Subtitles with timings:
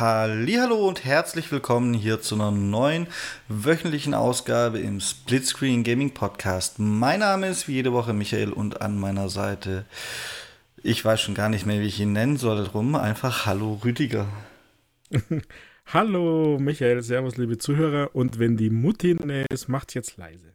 [0.00, 3.06] Hallo und herzlich willkommen hier zu einer neuen
[3.48, 6.78] wöchentlichen Ausgabe im Splitscreen Gaming Podcast.
[6.78, 9.84] Mein Name ist wie jede Woche Michael und an meiner Seite,
[10.82, 14.26] ich weiß schon gar nicht mehr, wie ich ihn nennen soll, drum einfach Hallo Rüdiger.
[15.84, 19.14] Hallo Michael, Servus liebe Zuhörer und wenn die Mutti
[19.50, 20.54] ist, macht's jetzt leise.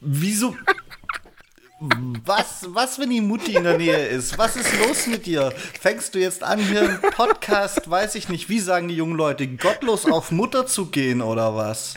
[0.00, 0.56] Wieso?
[2.24, 4.36] Was, was, wenn die Mutti in der Nähe ist?
[4.36, 5.52] Was ist los mit dir?
[5.80, 9.46] Fängst du jetzt an, hier im Podcast, weiß ich nicht, wie sagen die jungen Leute,
[9.46, 11.94] gottlos auf Mutter zu gehen oder was?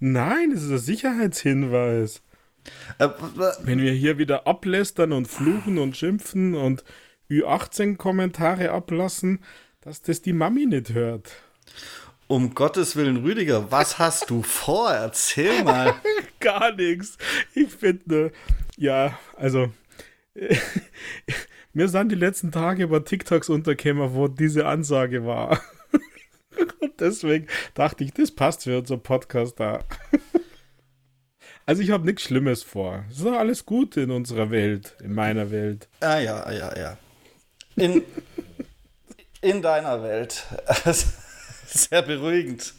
[0.00, 2.22] Nein, das ist ein Sicherheitshinweis.
[2.98, 3.08] Äh,
[3.62, 6.84] wenn wir hier wieder ablästern und fluchen und schimpfen und
[7.30, 9.40] Ü18-Kommentare ablassen,
[9.82, 11.32] dass das die Mami nicht hört.
[12.26, 14.90] Um Gottes Willen, Rüdiger, was hast du vor?
[14.90, 15.94] Erzähl mal.
[16.40, 17.18] Gar nichts.
[17.54, 18.32] Ich finde,
[18.76, 19.70] ja, also,
[21.74, 25.60] mir sind die letzten Tage über TikToks untergekommen, wo diese Ansage war.
[26.80, 29.84] Und deswegen dachte ich, das passt für unser Podcast da.
[31.66, 33.04] Also ich habe nichts Schlimmes vor.
[33.10, 35.88] Es ist alles gut in unserer Welt, in meiner Welt.
[36.00, 36.98] Ah ja, ja, ja.
[37.76, 38.02] In,
[39.40, 40.46] in deiner Welt.
[41.66, 42.74] Sehr beruhigend.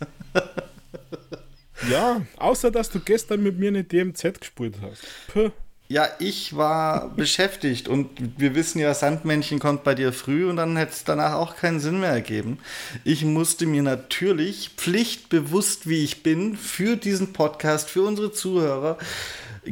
[1.90, 5.04] Ja, außer dass du gestern mit mir eine DMZ gespielt hast.
[5.28, 5.52] Puh.
[5.88, 10.78] Ja, ich war beschäftigt und wir wissen ja, Sandmännchen kommt bei dir früh und dann
[10.78, 12.58] hätte es danach auch keinen Sinn mehr ergeben.
[13.04, 18.98] Ich musste mir natürlich pflichtbewusst, wie ich bin, für diesen Podcast, für unsere Zuhörer,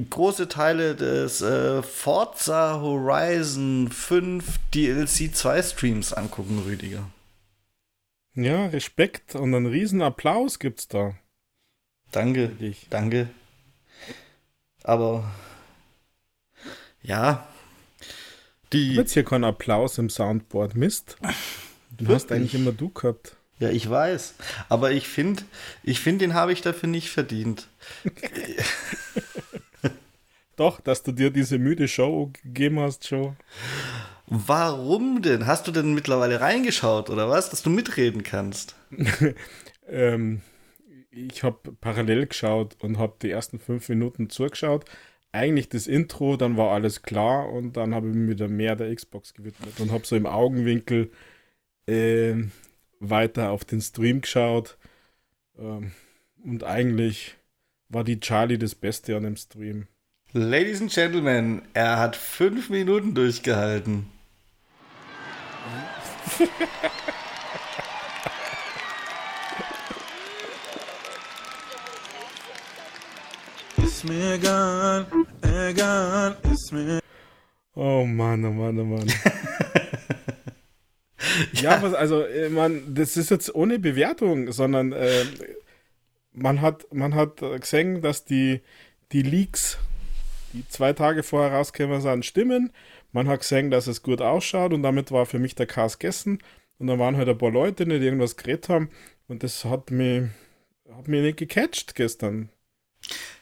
[0.07, 7.09] große Teile des äh, Forza Horizon 5 DLC 2 Streams angucken, Rüdiger.
[8.35, 11.15] Ja, Respekt und einen riesen Applaus gibt's da.
[12.11, 12.87] Danke, dich.
[12.89, 13.29] danke.
[14.83, 15.31] Aber
[17.01, 17.47] ja,
[18.71, 18.95] die.
[18.95, 21.17] Jetzt hier kein Applaus im Soundboard, Mist.
[21.91, 23.37] Du hast eigentlich immer du gehabt.
[23.59, 24.33] Ja, ich weiß.
[24.67, 25.43] Aber ich finde,
[25.83, 27.67] ich find, den habe ich dafür nicht verdient.
[30.55, 33.35] Doch, dass du dir diese müde Show gegeben hast, Joe.
[34.35, 35.45] Warum denn?
[35.45, 38.75] Hast du denn mittlerweile reingeschaut oder was, dass du mitreden kannst?
[39.87, 40.41] ähm,
[41.11, 44.85] ich habe parallel geschaut und habe die ersten fünf Minuten zugeschaut.
[45.31, 48.95] Eigentlich das Intro, dann war alles klar und dann habe ich mir wieder mehr der
[48.95, 51.11] Xbox gewidmet und habe so im Augenwinkel
[51.85, 52.33] äh,
[52.99, 54.79] weiter auf den Stream geschaut.
[55.59, 55.91] Ähm,
[56.43, 57.35] und eigentlich
[57.87, 59.85] war die Charlie das Beste an dem Stream.
[60.31, 64.12] Ladies and Gentlemen, er hat fünf Minuten durchgehalten.
[73.77, 75.05] ist mir egal,
[75.41, 76.99] egal, ist mir.
[77.75, 79.07] Oh Mann, oh Mann, oh Mann.
[81.53, 85.25] ja, was, also, äh, man, das ist jetzt ohne Bewertung, sondern äh,
[86.33, 88.61] man hat, man hat gesehen, dass die,
[89.11, 89.77] die Leaks,
[90.53, 92.71] die zwei Tage vorher rausgekommen sind, stimmen.
[93.13, 96.39] Man hat gesehen, dass es gut ausschaut und damit war für mich der Cast gegessen.
[96.79, 98.89] Und dann waren halt ein paar Leute, die irgendwas geredet haben.
[99.27, 100.23] Und das hat mich,
[100.93, 102.49] hat mich nicht gecatcht gestern.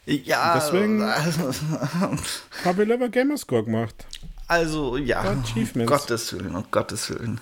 [0.06, 0.54] Ja.
[0.54, 1.02] Und deswegen
[2.66, 4.06] habe ich lieber Gamerscore gemacht.
[4.48, 5.32] Also, ja.
[5.32, 7.40] Um Gottes Willen, um Gottes Willen.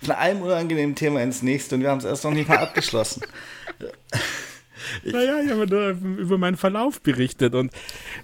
[0.00, 3.22] Von einem unangenehmen Thema ins nächste und wir haben es erst noch nicht mal abgeschlossen.
[5.04, 5.88] naja, ich habe nur
[6.18, 7.72] über meinen Verlauf berichtet und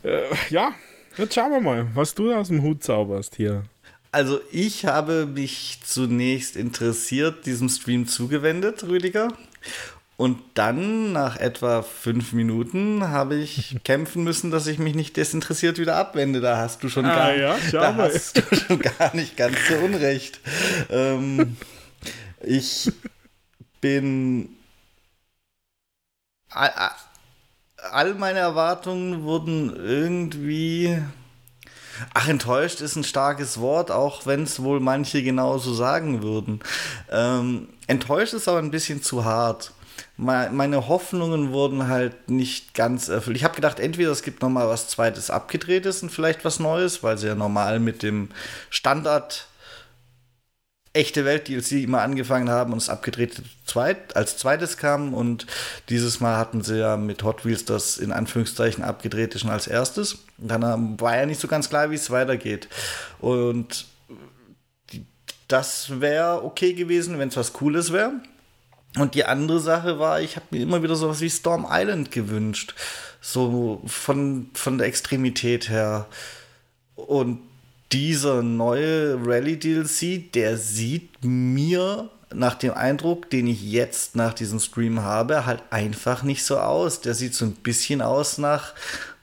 [0.04, 0.72] äh, ja,
[1.19, 3.65] Jetzt schauen wir mal, was du aus dem Hut zauberst hier.
[4.12, 9.29] Also ich habe mich zunächst interessiert diesem Stream zugewendet, Rüdiger.
[10.17, 15.79] Und dann, nach etwa fünf Minuten, habe ich kämpfen müssen, dass ich mich nicht desinteressiert
[15.79, 16.41] wieder abwende.
[16.41, 19.75] Da hast du schon, ah, gar, ja, da hast du schon gar nicht ganz so
[19.75, 20.39] unrecht.
[20.89, 21.56] ähm,
[22.43, 22.93] ich
[23.81, 24.50] bin
[27.92, 31.00] all meine Erwartungen wurden irgendwie.
[32.14, 36.60] Ach, enttäuscht ist ein starkes Wort, auch wenn es wohl manche genauso sagen würden.
[37.10, 39.72] Ähm, enttäuscht ist aber ein bisschen zu hart.
[40.16, 43.36] Meine Hoffnungen wurden halt nicht ganz erfüllt.
[43.36, 47.02] Ich habe gedacht, entweder es gibt noch mal was Zweites abgedrehtes und vielleicht was Neues,
[47.02, 48.28] weil sie ja normal mit dem
[48.70, 49.46] Standard
[50.93, 55.14] echte Welt DLC immer angefangen haben und es abgedreht zweit, als zweites kam.
[55.14, 55.46] Und
[55.88, 60.19] dieses Mal hatten sie ja mit Hot Wheels das in Anführungszeichen abgedrehte schon als erstes.
[60.38, 62.69] Und dann war ja nicht so ganz klar, wie es weitergeht.
[63.20, 63.87] Und
[65.49, 68.12] das wäre okay gewesen, wenn es was Cooles wäre.
[68.99, 72.75] Und die andere Sache war, ich habe mir immer wieder sowas wie Storm Island gewünscht.
[73.20, 76.06] So von, von der Extremität her.
[76.94, 77.40] Und
[77.93, 85.02] dieser neue Rally-DLC, der sieht mir nach dem Eindruck, den ich jetzt nach diesem Stream
[85.02, 87.00] habe, halt einfach nicht so aus.
[87.00, 88.75] Der sieht so ein bisschen aus nach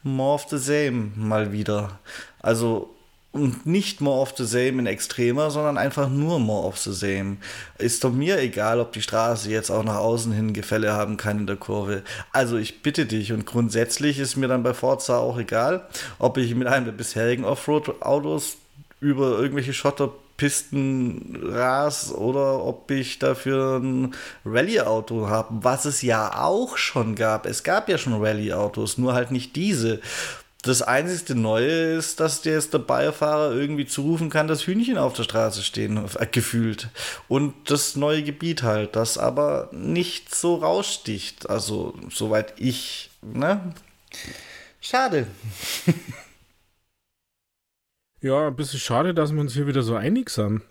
[0.04, 2.00] More of the Same mal wieder.
[2.42, 2.95] Also
[3.36, 7.36] und nicht more of the same in extremer, sondern einfach nur more of the same.
[7.78, 11.40] Ist doch mir egal, ob die Straße jetzt auch nach außen hin Gefälle haben kann
[11.40, 12.04] in der Kurve.
[12.32, 15.86] Also ich bitte dich und grundsätzlich ist mir dann bei Forza auch egal,
[16.18, 18.56] ob ich mit einem der bisherigen Offroad-Autos
[19.02, 24.16] über irgendwelche Schotterpisten ras oder ob ich dafür ein
[24.46, 27.46] Rallye-Auto habe, was es ja auch schon gab.
[27.46, 30.00] Es gab ja schon Rallye-Autos, nur halt nicht diese.
[30.66, 35.14] Das einzige Neue ist, dass der jetzt der Beifahrer irgendwie zurufen kann, dass Hühnchen auf
[35.14, 36.90] der Straße stehen, äh, gefühlt.
[37.28, 41.48] Und das neue Gebiet halt, das aber nicht so raussticht.
[41.52, 43.76] Also, soweit ich, ne?
[44.82, 45.28] Schade.
[48.22, 50.64] Ja, ein bisschen schade, dass wir uns hier wieder so einig sind.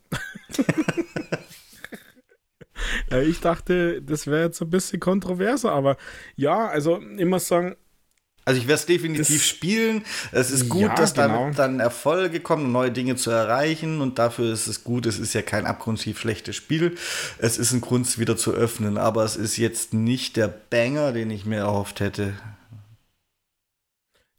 [3.23, 5.97] ich dachte, das wäre jetzt ein bisschen kontroverser, aber
[6.35, 7.77] ja, also muss sagen,
[8.45, 10.05] also ich werde es definitiv spielen.
[10.31, 11.29] Es ist gut, ja, dass genau.
[11.29, 15.07] damit dann Erfolge kommen, neue Dinge zu erreichen und dafür ist es gut.
[15.07, 16.97] Es ist ja kein abgrundtief schlechtes Spiel.
[17.39, 21.31] Es ist ein Grund, wieder zu öffnen, aber es ist jetzt nicht der Banger, den
[21.31, 22.35] ich mir erhofft hätte.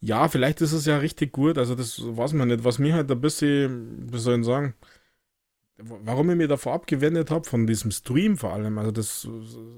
[0.01, 1.57] Ja, vielleicht ist es ja richtig gut.
[1.57, 2.63] Also das weiß man nicht.
[2.63, 4.75] Was mir halt ein bisschen, wie soll ich sagen,
[5.77, 8.77] warum ich mir davor abgewendet habe, von diesem Stream vor allem.
[8.77, 9.27] Also das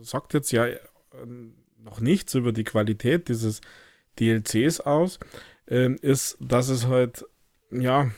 [0.01, 0.65] sagt jetzt ja
[1.77, 3.62] noch nichts über die Qualität dieses
[4.19, 5.19] DLCs aus,
[5.67, 7.25] äh, ist, dass es halt,
[7.71, 8.11] ja,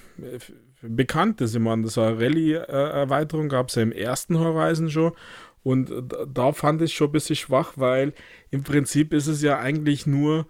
[0.81, 1.55] bekannt ist.
[1.55, 5.13] Ich meine, das war Rallye-Erweiterung, gab es ja im ersten Horizon schon.
[5.61, 5.91] Und
[6.27, 8.13] da fand ich schon ein bisschen schwach, weil
[8.49, 10.47] im Prinzip ist es ja eigentlich nur,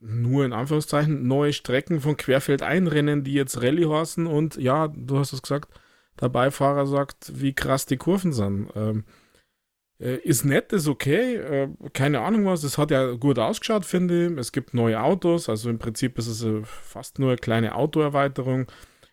[0.00, 4.26] nur in Anführungszeichen, neue Strecken von Querfeld einrennen, die jetzt Rallye heißen.
[4.26, 5.68] Und ja, du hast es gesagt,
[6.20, 8.68] der Beifahrer sagt, wie krass die Kurven sind.
[8.76, 9.23] Ähm, äh,
[9.98, 11.36] ist nett, ist okay.
[11.36, 12.64] Äh, keine Ahnung was.
[12.64, 14.38] Es hat ja gut ausgeschaut, finde ich.
[14.38, 15.48] Es gibt neue Autos.
[15.48, 18.66] Also im Prinzip ist es äh, fast nur eine kleine Autoerweiterung.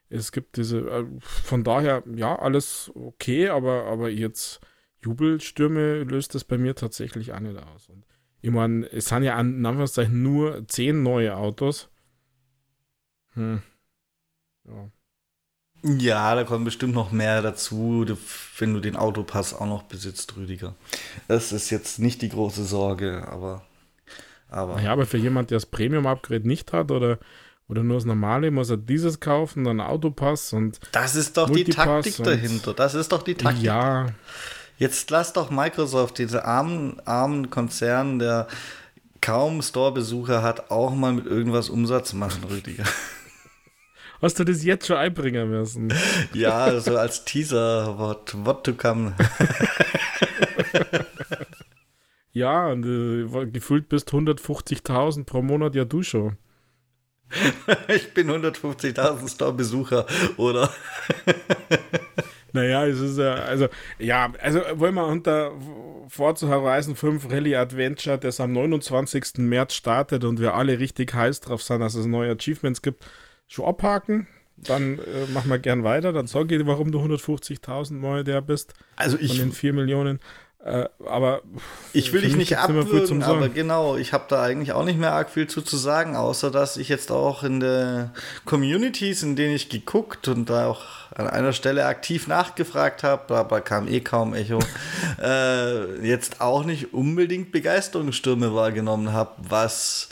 [0.10, 4.60] Es gibt diese, äh, von daher, ja, alles okay, aber, aber jetzt
[5.04, 7.90] Jubelstürme löst das bei mir tatsächlich auch nicht aus.
[7.90, 8.06] Und
[8.42, 11.90] ich meine, es sind ja an Anführungszeichen nur zehn neue Autos.
[13.34, 13.62] Hm.
[14.66, 14.92] Ja.
[15.84, 18.06] Ja, da kommen bestimmt noch mehr dazu,
[18.60, 20.76] wenn du den Autopass auch noch besitzt, Rüdiger.
[21.28, 23.64] Das ist jetzt nicht die große Sorge, aber.
[24.50, 27.18] aber ja, aber für jemand, der das Premium-Upgrade nicht hat oder,
[27.68, 30.80] oder nur das normale, muss er dieses kaufen, dann Autopass und.
[30.92, 32.74] Das ist doch Multipass die Taktik dahinter.
[32.76, 33.64] Das ist doch die Taktik.
[33.64, 34.08] Ja.
[34.78, 38.48] Jetzt lass doch Microsoft, diese armen, armen Konzern, der
[39.20, 42.84] kaum Store-Besucher hat, auch mal mit irgendwas Umsatz machen, Rüdiger.
[44.22, 45.92] Hast du das jetzt schon einbringen müssen?
[46.34, 49.16] Ja, so als Teaser, what, what to come.
[52.32, 56.38] ja, und äh, gefühlt bist 150.000 pro Monat, ja du schon.
[57.88, 60.06] ich bin 150.000 Store-Besucher,
[60.38, 60.70] oder?
[62.54, 65.52] naja, es ist ja, also, ja, also wollen wir unter
[66.10, 69.38] Forza Horizon 5 Rally Adventure, das am 29.
[69.38, 73.06] März startet und wir alle richtig heiß drauf sind, dass es neue Achievements gibt,
[73.52, 74.28] schon abhaken.
[74.58, 76.14] Dann äh, machen wir gern weiter.
[76.14, 78.74] Dann sag ich, warum du 150.000 Mal der bist.
[78.96, 79.32] Also ich.
[79.32, 80.20] Von den 4 Millionen.
[80.64, 81.42] Äh, aber.
[81.92, 85.32] Ich will dich nicht abwürgen, aber genau, ich habe da eigentlich auch nicht mehr arg
[85.32, 88.12] viel zu, zu sagen, außer dass ich jetzt auch in den
[88.46, 90.84] Communities, in denen ich geguckt und da auch
[91.16, 94.60] an einer Stelle aktiv nachgefragt habe, aber kam eh kaum Echo,
[95.22, 100.10] äh, jetzt auch nicht unbedingt Begeisterungsstürme wahrgenommen habe, was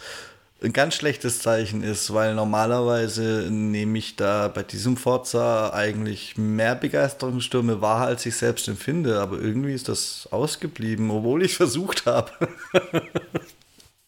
[0.61, 6.75] ein ganz schlechtes Zeichen ist, weil normalerweise nehme ich da bei diesem Forza eigentlich mehr
[6.75, 12.31] Begeisterungsstürme wahr, als ich selbst empfinde, aber irgendwie ist das ausgeblieben, obwohl ich versucht habe.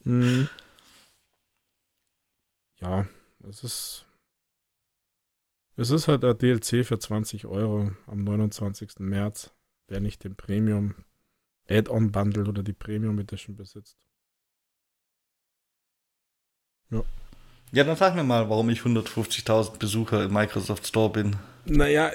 [0.04, 0.50] mhm.
[2.82, 3.06] Ja,
[3.48, 4.06] es ist
[5.78, 9.00] es ist halt ein DLC für 20 Euro am 29.
[9.00, 9.52] März,
[9.88, 10.96] wer nicht den Premium
[11.70, 13.98] Add-on Bundle oder die Premium Edition besitzt.
[16.92, 17.04] Ja.
[17.74, 21.38] Ja, dann sag mir mal, warum ich 150.000 Besucher im Microsoft Store bin.
[21.66, 22.12] Naja,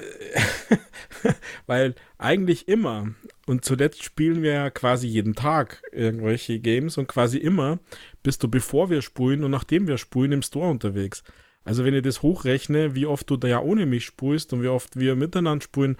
[1.67, 3.09] weil eigentlich immer,
[3.47, 7.79] und zuletzt spielen wir ja quasi jeden Tag irgendwelche Games und quasi immer
[8.21, 11.23] bist du, bevor wir spulen und nachdem wir spulen, im Store unterwegs.
[11.63, 14.67] Also wenn ich das hochrechne, wie oft du da ja ohne mich spulst und wie
[14.67, 15.97] oft wir miteinander spulen,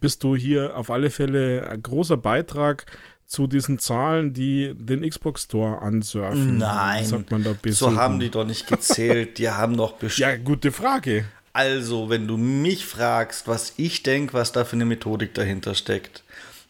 [0.00, 2.86] bist du hier auf alle Fälle ein großer Beitrag
[3.26, 6.58] zu diesen Zahlen, die den Xbox Store ansurfen.
[6.58, 9.38] Nein, sagt man da so haben die doch nicht gezählt.
[9.38, 10.28] Die haben doch bestimmt.
[10.28, 11.24] Ja, gute Frage.
[11.52, 16.22] Also, wenn du mich fragst, was ich denke, was da für eine Methodik dahinter steckt,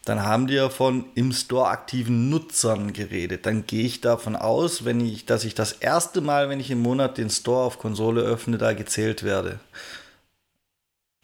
[0.05, 3.45] dann haben die ja von im Store aktiven Nutzern geredet.
[3.45, 6.79] Dann gehe ich davon aus, wenn ich, dass ich das erste Mal, wenn ich im
[6.79, 9.59] Monat den Store auf Konsole öffne, da gezählt werde.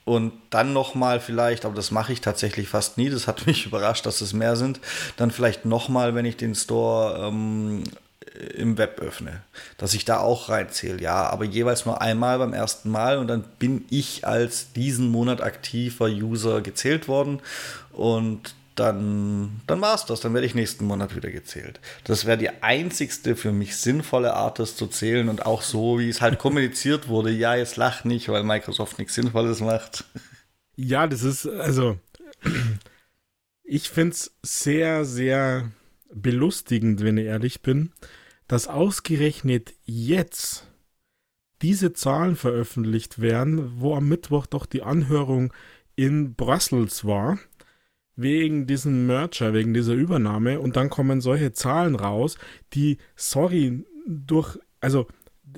[0.06, 4.06] Und dann nochmal vielleicht, aber das mache ich tatsächlich fast nie, das hat mich überrascht,
[4.06, 4.80] dass es mehr sind,
[5.18, 7.84] dann vielleicht nochmal, wenn ich den Store ähm,
[8.56, 9.42] im Web öffne,
[9.78, 11.02] dass ich da auch reinzähle.
[11.02, 15.42] Ja, aber jeweils nur einmal beim ersten Mal und dann bin ich als diesen Monat
[15.42, 17.40] aktiver User gezählt worden
[17.92, 20.22] und dann, dann war es das.
[20.22, 21.80] Dann werde ich nächsten Monat wieder gezählt.
[22.04, 26.10] Das wäre die einzigste für mich sinnvolle Art, das zu zählen und auch so, wie
[26.10, 27.32] es halt kommuniziert wurde.
[27.32, 30.06] Ja, jetzt lach nicht, weil Microsoft nichts Sinnvolles macht.
[30.76, 32.00] Ja, das ist, also,
[33.64, 35.72] ich finde es sehr, sehr
[36.14, 37.92] belustigend, wenn ich ehrlich bin,
[38.48, 40.68] dass ausgerechnet jetzt
[41.62, 45.54] diese Zahlen veröffentlicht werden, wo am Mittwoch doch die Anhörung
[45.96, 47.40] in Brussels war
[48.16, 52.38] wegen diesem Merger, wegen dieser Übernahme und dann kommen solche Zahlen raus,
[52.74, 55.08] die, sorry, durch, also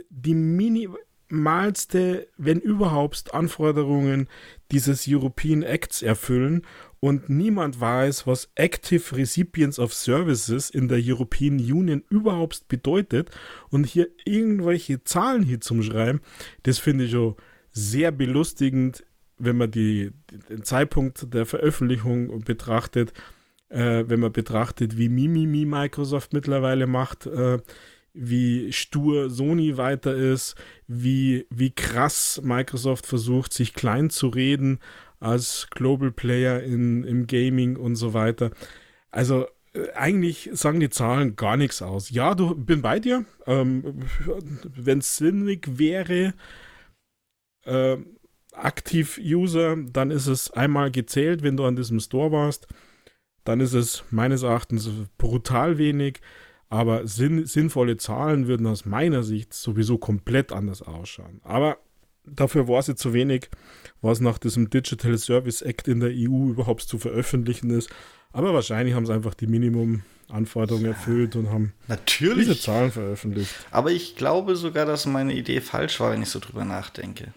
[0.09, 4.27] die minimalste, wenn überhaupt, Anforderungen
[4.71, 6.61] dieses European Acts erfüllen
[6.99, 13.29] und niemand weiß, was Active Recipients of Services in der European Union überhaupt bedeutet
[13.69, 16.21] und hier irgendwelche Zahlen hier zum Schreiben,
[16.63, 17.35] das finde ich schon
[17.71, 19.03] sehr belustigend
[19.37, 20.11] wenn man die,
[20.49, 23.13] den Zeitpunkt der Veröffentlichung betrachtet,
[23.69, 27.59] äh, wenn man betrachtet, wie Mimimi Microsoft mittlerweile macht, äh,
[28.13, 30.55] wie stur Sony weiter ist,
[30.87, 34.79] wie, wie krass Microsoft versucht, sich klein zu reden
[35.19, 38.51] als Global Player in, im Gaming und so weiter.
[39.11, 42.09] Also äh, eigentlich sagen die Zahlen gar nichts aus.
[42.09, 43.25] Ja, du bin bei dir.
[43.45, 44.03] Ähm,
[44.63, 46.33] Wenn es sinnig wäre,
[47.65, 47.97] äh,
[48.57, 52.67] Aktiv-User, dann ist es einmal gezählt, wenn du an diesem Store warst.
[53.43, 56.19] Dann ist es meines Erachtens brutal wenig,
[56.69, 61.41] aber sinn sinnvolle Zahlen würden aus meiner Sicht sowieso komplett anders ausschauen.
[61.43, 61.77] Aber
[62.25, 63.49] dafür war sie zu wenig,
[64.01, 67.89] was nach diesem Digital Service Act in der EU überhaupt zu veröffentlichen ist.
[68.33, 72.47] Aber wahrscheinlich haben sie einfach die Minimumanforderungen erfüllt und haben Natürlich.
[72.47, 73.53] diese Zahlen veröffentlicht.
[73.69, 77.33] Aber ich glaube sogar, dass meine Idee falsch war, wenn ich so drüber nachdenke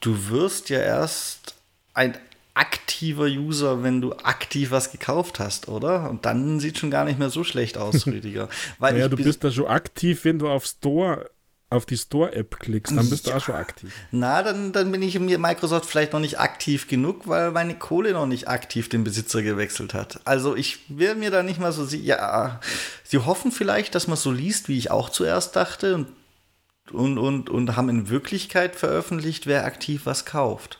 [0.00, 1.54] du wirst ja erst
[1.94, 2.16] ein
[2.54, 6.10] aktiver User, wenn du aktiv was gekauft hast, oder?
[6.10, 8.48] Und dann sieht schon gar nicht mehr so schlecht aus, Rüdiger.
[8.78, 11.30] Weil ja, du bist da schon aktiv, wenn du auf Store
[11.72, 13.32] auf die Store-App klickst, dann bist ja.
[13.32, 13.92] du auch schon aktiv.
[14.10, 18.12] Na, dann, dann bin ich mir Microsoft vielleicht noch nicht aktiv genug, weil meine Kohle
[18.12, 20.20] noch nicht aktiv den Besitzer gewechselt hat.
[20.24, 22.58] Also ich will mir da nicht mal so, ja,
[23.04, 26.08] sie hoffen vielleicht, dass man so liest, wie ich auch zuerst dachte und
[26.92, 30.78] und, und, und haben in Wirklichkeit veröffentlicht, wer aktiv was kauft.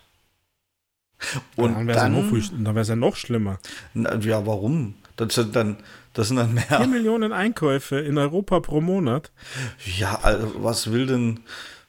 [1.56, 3.58] Und dann wäre es ja, noch, ja noch schlimmer.
[3.94, 4.94] Na, ja, warum?
[5.16, 5.76] Das sind dann,
[6.14, 6.64] das sind dann mehr.
[6.64, 9.30] 4 Millionen Einkäufe in Europa pro Monat.
[9.98, 11.40] Ja, also was will denn,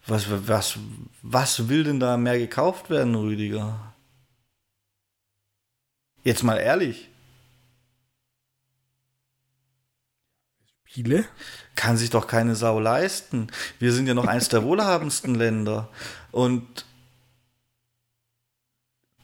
[0.05, 0.77] was, was,
[1.21, 3.93] was will denn da mehr gekauft werden, Rüdiger?
[6.23, 7.09] Jetzt mal ehrlich.
[10.91, 11.23] Spiele?
[11.75, 13.47] Kann sich doch keine Sau leisten.
[13.79, 15.89] Wir sind ja noch eins der wohlhabendsten Länder.
[16.31, 16.85] Und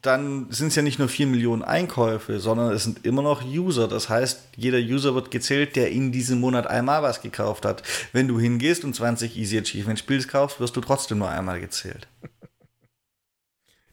[0.02, 3.90] dann sind es ja nicht nur 4 Millionen Einkäufe, sondern es sind immer noch User.
[3.90, 7.84] Das heißt, jeder User wird gezählt, der in diesem Monat einmal was gekauft hat.
[8.14, 12.08] Wenn du hingehst und 20 Easy Achievement Spiels kaufst, wirst du trotzdem nur einmal gezählt.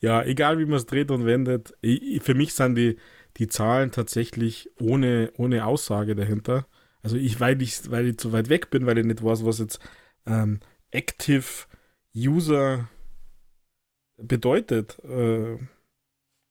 [0.00, 1.74] Ja, egal wie man es dreht und wendet,
[2.20, 2.98] für mich sind die,
[3.38, 6.66] die Zahlen tatsächlich ohne, ohne Aussage dahinter.
[7.04, 9.58] Also ich, weil ich, weil ich zu weit weg bin, weil ich nicht weiß, was
[9.58, 9.78] jetzt
[10.26, 11.44] ähm, Active
[12.16, 12.88] User
[14.16, 14.98] bedeutet.
[15.04, 15.58] Äh,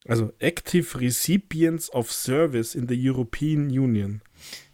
[0.07, 4.21] also Active Recipients of Service in the European Union.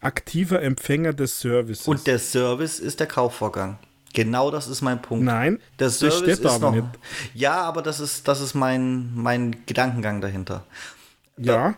[0.01, 1.88] Aktiver Empfänger des Services.
[1.88, 3.79] Und der Service ist der Kaufvorgang.
[4.13, 5.24] Genau das ist mein Punkt.
[5.24, 7.00] Nein, der Service das steht ist aber noch, nicht.
[7.36, 10.65] Ja, aber das ist, das ist mein, mein Gedankengang dahinter.
[11.38, 11.77] Ja,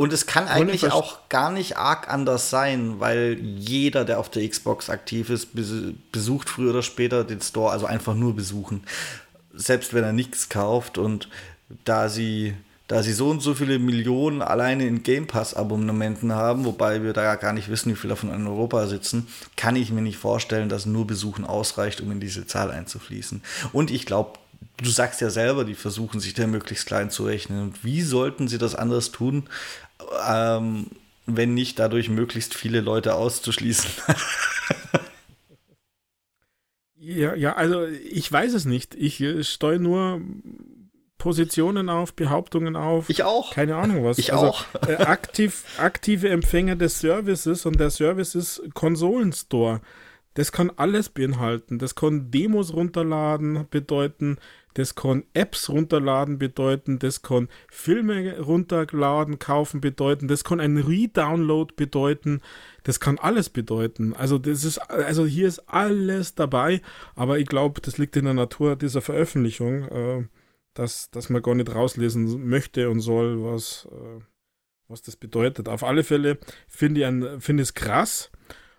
[0.00, 4.48] und es kann eigentlich auch gar nicht arg anders sein, weil jeder, der auf der
[4.48, 5.48] Xbox aktiv ist,
[6.10, 8.82] besucht früher oder später den Store, also einfach nur besuchen.
[9.52, 11.28] Selbst wenn er nichts kauft und
[11.84, 12.54] da sie
[12.88, 17.34] da sie so und so viele Millionen alleine in Game Pass-Abonnementen haben, wobei wir da
[17.34, 20.86] gar nicht wissen, wie viele davon in Europa sitzen, kann ich mir nicht vorstellen, dass
[20.86, 23.42] nur Besuchen ausreicht, um in diese Zahl einzufließen.
[23.74, 24.38] Und ich glaube,
[24.82, 27.62] du sagst ja selber, die versuchen sich da möglichst klein zu rechnen.
[27.62, 29.44] Und wie sollten sie das anders tun,
[30.28, 30.86] ähm,
[31.26, 33.90] wenn nicht dadurch möglichst viele Leute auszuschließen?
[36.96, 38.94] ja, ja, also ich weiß es nicht.
[38.94, 40.20] Ich äh, steuere nur
[41.20, 43.08] Positionen auf, Behauptungen auf.
[43.08, 43.52] Ich auch.
[43.52, 44.18] Keine Ahnung was.
[44.18, 44.64] Ich also, auch.
[44.88, 49.80] äh, aktiv, aktive Empfänger des Services und der Service ist Konsolenstore.
[50.34, 51.78] Das kann alles beinhalten.
[51.78, 54.38] Das kann Demos runterladen bedeuten,
[54.74, 61.74] das kann Apps runterladen bedeuten, das kann Filme runterladen, kaufen bedeuten, das kann ein Redownload
[61.76, 62.40] bedeuten,
[62.84, 64.14] das kann alles bedeuten.
[64.14, 66.80] Also das ist, also hier ist alles dabei,
[67.14, 70.28] aber ich glaube, das liegt in der Natur dieser Veröffentlichung, äh,
[70.74, 74.20] dass, dass man gar nicht rauslesen möchte und soll, was, äh,
[74.88, 75.68] was das bedeutet.
[75.68, 78.30] Auf alle Fälle finde ich find es krass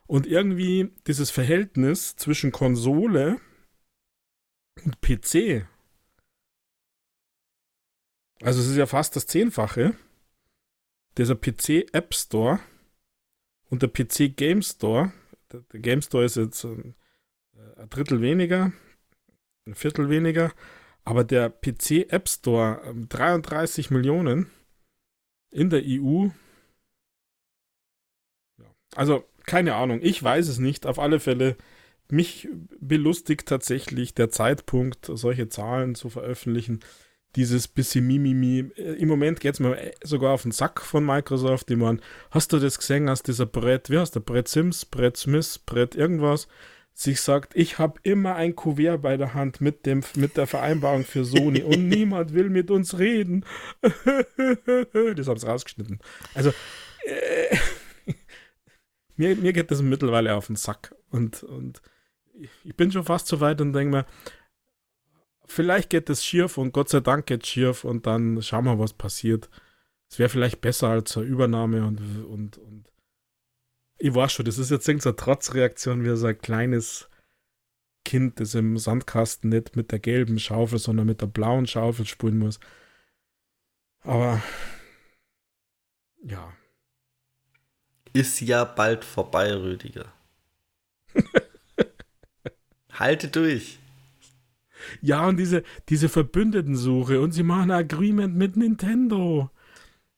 [0.08, 3.40] und irgendwie dieses Verhältnis zwischen Konsole
[4.84, 5.66] und PC
[8.42, 9.96] also es ist ja fast das Zehnfache.
[11.18, 12.60] Dieser PC App Store
[13.70, 15.12] und der PC Game Store.
[15.52, 16.96] Der, Game Store ist jetzt ein,
[17.78, 18.72] ein, Drittel weniger,
[19.66, 20.54] ein Viertel weniger.
[21.04, 24.52] Aber der PC App Store, 33 ähm, Millionen
[25.52, 26.30] in der EU.
[28.96, 30.86] Also keine Ahnung, ich weiß es nicht.
[30.86, 31.58] Auf alle Fälle,
[32.10, 32.48] mich
[32.80, 36.82] belustigt tatsächlich der Zeitpunkt, solche Zahlen zu veröffentlichen
[37.36, 38.72] dieses bisschen Mimimi.
[38.76, 41.70] Im Moment geht es mir sogar auf den Sack von Microsoft.
[41.70, 45.18] Die man, hast du das gesehen, als dieser Brett, wie heißt der, Brett Sims, Brett
[45.18, 46.48] Smith, Brett irgendwas,
[46.94, 51.04] sich sagt, ich habe immer ein Kuvert bei der Hand mit, dem, mit der Vereinbarung
[51.04, 53.46] für Sony und niemand will mit uns reden.
[53.82, 56.00] das haben sie rausgeschnitten.
[56.34, 56.52] Also,
[57.06, 57.58] äh,
[59.16, 60.94] mir, mir geht das mittlerweile auf den Sack.
[61.10, 61.82] Und, und
[62.64, 64.06] ich bin schon fast so weit und denke mir,
[65.52, 68.80] vielleicht geht es schief und Gott sei Dank geht es schief und dann schauen wir,
[68.80, 69.50] was passiert.
[70.10, 72.86] Es wäre vielleicht besser als eine Übernahme und, und, und
[73.98, 77.08] ich weiß schon, das ist jetzt irgendeine Trotzreaktion, wie so ein kleines
[78.04, 82.40] Kind, das im Sandkasten nicht mit der gelben Schaufel, sondern mit der blauen Schaufel spulen
[82.40, 82.60] muss.
[84.04, 84.42] Aber
[86.24, 86.52] ja.
[88.14, 90.12] Ist ja bald vorbei, Rüdiger.
[92.94, 93.81] Halte durch.
[95.02, 99.50] Ja, und diese, diese Verbündetensuche und sie machen ein Agreement mit Nintendo.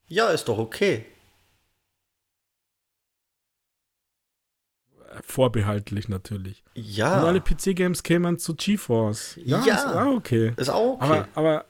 [0.08, 1.06] Ja, ist doch okay.
[5.22, 6.64] Vorbehaltlich natürlich.
[6.74, 7.20] Ja.
[7.20, 9.38] Und alle PC-Games kämen zu GeForce.
[9.44, 9.76] Ja, ja.
[9.76, 10.54] Ist auch okay.
[10.58, 11.04] Ist auch okay.
[11.06, 11.66] Aber, aber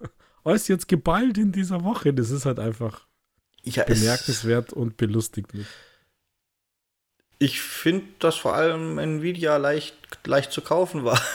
[0.00, 0.06] äh,
[0.44, 3.06] alles jetzt geballt in dieser Woche, das ist halt einfach
[3.62, 5.66] ja, bemerkenswert und belustigt mich.
[7.38, 11.20] Ich finde, dass vor allem Nvidia leicht, leicht zu kaufen war.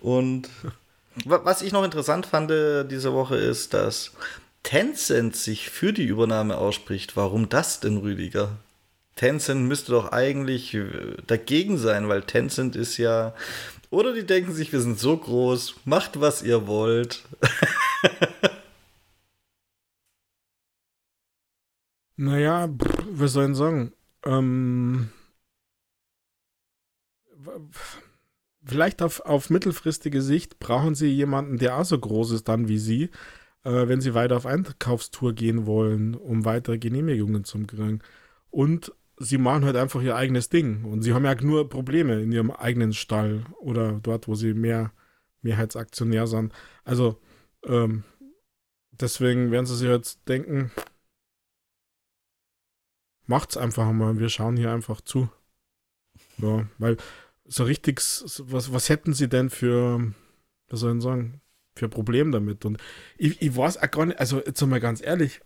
[0.00, 0.48] Und
[1.24, 4.12] was ich noch interessant fand äh, diese Woche ist, dass
[4.62, 7.16] Tencent sich für die Übernahme ausspricht.
[7.16, 8.58] Warum das denn, Rüdiger?
[9.16, 13.34] Tencent müsste doch eigentlich äh, dagegen sein, weil Tencent ist ja.
[13.90, 17.22] Oder die denken sich, wir sind so groß, macht was ihr wollt.
[22.22, 22.68] Naja,
[23.10, 23.92] was soll ich sagen?
[24.24, 25.10] Ähm,
[28.64, 32.78] vielleicht auf, auf mittelfristige Sicht brauchen sie jemanden, der auch so groß ist dann wie
[32.78, 33.10] sie,
[33.64, 38.02] äh, wenn sie weiter auf Einkaufstour gehen wollen, um weitere Genehmigungen zu kriegen.
[38.50, 40.84] Und sie machen halt einfach ihr eigenes Ding.
[40.84, 44.92] Und sie haben ja nur Probleme in ihrem eigenen Stall oder dort, wo sie mehr
[45.40, 46.52] Mehrheitsaktionär sind.
[46.84, 47.20] Also,
[47.66, 48.04] ähm,
[48.92, 50.70] deswegen werden sie sich jetzt denken,
[53.26, 54.18] macht's einfach mal.
[54.18, 55.28] Wir schauen hier einfach zu.
[56.38, 56.96] Ja, weil
[57.44, 60.12] so richtig, was, was hätten sie denn für,
[60.68, 61.40] was soll ich sagen,
[61.74, 62.64] für ein Problem damit?
[62.64, 62.78] Und
[63.16, 65.40] ich, ich weiß auch gar nicht, also jetzt mal ganz ehrlich,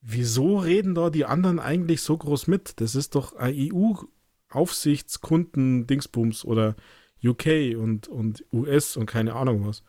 [0.00, 2.80] wieso reden da die anderen eigentlich so groß mit?
[2.80, 6.76] Das ist doch ein EU-Aufsichtskunden-Dingsbums oder
[7.24, 9.84] UK und, und US und keine Ahnung was.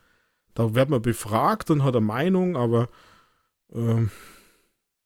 [0.53, 2.89] Da wird man befragt und hat eine Meinung, aber
[3.73, 4.11] ähm,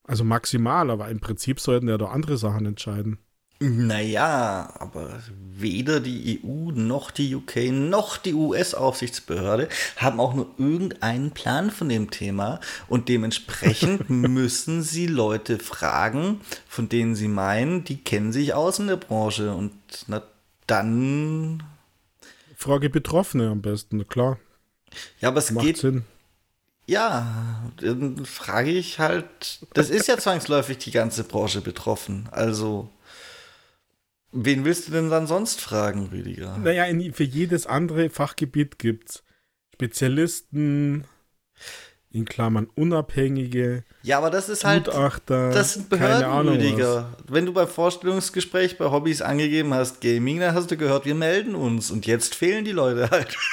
[0.07, 3.19] also maximal, aber im Prinzip sollten ja doch andere Sachen entscheiden.
[3.59, 11.31] Naja, aber weder die EU noch die UK noch die US-Aufsichtsbehörde haben auch nur irgendeinen
[11.31, 17.97] Plan von dem Thema und dementsprechend müssen sie Leute fragen, von denen sie meinen, die
[17.97, 19.73] kennen sich aus in der Branche und
[20.05, 20.21] na,
[20.67, 21.63] dann
[22.55, 24.37] Frage Betroffene am besten, klar.
[25.19, 25.77] Ja, aber es Macht geht.
[25.77, 26.03] Sinn.
[26.87, 29.59] Ja, dann frage ich halt.
[29.73, 32.29] Das ist ja zwangsläufig die ganze Branche betroffen.
[32.31, 32.89] Also,
[34.31, 36.57] wen willst du denn dann sonst fragen, Rüdiger?
[36.57, 39.23] Naja, in, für jedes andere Fachgebiet gibt es
[39.73, 41.03] Spezialisten,
[42.17, 44.85] in Klammern Unabhängige, Ja, aber das ist halt.
[44.85, 45.89] Gutachter, Das sind.
[45.89, 47.09] Behördenrüdiger.
[47.27, 51.55] Wenn du beim Vorstellungsgespräch bei Hobbys angegeben hast Gaming, dann hast du gehört, wir melden
[51.55, 51.91] uns.
[51.91, 53.35] Und jetzt fehlen die Leute halt.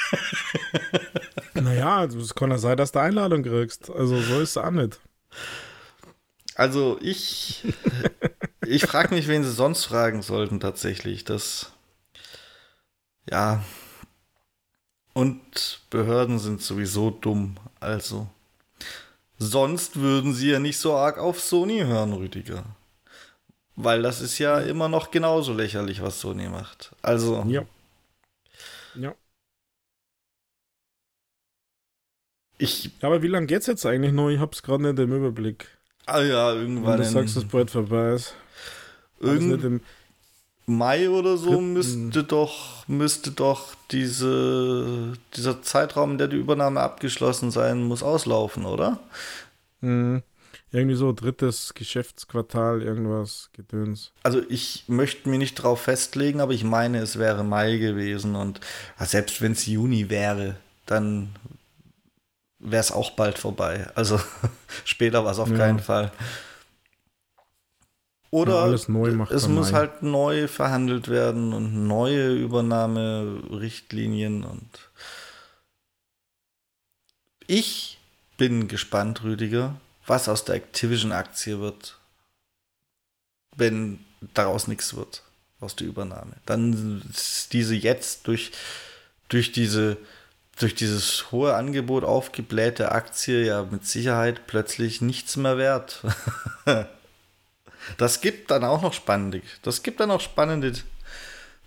[1.55, 3.89] Naja, es kann ja sein, dass du Einladung kriegst.
[3.89, 4.99] Also so ist es auch nicht.
[6.57, 7.65] Also ich,
[8.67, 11.25] ich frage mich, wen sie sonst fragen sollten tatsächlich.
[11.25, 11.73] Das,
[13.31, 13.63] ja.
[15.13, 17.57] Und Behörden sind sowieso dumm.
[17.79, 18.29] Also
[19.39, 22.65] sonst würden sie ja nicht so arg auf Sony hören, Rüdiger.
[23.77, 26.93] Weil das ist ja immer noch genauso lächerlich, was Sony macht.
[27.03, 27.65] Also Ja.
[28.95, 29.15] Ja.
[32.59, 34.29] ich, Aber wie lange geht's jetzt eigentlich noch?
[34.31, 35.69] Ich hab's gerade nicht im Überblick.
[36.07, 38.35] ah ja, Wenn irgendwann du sagst, dass bald vorbei ist.
[39.21, 39.81] War das irgend, nicht im,
[40.67, 46.81] Mai oder so Dritten- müsste doch, müsste doch diese, dieser Zeitraum, in der die Übernahme
[46.81, 48.99] abgeschlossen sein muss, auslaufen, oder?
[49.81, 50.23] hm,
[50.73, 54.11] irgendwie so drittes Geschäftsquartal, irgendwas, Gedöns.
[54.23, 58.61] Also ich möchte mich nicht drauf festlegen, aber ich meine, es wäre Mai gewesen und
[58.99, 61.29] ja, selbst wenn es Juni wäre, dann
[62.59, 63.87] wäre es auch bald vorbei.
[63.95, 64.19] Also
[64.85, 65.57] später war es auf Ja.
[65.59, 66.11] keinen Fall.
[68.35, 69.79] Oder Ja, alles neu macht es muss Mai.
[69.79, 74.69] halt neu verhandelt werden und neue Übernahmerichtlinien und
[77.47, 77.97] ich
[78.37, 81.97] bin gespannt, Rüdiger, was aus der Activision-Aktie wird,
[83.55, 85.23] wenn daraus nichts wird,
[85.61, 86.33] aus der Übernahme.
[86.45, 88.51] Dann ist diese jetzt durch,
[89.29, 89.97] durch diese
[90.59, 96.03] durch dieses hohe Angebot aufgeblähte Aktie ja mit Sicherheit plötzlich nichts mehr wert.
[97.99, 100.73] Das gibt dann auch noch spannende, das gibt dann auch spannende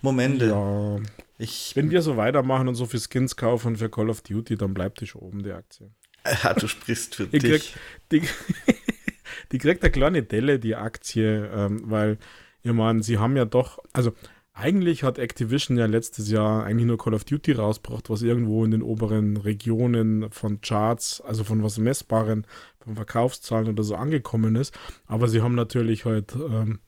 [0.01, 0.47] Momente.
[0.47, 0.97] Ja,
[1.37, 4.73] Ich, wenn wir so weitermachen und so viel Skins kaufen für Call of Duty, dann
[4.73, 5.91] bleibt die schon oben, die Aktie.
[6.43, 7.51] ja, du sprichst für Die dich.
[7.51, 7.79] kriegt,
[8.11, 8.21] die,
[9.51, 12.17] die kriegt eine kleine Delle, die Aktie, ähm, weil,
[12.63, 14.13] ich meine, sie haben ja doch, also
[14.53, 18.71] eigentlich hat Activision ja letztes Jahr eigentlich nur Call of Duty rausgebracht, was irgendwo in
[18.71, 22.47] den oberen Regionen von Charts, also von was Messbaren,
[22.95, 24.77] Verkaufszahlen oder so angekommen ist.
[25.05, 26.79] Aber sie haben natürlich halt ähm,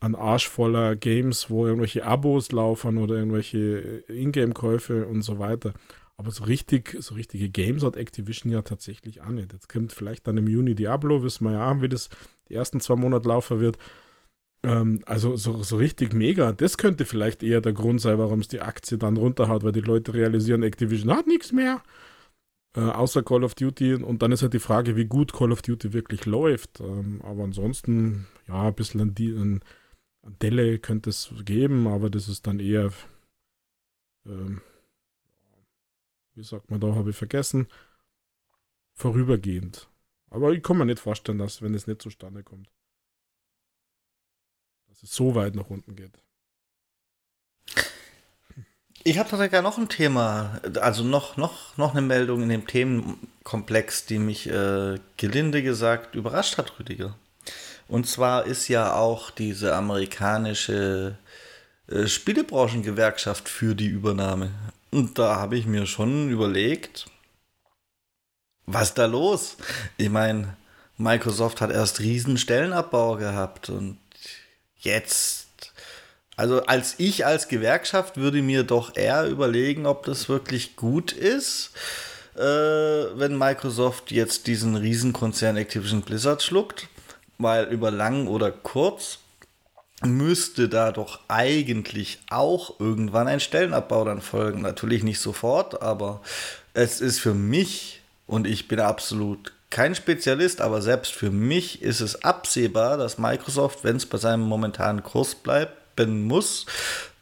[0.00, 5.74] einen Arsch voller Games, wo irgendwelche Abos laufen oder irgendwelche Ingame-Käufe und so weiter.
[6.16, 9.52] Aber so richtig, so richtige Games hat Activision ja tatsächlich auch nicht.
[9.52, 12.08] Jetzt kommt vielleicht dann im Juni Diablo, wissen wir ja, wie das
[12.48, 13.78] die ersten zwei Monate laufen wird.
[14.64, 16.52] Ähm, also so, so richtig mega.
[16.52, 19.80] Das könnte vielleicht eher der Grund sein, warum es die Aktie dann runterhaut, weil die
[19.80, 21.82] Leute realisieren, Activision hat nichts mehr.
[22.74, 23.94] Äh, außer Call of Duty.
[23.94, 26.80] Und dann ist halt die Frage, wie gut Call of Duty wirklich läuft.
[26.80, 29.62] Ähm, aber ansonsten, ja, ein bisschen an die, an,
[30.42, 32.92] Delle könnte es geben, aber das ist dann eher,
[34.26, 34.60] ähm,
[36.34, 37.66] wie sagt man da, habe ich vergessen,
[38.94, 39.88] vorübergehend.
[40.30, 42.70] Aber ich kann mir nicht vorstellen, dass, wenn es nicht zustande kommt,
[44.88, 46.20] dass es so weit nach unten geht.
[49.04, 54.06] Ich habe tatsächlich noch ein Thema, also noch, noch, noch eine Meldung in dem Themenkomplex,
[54.06, 57.14] die mich äh, gelinde gesagt überrascht hat, Rüdiger.
[57.86, 61.16] Und zwar ist ja auch diese amerikanische
[61.88, 64.50] äh, Spielebranchengewerkschaft für die Übernahme.
[64.90, 67.06] Und da habe ich mir schon überlegt,
[68.66, 69.56] was da los?
[69.96, 70.56] Ich meine,
[70.98, 73.98] Microsoft hat erst riesen Stellenabbau gehabt und
[74.76, 75.47] jetzt
[76.38, 81.72] also als ich als Gewerkschaft würde mir doch eher überlegen, ob das wirklich gut ist,
[82.36, 86.86] äh, wenn Microsoft jetzt diesen Riesenkonzern Activision Blizzard schluckt,
[87.38, 89.18] weil über lang oder kurz
[90.04, 94.62] müsste da doch eigentlich auch irgendwann ein Stellenabbau dann folgen.
[94.62, 96.20] Natürlich nicht sofort, aber
[96.72, 102.00] es ist für mich, und ich bin absolut kein Spezialist, aber selbst für mich ist
[102.00, 106.66] es absehbar, dass Microsoft, wenn es bei seinem momentanen Kurs bleibt, muss,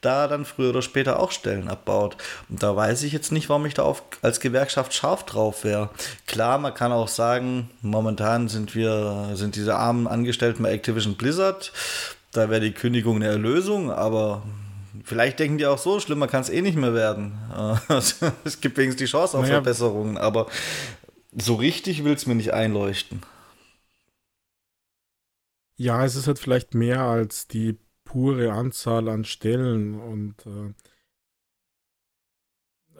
[0.00, 2.16] da dann früher oder später auch Stellen abbaut.
[2.48, 5.90] Und da weiß ich jetzt nicht, warum ich da auf, als Gewerkschaft scharf drauf wäre.
[6.26, 11.72] Klar, man kann auch sagen, momentan sind wir, sind diese armen Angestellten bei Activision Blizzard,
[12.32, 14.42] da wäre die Kündigung eine Erlösung, aber
[15.04, 17.38] vielleicht denken die auch so, schlimmer kann es eh nicht mehr werden.
[17.88, 19.54] es gibt wenigstens die Chance auf Naja.
[19.54, 20.46] Verbesserungen, aber
[21.32, 23.22] so richtig will es mir nicht einleuchten.
[25.78, 27.78] Ja, es ist halt vielleicht mehr als die
[28.16, 30.72] pure Anzahl an Stellen und äh,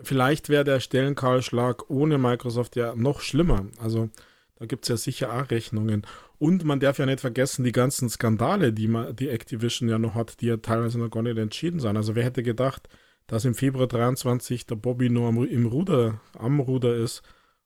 [0.03, 3.65] vielleicht wäre der Stellenkahlschlag ohne Microsoft ja noch schlimmer.
[3.79, 4.11] Also
[4.57, 6.07] da gibt es ja sicher auch Rechnungen.
[6.37, 10.15] Und man darf ja nicht vergessen, die ganzen Skandale, die, man, die Activision ja noch
[10.15, 11.97] hat, die ja teilweise noch gar nicht entschieden sind.
[11.97, 12.87] Also wer hätte gedacht,
[13.27, 17.23] dass im Februar 23 der Bobby nur am, im Ruder, am Ruder ist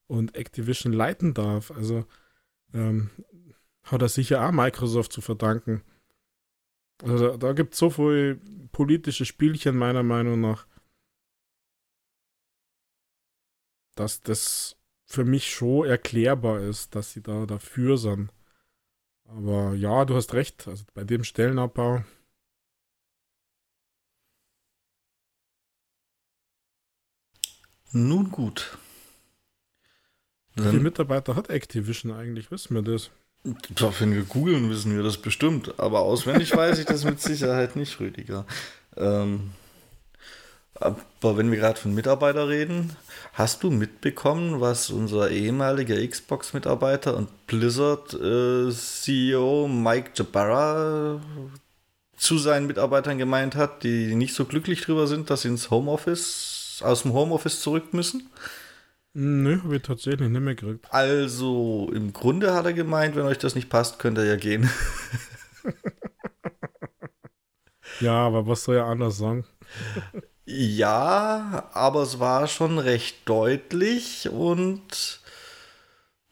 [0.06, 1.72] und Activision leiten darf.
[1.72, 2.04] Also
[2.72, 3.10] ähm,
[3.82, 5.82] hat er sicher auch Microsoft zu verdanken.
[7.02, 8.36] Also da, da gibt es so viele
[8.72, 10.66] politische Spielchen meiner Meinung nach,
[13.94, 18.32] dass das für mich schon erklärbar ist, dass sie da dafür sind.
[19.24, 20.66] Aber ja, du hast recht.
[20.68, 22.04] Also bei dem Stellenabbau.
[27.92, 28.78] Nun gut.
[30.54, 32.50] Wie viele Mitarbeiter hat Activision eigentlich?
[32.50, 33.10] Wissen wir das?
[33.42, 35.78] Wenn wir googeln, wissen wir das bestimmt.
[35.78, 38.44] Aber auswendig weiß ich das mit Sicherheit nicht, Rüdiger.
[38.96, 39.50] Ähm,
[40.74, 42.96] aber wenn wir gerade von Mitarbeiter reden,
[43.34, 51.20] hast du mitbekommen, was unser ehemaliger Xbox-Mitarbeiter und Blizzard-CEO äh, Mike Jabara
[52.16, 56.80] zu seinen Mitarbeitern gemeint hat, die nicht so glücklich drüber sind, dass sie ins Homeoffice,
[56.82, 58.30] aus dem Homeoffice zurück müssen?
[59.12, 60.86] Nö, habe ich tatsächlich nicht mehr gekriegt.
[60.90, 64.70] Also, im Grunde hat er gemeint, wenn euch das nicht passt, könnt ihr ja gehen.
[68.00, 69.44] ja, aber was soll er anders sagen?
[70.44, 75.20] Ja, aber es war schon recht deutlich und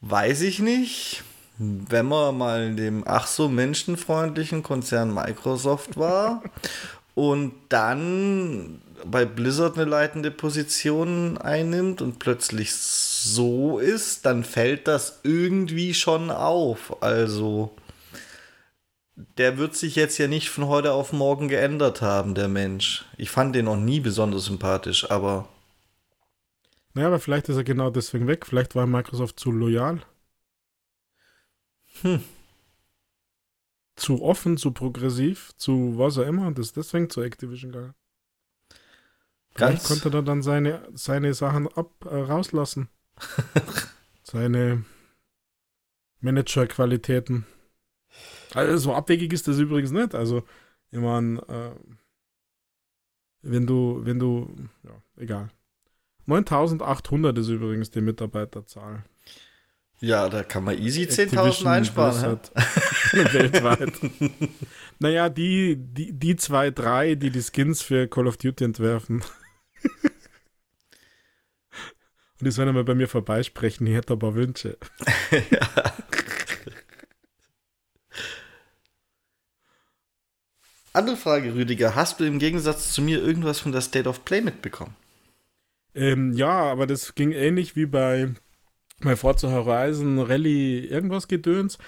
[0.01, 1.25] weiß ich nicht,
[1.59, 6.43] wenn man mal in dem ach so menschenfreundlichen Konzern Microsoft war
[7.15, 15.21] und dann bei Blizzard eine leitende Position einnimmt und plötzlich so ist, dann fällt das
[15.23, 17.03] irgendwie schon auf.
[17.03, 17.75] Also
[19.37, 23.05] der wird sich jetzt ja nicht von heute auf morgen geändert haben, der Mensch.
[23.17, 25.49] Ich fand den noch nie besonders sympathisch, aber.
[26.95, 28.47] Naja, aber vielleicht ist er genau deswegen weg.
[28.47, 30.03] Vielleicht war Microsoft zu loyal.
[32.03, 32.23] Hm.
[33.97, 37.95] Zu offen, zu progressiv, zu was auch immer und ist deswegen zu Activision gegangen.
[39.59, 42.89] Vielleicht konnte er dann seine, seine Sachen ab, äh, rauslassen.
[44.23, 44.85] seine
[46.21, 47.47] Managerqualitäten.
[48.55, 50.15] Also so abwegig ist das übrigens nicht.
[50.15, 50.45] Also,
[50.91, 51.71] ich meine, äh,
[53.43, 55.51] wenn du, wenn du, ja, egal.
[56.27, 59.05] 9800 ist übrigens die Mitarbeiterzahl.
[60.01, 62.39] Ja, da kann man easy 10.000 einsparen.
[63.13, 63.93] Weltweit.
[64.99, 69.25] naja, die, die, die zwei, drei, die die Skins für Call of Duty entwerfen.
[72.41, 74.79] Und die sollen einmal bei mir vorbeisprechen, ich hätte aber Wünsche.
[75.51, 75.69] ja.
[80.93, 81.95] Andere Frage, Rüdiger.
[81.95, 84.97] Hast du im Gegensatz zu mir irgendwas von der State of Play mitbekommen?
[85.95, 88.35] Ähm, ja, aber das ging ähnlich wie bei,
[89.01, 91.79] bei Forza Horizon Rally irgendwas Gedöns.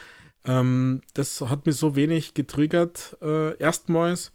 [0.44, 4.32] Ähm, das hat mich so wenig getriggert, äh, erstmals,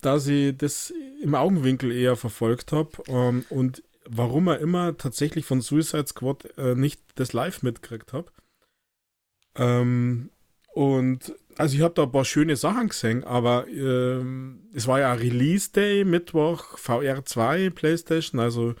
[0.00, 2.90] dass ich das im Augenwinkel eher verfolgt habe.
[3.08, 8.30] Ähm, und warum er immer tatsächlich von Suicide Squad äh, nicht das Live mitgekriegt habe.
[9.56, 10.30] Ähm,
[10.74, 15.12] und also ich habe da ein paar schöne Sachen gesehen, aber ähm, es war ja
[15.12, 18.74] Release Day, Mittwoch, VR 2, PlayStation, also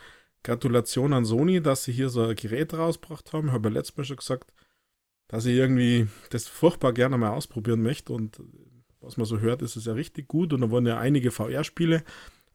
[0.44, 3.48] Gratulation an Sony, dass sie hier so ein Gerät rausgebracht haben.
[3.48, 4.52] Ich habe ja letztes Mal schon gesagt,
[5.26, 8.40] dass ich irgendwie das furchtbar gerne mal ausprobieren möchte und
[9.00, 12.02] was man so hört, ist es ja richtig gut und da wurden ja einige VR-Spiele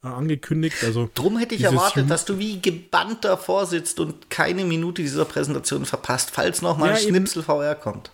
[0.04, 0.84] äh, angekündigt.
[0.84, 5.26] Also Drum hätte ich erwartet, dass du wie gebannt davor sitzt und keine Minute dieser
[5.26, 8.12] Präsentation verpasst, falls noch mal ja, ein Schnipsel VR kommt.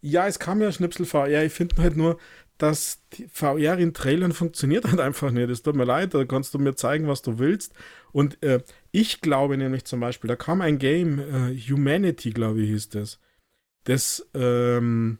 [0.00, 1.44] Ja, es kam ja Schnipsel VR.
[1.44, 2.18] Ich finde halt nur,
[2.58, 5.50] dass die VR in Trailern funktioniert halt einfach nicht.
[5.50, 7.72] Es tut mir leid, da kannst du mir zeigen, was du willst.
[8.12, 12.70] Und äh, ich glaube nämlich zum Beispiel, da kam ein Game, äh, Humanity, glaube ich,
[12.70, 13.18] hieß das.
[13.84, 15.18] Das ähm,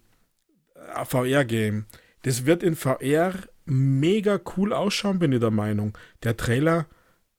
[1.04, 1.86] VR-Game.
[2.24, 3.34] Das wird in VR
[3.66, 5.96] mega cool ausschauen, bin ich der Meinung.
[6.22, 6.86] Der Trailer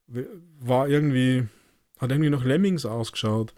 [0.08, 1.48] war irgendwie,
[2.00, 3.56] hat irgendwie noch Lemmings ausgeschaut.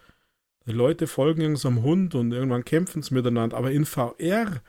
[0.65, 3.57] Die Leute folgen irgendeinem Hund und irgendwann kämpfen sie miteinander.
[3.57, 4.61] Aber in VR,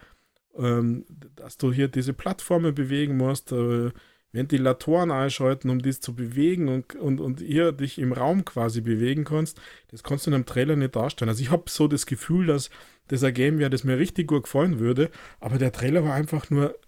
[0.57, 1.05] ähm,
[1.37, 3.91] dass du hier diese Plattformen bewegen musst, äh,
[4.33, 9.25] Ventilatoren einschalten, um dies zu bewegen und, und, und hier dich im Raum quasi bewegen
[9.25, 9.61] kannst,
[9.91, 11.31] das kannst du in einem Trailer nicht darstellen.
[11.31, 12.71] Also ich habe so das Gefühl, dass
[13.09, 15.11] das ein Game wäre, das mir richtig gut gefallen würde,
[15.41, 16.79] aber der Trailer war einfach nur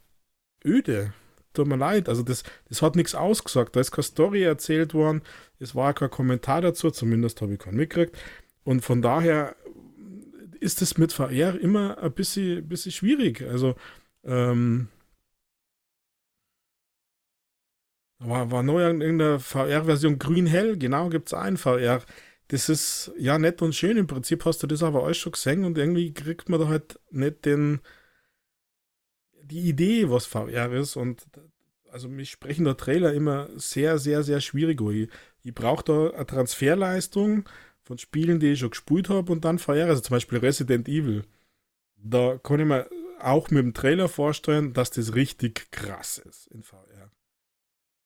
[0.64, 1.14] öde.
[1.52, 3.74] Tut mir leid, also das, das hat nichts ausgesagt.
[3.74, 5.22] Da ist keine Story erzählt worden,
[5.58, 8.16] es war kein Kommentar dazu, zumindest habe ich keinen mitgekriegt.
[8.62, 9.56] Und von daher
[10.60, 13.42] ist es mit VR immer ein bisschen, bisschen schwierig.
[13.42, 13.74] Also,
[14.24, 14.88] ähm,
[18.20, 22.02] War, war neu irgendeine VR-Version grün-hell, genau, gibt es ein VR.
[22.48, 23.96] Das ist ja nett und schön.
[23.96, 27.00] Im Prinzip hast du das aber alles schon gesehen und irgendwie kriegt man da halt
[27.10, 27.80] nicht den,
[29.42, 30.96] die Idee, was VR ist.
[30.96, 31.24] Und
[31.90, 34.80] also mich sprechen der Trailer immer sehr, sehr, sehr schwierig.
[34.82, 35.08] Ich,
[35.42, 37.48] ich brauche da eine Transferleistung
[37.82, 39.86] von Spielen, die ich schon gespielt habe und dann VR.
[39.86, 41.24] Also zum Beispiel Resident Evil.
[41.96, 42.86] Da kann ich mir
[43.18, 46.99] auch mit dem Trailer vorstellen, dass das richtig krass ist in VR.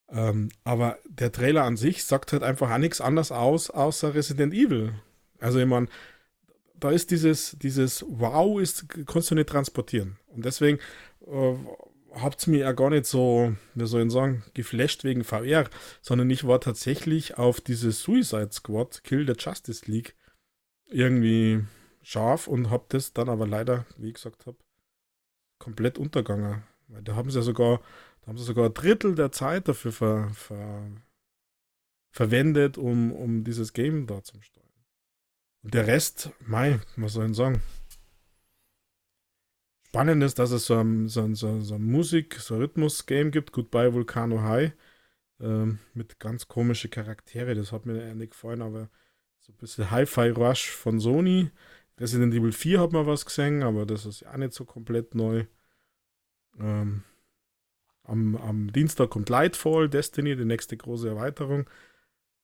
[0.08, 4.52] Ähm, aber der Trailer an sich sagt halt einfach auch nichts anderes aus, außer Resident
[4.52, 4.94] Evil.
[5.40, 5.88] Also ich meine,
[6.74, 10.18] da ist dieses, dieses Wow, ist, kannst du nicht transportieren.
[10.28, 10.78] Und deswegen
[11.26, 11.54] äh,
[12.14, 15.68] habt es mir ja gar nicht so, wie soll ich sagen, geflasht wegen VR,
[16.02, 20.14] sondern ich war tatsächlich auf dieses Suicide Squad, Kill the Justice League,
[20.86, 21.64] irgendwie
[22.02, 24.58] scharf und hab das dann aber leider, wie ich gesagt habe,
[25.58, 26.62] komplett untergegangen.
[26.88, 27.80] Weil da haben sie ja sogar,
[28.24, 30.90] da haben sie sogar ein Drittel der Zeit dafür ver, ver,
[32.10, 34.64] verwendet, um, um dieses Game da zu steuern.
[35.62, 37.60] Und der Rest, mei, was soll ich sagen?
[39.88, 43.92] Spannend ist, dass es so ein, so ein, so ein Musik-, so Rhythmus-Game gibt, Goodbye
[43.92, 44.72] Volcano High,
[45.40, 47.54] ähm, mit ganz komischen Charaktere.
[47.54, 48.88] Das hat mir nicht gefallen, aber
[49.40, 51.50] so ein bisschen Hi-Fi Rush von Sony.
[52.00, 55.14] Resident Evil 4 hat man was gesehen, aber das ist ja auch nicht so komplett
[55.14, 55.44] neu.
[56.58, 57.04] Ähm,
[58.04, 61.68] am, am, Dienstag kommt Lightfall, Destiny, die nächste große Erweiterung.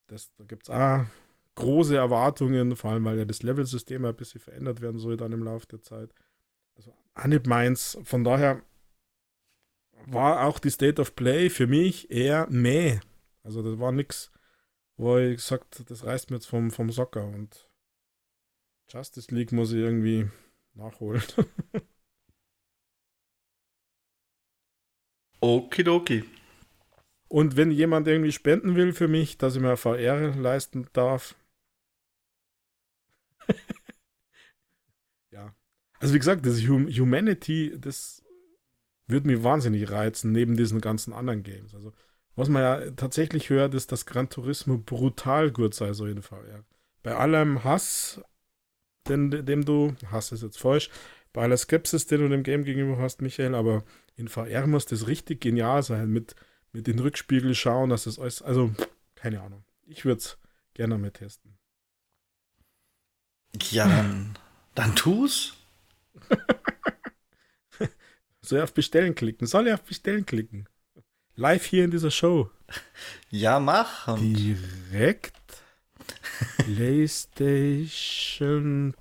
[0.08, 1.04] Das, da gibt es auch
[1.54, 5.42] große Erwartungen, vor allem weil ja das Level-System ein bisschen verändert werden soll dann im
[5.42, 6.12] Laufe der Zeit.
[6.74, 7.98] Also Anib meins.
[8.04, 8.62] Von daher
[10.06, 13.00] war auch die State of Play für mich eher meh.
[13.42, 14.30] Also das war nichts,
[14.96, 17.68] wo ich gesagt das reißt mir jetzt vom, vom Socker und
[18.90, 20.28] Justice League muss ich irgendwie
[20.74, 21.22] nachholen.
[25.40, 26.24] Okidoki.
[27.28, 31.36] Und wenn jemand irgendwie spenden will für mich, dass ich mir VR leisten darf.
[35.30, 35.54] ja.
[36.00, 38.24] Also wie gesagt, das Humanity, das
[39.06, 41.74] würde mich wahnsinnig reizen, neben diesen ganzen anderen Games.
[41.74, 41.92] Also
[42.34, 46.64] was man ja tatsächlich hört, ist, dass Gran Turismo brutal gut sei, so in VR.
[47.02, 48.20] Bei allem Hass
[49.08, 50.90] den, dem du, Hass ist jetzt falsch,
[51.32, 53.84] bei aller Skepsis, den du dem Game gegenüber hast, Michael, aber
[54.16, 56.34] in VR muss das richtig genial sein, mit,
[56.72, 58.72] mit den Rückspiegel schauen, dass das alles, also,
[59.14, 59.64] keine Ahnung.
[59.86, 60.38] Ich würde es
[60.74, 61.56] gerne mal testen.
[63.70, 64.38] Ja, dann,
[64.74, 65.54] dann tu's.
[68.42, 69.46] Soll ich auf Bestellen klicken?
[69.46, 70.68] Soll ich auf Bestellen klicken?
[71.36, 72.50] Live hier in dieser Show.
[73.30, 74.16] Ja, mach.
[74.18, 75.32] Direkt
[76.58, 78.94] PlayStation.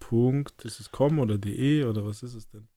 [0.63, 2.67] Ist es com oder de oder was ist es denn?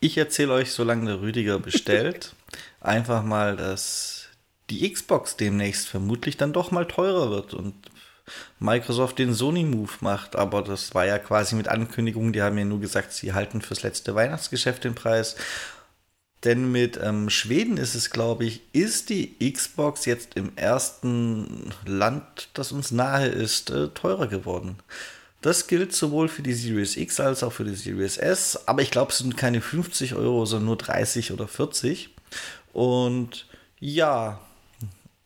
[0.00, 2.34] Ich erzähle euch, solange der Rüdiger bestellt,
[2.80, 4.28] einfach mal, dass
[4.70, 7.74] die Xbox demnächst vermutlich dann doch mal teurer wird und
[8.58, 10.36] Microsoft den Sony-Move macht.
[10.36, 13.82] Aber das war ja quasi mit Ankündigung, die haben ja nur gesagt, sie halten fürs
[13.82, 15.36] letzte Weihnachtsgeschäft den Preis.
[16.44, 22.48] Denn mit ähm, Schweden ist es, glaube ich, ist die Xbox jetzt im ersten Land,
[22.54, 24.76] das uns nahe ist, äh, teurer geworden.
[25.40, 28.66] Das gilt sowohl für die Series X als auch für die Series S.
[28.66, 32.10] Aber ich glaube, es sind keine 50 Euro, sondern nur 30 oder 40.
[32.72, 33.46] Und
[33.78, 34.40] ja,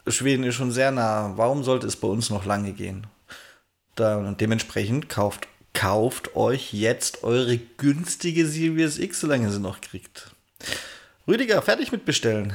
[0.07, 1.33] Schweden ist schon sehr nah.
[1.37, 3.07] Warum sollte es bei uns noch lange gehen?
[3.94, 10.31] Da, dementsprechend kauft, kauft euch jetzt eure günstige Series X, solange sie noch kriegt.
[11.28, 12.52] Rüdiger, fertig mit Bestellen.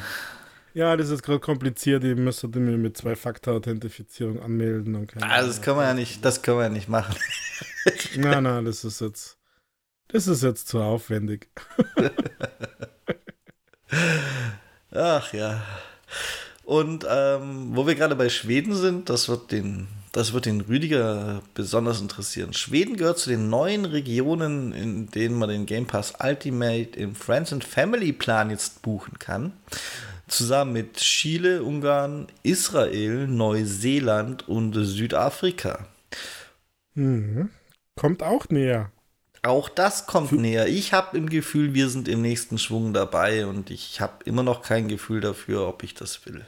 [0.74, 2.04] Ja, das ist gerade kompliziert.
[2.06, 4.96] Ich müsste mir mit zwei Faktor-Authentifizierung anmelden.
[4.96, 7.16] Und keine ah, das können wir ja nicht, das können wir ja nicht machen.
[8.16, 9.38] nein, nein, das ist jetzt,
[10.08, 11.50] das ist jetzt zu aufwendig.
[14.92, 15.62] Ach ja.
[16.64, 21.42] Und ähm, wo wir gerade bei Schweden sind, das wird den das wird den Rüdiger
[21.54, 22.54] besonders interessieren.
[22.54, 27.54] Schweden gehört zu den neuen Regionen, in denen man den Game Pass Ultimate im Friends
[27.54, 29.54] and Family Plan jetzt buchen kann.
[30.28, 35.88] Zusammen mit Chile, Ungarn, Israel, Neuseeland und Südafrika.
[36.94, 37.50] Mhm.
[37.96, 38.92] Kommt auch näher.
[39.44, 40.68] Auch das kommt näher.
[40.68, 44.62] Ich habe im Gefühl, wir sind im nächsten Schwung dabei und ich habe immer noch
[44.62, 46.46] kein Gefühl dafür, ob ich das will.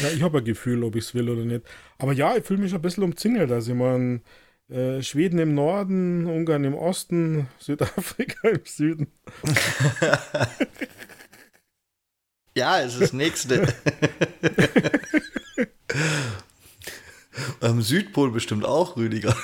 [0.00, 1.66] Ja, ich habe ein Gefühl, ob ich es will oder nicht.
[2.02, 3.52] Aber ja, ich fühle mich ein bisschen umzingelt.
[3.52, 4.22] Also ich meine,
[4.68, 9.06] äh, Schweden im Norden, Ungarn im Osten, Südafrika im Süden.
[12.56, 13.72] ja, es ist das nächste.
[17.60, 19.36] Am Südpol bestimmt auch, Rüdiger.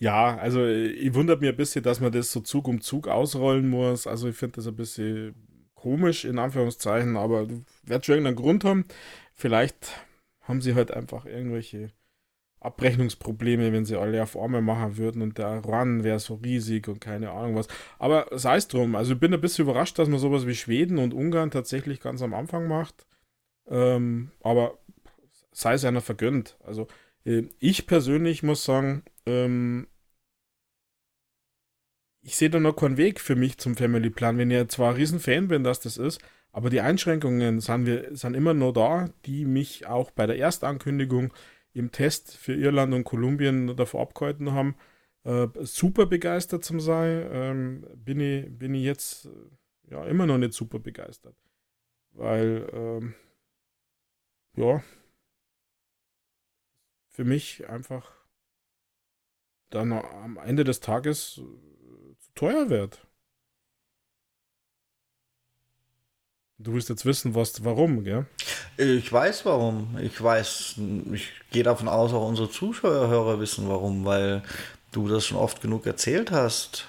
[0.00, 3.70] ja, also ich wundert mir ein bisschen, dass man das so Zug um Zug ausrollen
[3.70, 4.08] muss.
[4.08, 5.36] Also ich finde das ein bisschen
[5.76, 7.46] komisch, in Anführungszeichen, aber
[7.84, 8.86] wird schon irgendeinen Grund haben.
[9.36, 9.92] Vielleicht
[10.40, 11.92] haben sie halt einfach irgendwelche
[12.60, 17.00] Abrechnungsprobleme, wenn sie alle auf einmal machen würden und der Run wäre so riesig und
[17.00, 17.68] keine Ahnung was.
[17.98, 20.98] Aber sei es drum, also ich bin ein bisschen überrascht, dass man sowas wie Schweden
[20.98, 23.06] und Ungarn tatsächlich ganz am Anfang macht.
[23.68, 24.78] Ähm, aber
[25.52, 26.56] sei es einer vergönnt.
[26.64, 26.88] Also
[27.24, 29.86] äh, ich persönlich muss sagen, ähm,
[32.22, 34.38] ich sehe da noch keinen Weg für mich zum Family Plan.
[34.38, 36.20] Wenn ich zwar ein Riesenfan bin, dass das ist,
[36.56, 41.34] aber die Einschränkungen sind, wir, sind immer noch da, die mich auch bei der Erstankündigung
[41.74, 44.74] im Test für Irland und Kolumbien davor abgehalten haben,
[45.24, 50.38] äh, super begeistert zu sein, ähm, bin, ich, bin ich jetzt äh, ja immer noch
[50.38, 51.36] nicht super begeistert.
[52.12, 53.14] Weil, ähm,
[54.56, 54.82] ja,
[57.10, 58.10] für mich einfach
[59.68, 63.05] dann am Ende des Tages äh, zu teuer wird.
[66.58, 68.26] Du willst jetzt wissen, was, warum, gell?
[68.78, 69.98] Ich weiß warum.
[70.00, 70.76] Ich weiß,
[71.12, 74.42] ich gehe davon aus, auch unsere Zuschauer wissen warum, weil
[74.92, 76.88] du das schon oft genug erzählt hast.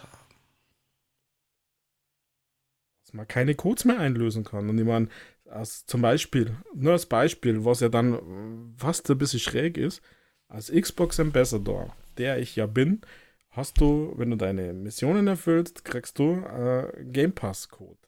[3.03, 4.69] Dass man keine Codes mehr einlösen kann.
[4.69, 5.09] Und ich meine,
[5.49, 10.01] als zum Beispiel, nur als Beispiel, was ja dann fast ein bisschen schräg ist,
[10.47, 13.01] als Xbox Ambassador, der ich ja bin,
[13.49, 18.06] hast du, wenn du deine Missionen erfüllst, kriegst du äh, Game Pass Code.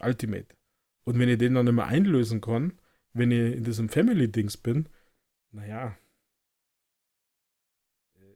[0.00, 0.46] Ultimate.
[1.04, 2.78] Und wenn ich den dann immer einlösen kann,
[3.12, 4.88] wenn ich in diesem Family-Dings bin,
[5.50, 5.96] naja,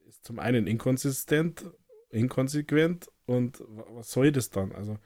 [0.07, 1.65] ist zum einen inkonsistent,
[2.09, 4.71] inkonsequent und was soll das dann?
[4.73, 4.97] Also,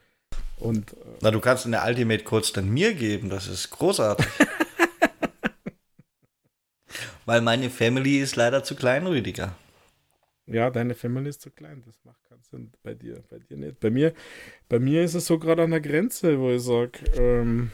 [0.57, 0.93] und.
[0.93, 4.25] Äh, Na, du kannst eine Ultimate Codes dann mir geben, das ist großartig.
[7.25, 9.55] Weil meine Family ist leider zu klein, Rüdiger.
[10.51, 13.79] Ja, deine Family ist zu klein, das macht keinen Sinn bei dir, bei dir nicht.
[13.79, 14.15] Bei mir,
[14.67, 17.71] bei mir ist es so gerade an der Grenze, wo ich sage, ähm,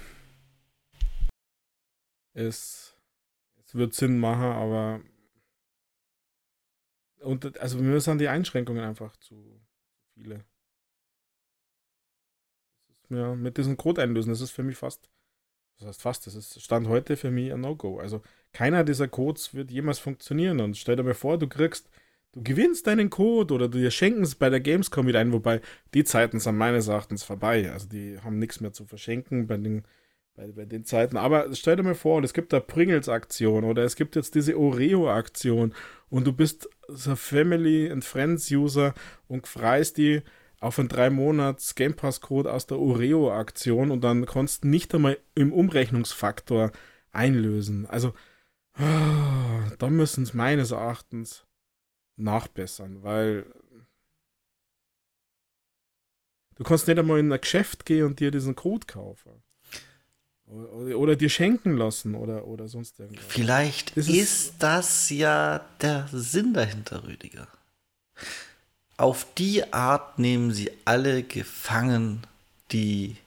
[2.34, 2.98] es,
[3.64, 5.02] es wird Sinn machen, aber
[7.22, 9.62] und also mir sind die Einschränkungen einfach zu
[10.14, 10.44] viele.
[13.08, 15.10] Mir mit diesem Code einlösen, das ist für mich fast,
[15.78, 18.00] das heißt fast, das ist Stand heute für mich ein No-Go.
[18.00, 18.22] Also
[18.52, 21.90] keiner dieser Codes wird jemals funktionieren und stell dir mal vor, du kriegst
[22.36, 25.62] du gewinnst deinen Code oder du dir schenken es bei der Gamescom wieder ein, wobei
[25.94, 27.72] die Zeiten sind meines Erachtens vorbei.
[27.72, 29.84] Also die haben nichts mehr zu verschenken bei den,
[30.36, 31.18] bei, bei den Zeiten.
[31.18, 35.74] Aber stell dir mal vor, es gibt da Pringles-Aktion oder es gibt jetzt diese Oreo-Aktion
[36.10, 38.94] und du bist so Family and Friends-User
[39.28, 40.22] und freist die
[40.60, 44.94] auf einen drei Monats Game Pass Code aus der Oreo-Aktion und dann kannst du nicht
[44.94, 46.72] einmal im Umrechnungsfaktor
[47.12, 47.86] einlösen.
[47.86, 48.14] Also,
[48.78, 51.45] oh, da müssen es meines Erachtens
[52.18, 53.46] nachbessern, weil
[56.56, 59.44] du kannst nicht einmal in ein Geschäft gehen und dir diesen Code kaufen.
[60.48, 63.26] Oder, oder dir schenken lassen oder, oder sonst irgendwas.
[63.28, 67.48] Vielleicht ist, ist das ja der Sinn dahinter, Rüdiger.
[68.98, 72.22] Auf die Art nehmen sie alle gefangen,
[72.72, 73.18] die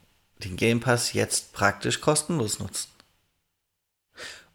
[0.44, 2.88] den Game Pass jetzt praktisch kostenlos nutzen.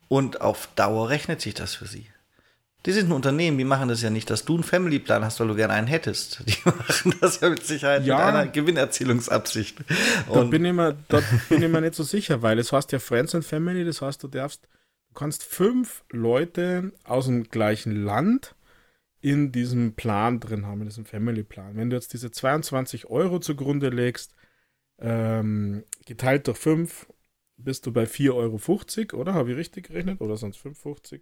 [0.07, 2.07] Und auf Dauer rechnet sich das für sie.
[2.85, 5.47] Die sind ein Unternehmen, die machen das ja nicht, dass du einen Family-Plan hast, weil
[5.47, 6.43] du gerne einen hättest.
[6.45, 9.79] Die machen das ja mit Sicherheit ja, mit einer Gewinnerzielungsabsicht.
[10.27, 12.91] Und da bin, ich mir, da bin ich mir nicht so sicher, weil es heißt
[12.91, 14.67] ja Friends and Family, das heißt, du darfst,
[15.09, 18.55] du kannst fünf Leute aus dem gleichen Land
[19.21, 21.77] in diesem Plan drin haben, in diesem Family-Plan.
[21.77, 24.35] Wenn du jetzt diese 22 Euro zugrunde legst,
[24.99, 27.07] ähm, geteilt durch fünf,
[27.55, 28.33] bist du bei 4,50
[29.13, 29.33] Euro, oder?
[29.33, 30.19] Habe ich richtig gerechnet?
[30.19, 31.21] Oder sonst 5,50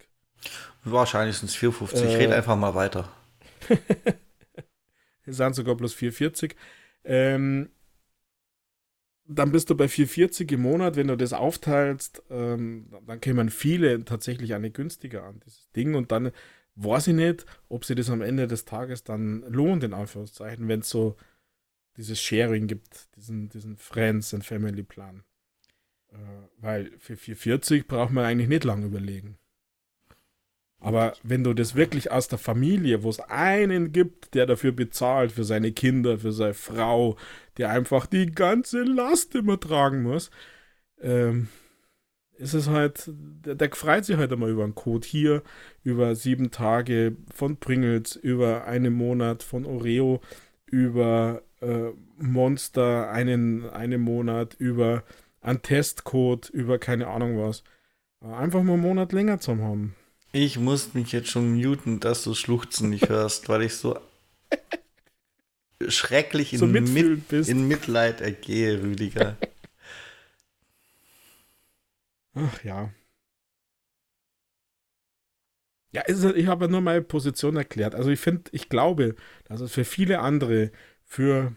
[0.84, 2.04] Wahrscheinlich sind es 4,50.
[2.04, 3.12] Äh, Red einfach mal weiter.
[5.26, 6.56] es sind sogar plus 4,40.
[7.04, 7.70] Ähm,
[9.26, 10.96] dann bist du bei 4,40 im Monat.
[10.96, 15.96] Wenn du das aufteilst, ähm, dann kämen viele tatsächlich eine günstiger an, dieses Ding.
[15.96, 16.32] Und dann
[16.76, 20.82] weiß ich nicht, ob sich das am Ende des Tages dann lohnt, in Anführungszeichen, wenn
[20.82, 21.16] es so
[21.98, 25.24] dieses Sharing gibt, diesen, diesen Friends and Family Plan.
[26.12, 26.18] Äh,
[26.58, 29.38] weil für 4,40 braucht man eigentlich nicht lange überlegen.
[30.82, 35.32] Aber wenn du das wirklich aus der Familie, wo es einen gibt, der dafür bezahlt,
[35.32, 37.18] für seine Kinder, für seine Frau,
[37.58, 40.32] der einfach die ganze Last immer tragen muss,
[41.00, 41.50] ähm,
[42.38, 45.44] ist es halt, der, der freut sich halt einmal über einen Code hier,
[45.84, 50.22] über sieben Tage von Pringles, über einen Monat von Oreo,
[50.66, 55.04] über äh, Monster einen, einen Monat, über
[55.42, 57.64] einen Testcode, über keine Ahnung was.
[58.22, 59.96] Einfach mal einen Monat länger zu haben.
[60.32, 64.00] Ich muss mich jetzt schon muten, dass du Schluchzen nicht hörst, weil ich so
[65.88, 67.50] schrecklich so in, mitfühlend bist.
[67.50, 69.38] in Mitleid ergehe, Rüdiger.
[72.34, 72.94] Ach ja.
[75.94, 77.96] Ja, ist, ich habe nur meine Position erklärt.
[77.96, 80.72] Also ich finde, ich glaube, dass es für viele andere,
[81.04, 81.54] für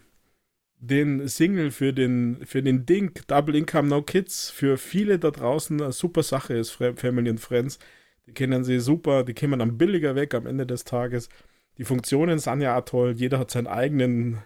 [0.79, 5.81] den Single, für den, für den Ding, Double Income No Kids, für viele da draußen
[5.81, 7.79] eine super Sache ist, Family and Friends.
[8.27, 11.29] Die kennen sie super, die kämen dann billiger weg am Ende des Tages.
[11.77, 14.39] Die Funktionen sind ja auch toll, jeder hat seinen eigenen,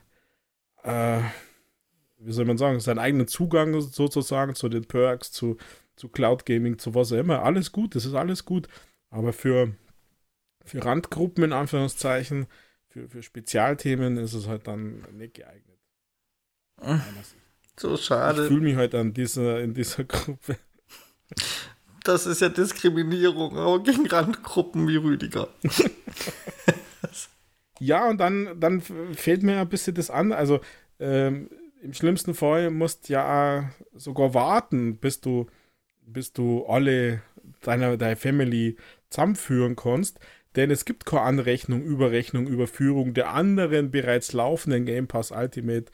[0.83, 1.19] äh,
[2.17, 5.57] wie soll man sagen, seinen eigenen Zugang sozusagen zu den Perks, zu,
[5.95, 7.43] zu Cloud Gaming, zu was auch immer.
[7.43, 8.67] Alles gut, das ist alles gut.
[9.09, 9.73] Aber für,
[10.65, 12.47] für Randgruppen in Anführungszeichen,
[12.87, 15.79] für, für Spezialthemen ist es halt dann nicht geeignet.
[17.77, 18.43] So schade.
[18.43, 20.57] Ich fühle mich halt an dieser, in dieser Gruppe.
[22.09, 25.49] Das ist ja Diskriminierung auch gegen Randgruppen wie Rüdiger.
[27.79, 30.31] ja, und dann, dann fehlt mir ein bisschen das an.
[30.31, 30.59] Also
[30.99, 31.49] ähm,
[31.81, 35.47] im schlimmsten Fall musst ja sogar warten, bis du,
[36.01, 37.21] bis du alle
[37.61, 38.77] deiner, deiner Family
[39.09, 40.19] zusammenführen kannst.
[40.55, 45.91] Denn es gibt keine Anrechnung, Überrechnung, Überführung der anderen bereits laufenden Game Pass Ultimate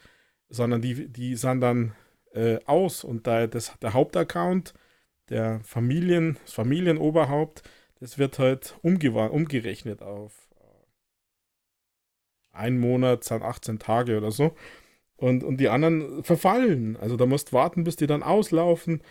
[0.48, 1.94] sondern die, die sind dann
[2.32, 4.74] äh, aus und da das, der Hauptaccount,
[5.28, 7.62] der Familien, das Familienoberhaupt,
[8.00, 14.54] das wird halt umgerechnet auf äh, einen Monat, sind 18 Tage oder so.
[15.16, 16.96] Und, und die anderen verfallen.
[16.98, 19.02] Also da musst warten, bis die dann auslaufen.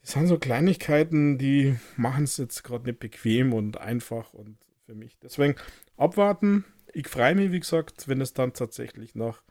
[0.00, 4.56] Das sind so Kleinigkeiten, die machen es jetzt gerade nicht bequem und einfach und
[4.86, 5.18] für mich.
[5.18, 5.54] Deswegen
[5.96, 6.64] abwarten.
[6.94, 9.42] Ich freue mich, wie gesagt, wenn es dann tatsächlich nach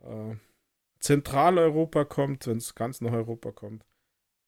[0.00, 0.34] äh,
[0.98, 3.84] Zentraleuropa kommt, wenn es ganz nach Europa kommt,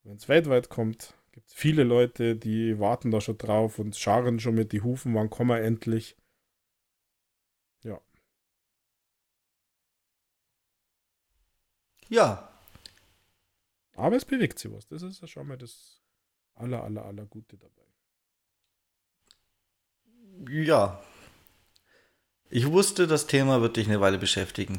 [0.05, 4.39] wenn es weltweit kommt, gibt es viele Leute, die warten da schon drauf und scharen
[4.39, 6.17] schon mit die Hufen, wann kommen wir endlich.
[7.83, 8.01] Ja.
[12.09, 12.51] Ja.
[13.97, 14.87] Aber es bewegt sich was.
[14.89, 16.03] Das ist ja schon mal das
[16.55, 17.83] aller, aller, aller Gute dabei.
[20.51, 21.03] Ja.
[22.51, 24.79] Ich wusste, das Thema wird dich eine Weile beschäftigen.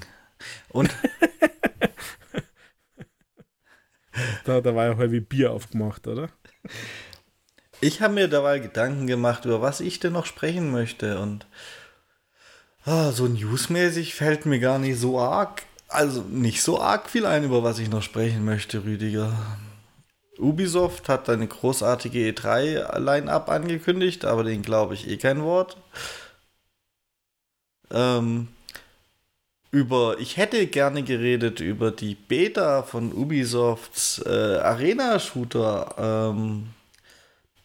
[0.69, 0.95] Und.
[4.45, 6.29] da, da war ja heute wie Bier aufgemacht, oder?
[7.81, 11.19] Ich habe mir dabei Gedanken gemacht, über was ich denn noch sprechen möchte.
[11.19, 11.45] Und
[12.85, 17.43] ah, so newsmäßig fällt mir gar nicht so arg, also nicht so arg viel ein,
[17.43, 19.33] über was ich noch sprechen möchte, Rüdiger.
[20.37, 25.77] Ubisoft hat eine großartige E3-Line-Up angekündigt, aber den glaube ich eh kein Wort.
[27.91, 28.49] Ähm,
[29.75, 36.67] über, ich hätte gerne geredet über die Beta von Ubisofts äh, Arena-Shooter, ähm,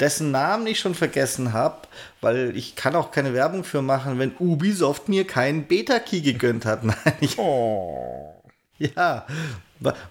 [0.01, 1.87] dessen Namen ich schon vergessen habe,
[2.21, 6.83] weil ich kann auch keine Werbung für machen, wenn Ubisoft mir keinen Beta-Key gegönnt hat.
[6.85, 8.43] Nein, ich, oh.
[8.79, 9.25] Ja,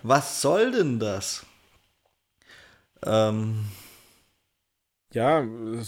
[0.02, 1.46] was soll denn das?
[3.06, 3.66] Ähm,
[5.14, 5.42] ja,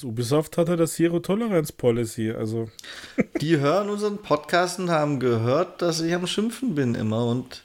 [0.03, 2.69] Ubisoft hatte das Zero Tolerance Policy, also.
[3.41, 7.63] Die hören unseren Podcast und haben gehört, dass ich am Schimpfen bin immer und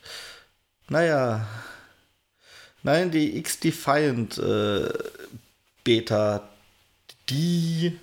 [0.89, 1.47] naja.
[2.83, 4.89] Nein, die X-Defiant äh,
[5.83, 6.49] Beta,
[7.29, 7.99] die.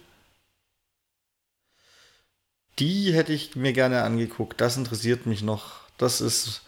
[2.80, 4.60] Die hätte ich mir gerne angeguckt.
[4.60, 5.82] Das interessiert mich noch.
[5.97, 6.64] Das ist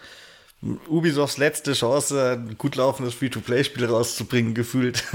[0.87, 5.03] Ubisofts letzte Chance, ein gut laufendes Free-to-Play-Spiel rauszubringen, gefühlt.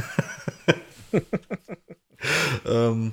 [2.70, 3.12] ähm,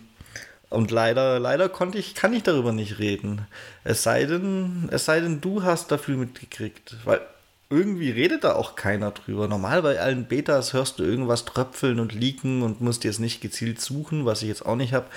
[0.70, 3.48] und leider, leider konnte ich, kann ich darüber nicht reden.
[3.84, 6.98] Es sei denn, es sei denn, du hast dafür mitgekriegt.
[7.06, 7.22] Weil
[7.70, 9.48] irgendwie redet da auch keiner drüber.
[9.48, 13.42] Normal bei allen Betas hörst du irgendwas tröpfeln und leaken und musst dir es nicht
[13.42, 15.08] gezielt suchen, was ich jetzt auch nicht habe.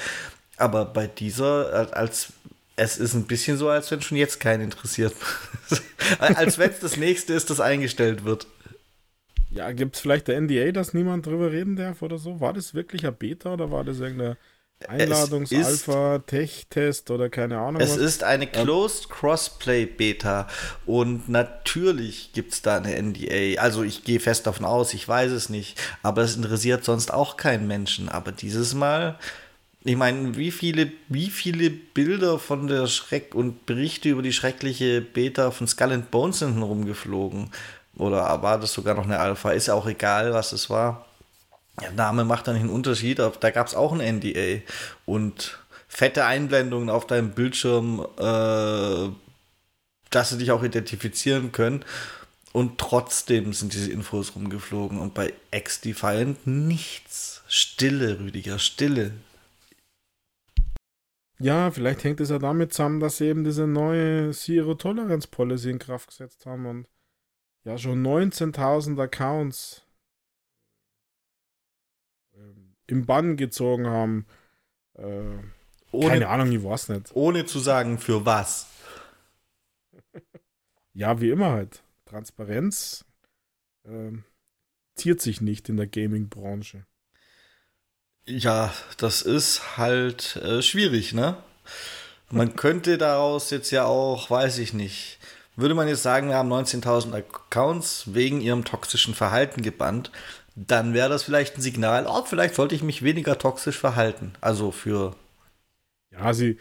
[0.56, 2.32] Aber bei dieser, als
[2.76, 5.14] es ist ein bisschen so, als wenn schon jetzt keinen interessiert.
[6.18, 8.46] als wenn es das nächste ist, das eingestellt wird.
[9.50, 12.40] Ja, gibt es vielleicht der NDA, dass niemand drüber reden darf oder so?
[12.40, 14.36] War das wirklich ein Beta oder war das irgendeine
[14.86, 17.82] Einladungs-Alpha-Tech-Test oder keine Ahnung?
[17.82, 17.98] Es was?
[17.98, 20.46] ist eine Closed Crossplay Beta
[20.86, 23.60] und natürlich gibt es da eine NDA.
[23.60, 27.36] Also ich gehe fest davon aus, ich weiß es nicht, aber es interessiert sonst auch
[27.36, 28.08] keinen Menschen.
[28.08, 29.18] Aber dieses Mal,
[29.82, 35.00] ich meine, wie viele, wie viele Bilder von der Schreck und Berichte über die schreckliche
[35.00, 37.50] Beta von Skull and Bones sind rumgeflogen?
[38.00, 39.50] Oder war das sogar noch eine Alpha?
[39.50, 41.04] Ist ja auch egal, was es war.
[41.82, 43.18] Der Name macht da nicht einen Unterschied.
[43.18, 44.62] Da gab es auch ein NDA.
[45.04, 49.08] Und fette Einblendungen auf deinem Bildschirm, äh,
[50.08, 51.84] dass sie dich auch identifizieren können.
[52.52, 54.98] Und trotzdem sind diese Infos rumgeflogen.
[54.98, 57.42] Und bei X-Defiant nichts.
[57.48, 59.12] Stille, Rüdiger, Stille.
[61.38, 65.68] Ja, vielleicht hängt es ja damit zusammen, dass sie eben diese neue Zero Tolerance Policy
[65.68, 66.86] in Kraft gesetzt haben und
[67.64, 69.82] ja schon 19.000 Accounts
[72.34, 74.26] ähm, im Bann gezogen haben.
[74.94, 75.22] Äh,
[75.92, 77.14] ohne, keine Ahnung, ich weiß nicht.
[77.14, 78.68] Ohne zu sagen, für was.
[80.94, 81.82] ja, wie immer halt.
[82.04, 83.04] Transparenz
[83.84, 84.12] äh,
[84.94, 86.86] ziert sich nicht in der Gaming-Branche.
[88.26, 91.42] Ja, das ist halt äh, schwierig, ne?
[92.30, 95.18] Man könnte daraus jetzt ja auch, weiß ich nicht,
[95.60, 100.10] würde man jetzt sagen, wir haben 19.000 Accounts wegen ihrem toxischen Verhalten gebannt,
[100.54, 104.32] dann wäre das vielleicht ein Signal, oh, vielleicht sollte ich mich weniger toxisch verhalten.
[104.40, 105.14] Also für.
[106.10, 106.58] Ja, sie,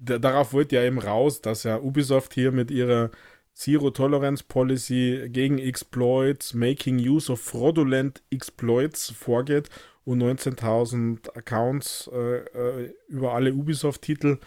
[0.00, 3.10] darauf wollte ja eben raus, dass ja Ubisoft hier mit ihrer
[3.54, 9.68] Zero Tolerance Policy gegen Exploits, Making Use of Fraudulent Exploits vorgeht
[10.04, 14.38] und 19.000 Accounts äh, äh, über alle Ubisoft-Titel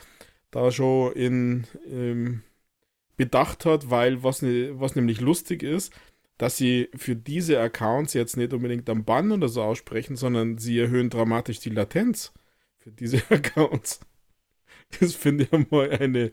[0.53, 2.43] da schon in ähm,
[3.17, 5.93] bedacht hat, weil was, ne, was nämlich lustig ist,
[6.37, 10.79] dass sie für diese Accounts jetzt nicht unbedingt am Bann oder so aussprechen, sondern sie
[10.79, 12.33] erhöhen dramatisch die Latenz
[12.77, 13.99] für diese Accounts.
[14.99, 16.31] Das finde ich mal eine äh,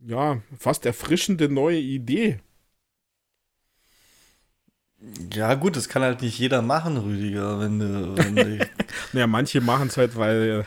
[0.00, 2.40] ja, fast erfrischende neue Idee.
[5.32, 8.16] Ja, gut, das kann halt nicht jeder machen, Rüdiger, wenn du.
[8.16, 8.34] Wenn
[9.12, 10.66] naja, manche machen es halt, weil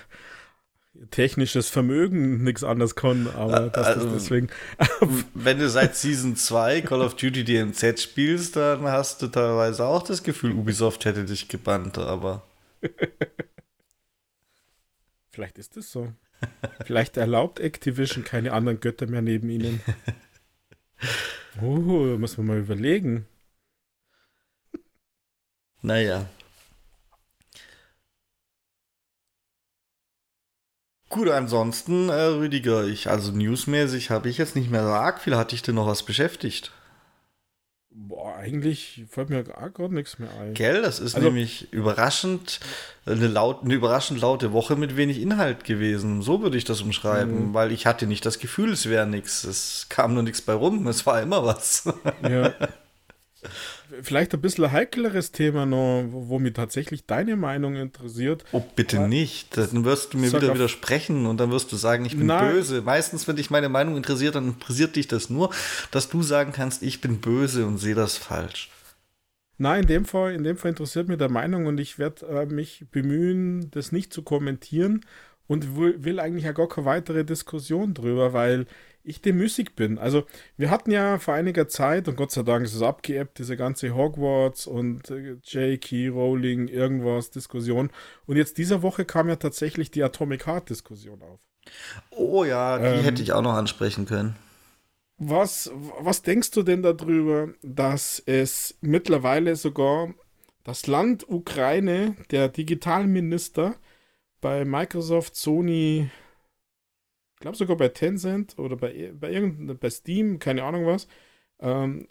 [1.12, 4.50] technisches Vermögen nichts anderes kann, aber das also, ist deswegen.
[5.34, 10.04] wenn du seit Season 2 Call of Duty DMZ spielst, dann hast du teilweise auch
[10.04, 12.44] das Gefühl, Ubisoft hätte dich gebannt, aber.
[15.32, 16.12] Vielleicht ist es so.
[16.86, 19.82] Vielleicht erlaubt Activision keine anderen Götter mehr neben ihnen.
[21.62, 23.26] Oh, muss man mal überlegen.
[25.82, 26.30] Naja.
[31.10, 35.36] Gut, ansonsten, äh, Rüdiger, ich, also newsmäßig habe ich jetzt nicht mehr so arg viel.
[35.36, 36.72] Hatte ich denn noch was beschäftigt?
[37.90, 40.54] Boah, eigentlich fällt mir gar, nichts mehr ein.
[40.54, 42.60] Gell, das ist also, nämlich überraschend,
[43.08, 46.22] eine, laut, eine überraschend laute Woche mit wenig Inhalt gewesen.
[46.22, 47.54] So würde ich das umschreiben, mhm.
[47.56, 49.44] weil ich hatte nicht das Gefühl, es wäre nichts.
[49.44, 51.92] Es kam nur nichts bei rum, es war immer was.
[52.22, 52.54] Ja.
[54.02, 58.46] vielleicht ein bisschen ein heikleres Thema noch, wo mich tatsächlich deine Meinung interessiert.
[58.52, 59.08] Oh, bitte ja.
[59.08, 59.58] nicht.
[59.58, 62.54] Dann wirst du mir Sag wieder widersprechen und dann wirst du sagen, ich bin Nein.
[62.54, 62.82] böse.
[62.82, 65.52] Meistens, wenn dich meine Meinung interessiert, dann interessiert dich das nur,
[65.92, 68.70] dass du sagen kannst, ich bin böse und sehe das falsch.
[69.58, 72.46] Nein, in dem Fall, in dem Fall interessiert mich der Meinung und ich werde äh,
[72.46, 75.02] mich bemühen, das nicht zu kommentieren
[75.48, 78.68] und will, will eigentlich ja gar keine weitere Diskussion drüber, weil
[79.04, 79.98] ich demüßig bin.
[79.98, 80.26] Also,
[80.58, 83.96] wir hatten ja vor einiger Zeit, und Gott sei Dank ist es abgeebbt, diese ganze
[83.96, 86.10] Hogwarts und äh, J.K.
[86.10, 87.90] Rowling, irgendwas Diskussion.
[88.26, 91.40] Und jetzt dieser Woche kam ja tatsächlich die Atomic Heart Diskussion auf.
[92.12, 94.36] Oh ja, die ähm, hätte ich auch noch ansprechen können.
[95.18, 95.70] Was,
[96.00, 100.14] was denkst du denn darüber, dass es mittlerweile sogar
[100.64, 103.76] das Land Ukraine, der Digitalminister
[104.40, 106.10] bei Microsoft, Sony,
[107.40, 111.08] glaube sogar bei Tencent oder bei, bei irgendeinem, bei Steam, keine Ahnung was,
[111.60, 112.08] ähm,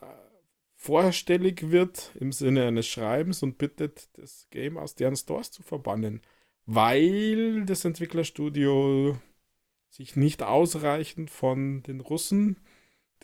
[0.77, 6.23] vorstellig wird im Sinne eines Schreibens und bittet, das Game aus deren Stores zu verbannen,
[6.67, 9.19] weil das Entwicklerstudio
[9.91, 12.59] sich nicht ausreichend von den Russen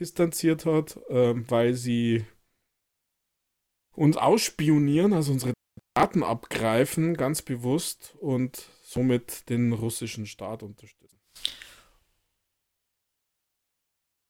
[0.01, 2.25] distanziert hat, äh, weil sie
[3.93, 5.53] uns ausspionieren, also unsere
[5.95, 11.04] Daten abgreifen, ganz bewusst und somit den russischen Staat unterstützen.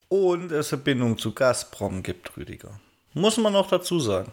[0.08, 2.80] Und es Verbindung zu Gazprom gibt, Rüdiger.
[3.14, 4.32] Muss man noch dazu sagen.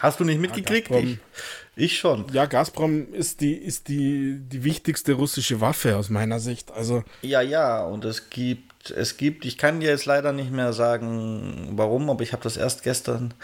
[0.00, 0.90] Hast du nicht mitgekriegt?
[0.90, 1.18] Ja, ich,
[1.76, 2.24] ich, schon.
[2.32, 6.70] Ja, Gazprom ist die, ist die, die wichtigste russische Waffe aus meiner Sicht.
[6.70, 10.72] Also ja, ja, und es gibt, es gibt, ich kann dir jetzt leider nicht mehr
[10.72, 13.34] sagen, warum, aber ich habe das erst gestern,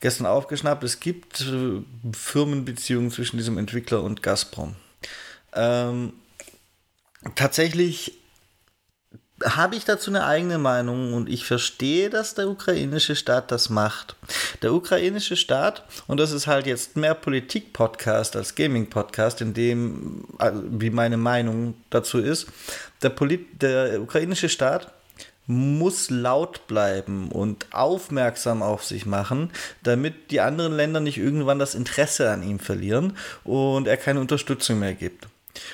[0.00, 0.84] gestern aufgeschnappt.
[0.84, 1.82] Es gibt äh,
[2.12, 4.76] Firmenbeziehungen zwischen diesem Entwickler und Gazprom.
[5.52, 6.14] Ähm,
[7.34, 8.19] tatsächlich
[9.44, 14.16] habe ich dazu eine eigene Meinung und ich verstehe, dass der ukrainische Staat das macht.
[14.62, 20.62] Der ukrainische Staat, und das ist halt jetzt mehr Politik-Podcast als Gaming-Podcast, in dem, also
[20.70, 22.46] wie meine Meinung dazu ist,
[23.02, 24.92] der, Polit der ukrainische Staat
[25.46, 29.50] muss laut bleiben und aufmerksam auf sich machen,
[29.82, 34.78] damit die anderen Länder nicht irgendwann das Interesse an ihm verlieren und er keine Unterstützung
[34.78, 35.26] mehr gibt.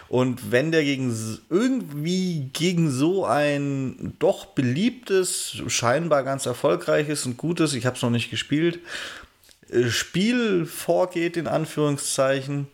[0.08, 1.14] Und wenn der gegen
[1.50, 8.10] irgendwie gegen so ein doch beliebtes, scheinbar ganz erfolgreiches und gutes, ich habe es noch
[8.10, 8.80] nicht gespielt,
[9.70, 12.68] äh, Spiel vorgeht, in Anführungszeichen,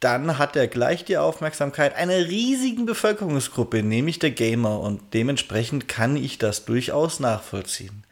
[0.00, 4.78] dann hat er gleich die Aufmerksamkeit einer riesigen Bevölkerungsgruppe, nämlich der Gamer.
[4.80, 8.04] Und dementsprechend kann ich das durchaus nachvollziehen.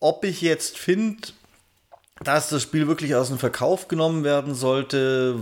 [0.00, 1.28] Ob ich jetzt finde,
[2.24, 5.38] dass das Spiel wirklich aus dem Verkauf genommen werden sollte,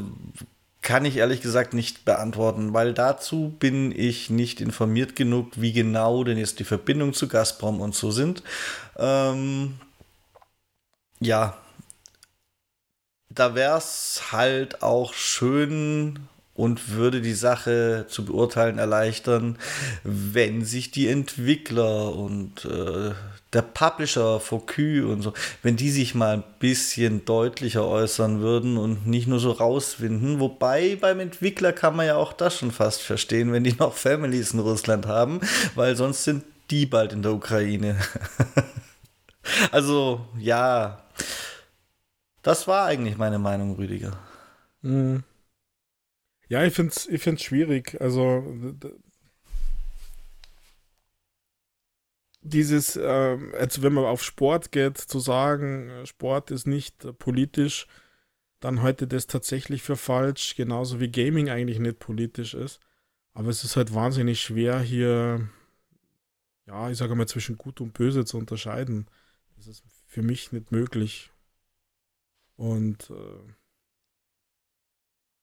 [0.83, 6.25] kann ich ehrlich gesagt nicht beantworten, weil dazu bin ich nicht informiert genug, wie genau
[6.25, 8.43] denn jetzt die Verbindung zu Gazprom und so sind.
[8.97, 9.79] Ähm,
[11.21, 11.59] ja,
[13.29, 16.19] da wäre es halt auch schön
[16.55, 19.59] und würde die Sache zu beurteilen erleichtern,
[20.03, 23.13] wenn sich die Entwickler und äh,
[23.53, 25.33] der Publisher Focus und so,
[25.63, 30.39] wenn die sich mal ein bisschen deutlicher äußern würden und nicht nur so rauswinden.
[30.41, 34.53] Wobei beim Entwickler kann man ja auch das schon fast verstehen, wenn die noch Families
[34.53, 35.41] in Russland haben,
[35.75, 37.97] weil sonst sind die bald in der Ukraine.
[39.73, 41.03] also ja,
[42.43, 44.17] das war eigentlich meine Meinung, Rüdiger.
[44.83, 45.25] Mhm.
[46.49, 47.97] Ja, ich finde es ich find's schwierig.
[48.01, 48.43] Also,
[52.43, 57.87] dieses, äh, also wenn man auf Sport geht, zu sagen, Sport ist nicht äh, politisch,
[58.61, 62.81] dann halte das tatsächlich für falsch, genauso wie Gaming eigentlich nicht politisch ist.
[63.33, 65.49] Aber es ist halt wahnsinnig schwer, hier,
[66.67, 69.07] ja, ich sage mal, zwischen Gut und Böse zu unterscheiden.
[69.57, 71.31] Das ist für mich nicht möglich.
[72.57, 73.53] Und äh,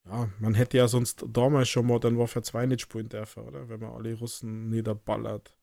[0.05, 3.67] ja, man hätte ja sonst damals schon Modern Warfare 2 nicht spielen dürfen, oder?
[3.69, 5.56] Wenn man alle Russen niederballert.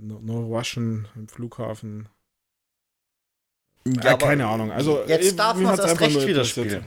[0.00, 2.08] Nur no Russian im Flughafen.
[3.86, 4.70] Ja, äh, keine Ahnung.
[4.70, 6.84] Also, jetzt darf man es erst recht wieder spielen.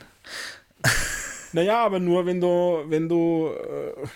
[1.54, 4.08] naja, aber nur wenn du, wenn du, äh,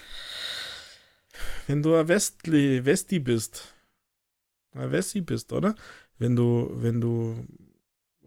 [1.67, 3.73] wenn du ein Westli, Westi bist.
[4.73, 5.75] Ein Westi bist, oder?
[6.17, 7.45] Wenn du, wenn du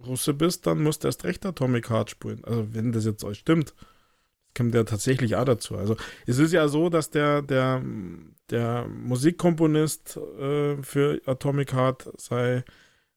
[0.07, 2.45] Russe bist, dann musst du erst recht Atomic Heart spielen.
[2.45, 3.75] Also wenn das jetzt euch stimmt.
[4.57, 5.77] Kommt ja tatsächlich auch dazu.
[5.77, 5.97] Also
[6.27, 7.83] es ist ja so, dass der, der,
[8.51, 12.65] der Musikkomponist äh, für Atomic Heart sei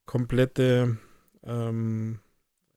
[0.05, 0.97] komplette,
[1.43, 2.19] ähm,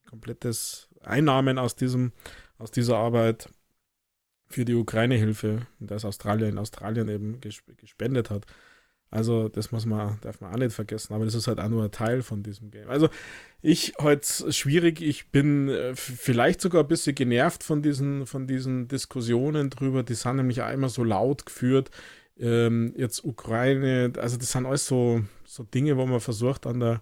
[0.09, 2.13] komplettes Einnahmen aus diesem,
[2.59, 3.49] aus dieser Arbeit
[4.49, 8.47] für die Ukraine-Hilfe, das Australien in Australien eben gespendet hat.
[9.15, 11.85] Also, das muss man, darf man auch nicht vergessen, aber das ist halt auch nur
[11.85, 12.89] ein Teil von diesem Game.
[12.89, 13.09] Also,
[13.63, 18.89] ich heute schwierig, ich bin äh, vielleicht sogar ein bisschen genervt von diesen, von diesen
[18.89, 20.03] Diskussionen drüber.
[20.03, 21.91] Die sind nämlich auch immer so laut geführt.
[22.37, 27.01] Ähm, jetzt Ukraine, also das sind alles so, so Dinge, wo man versucht, an der,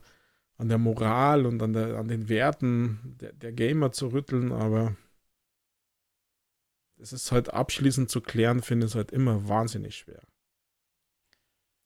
[0.59, 4.97] an der Moral und an, der, an den Werten der, der Gamer zu rütteln, aber
[6.99, 10.21] es ist halt abschließend zu klären, finde ich es halt immer wahnsinnig schwer.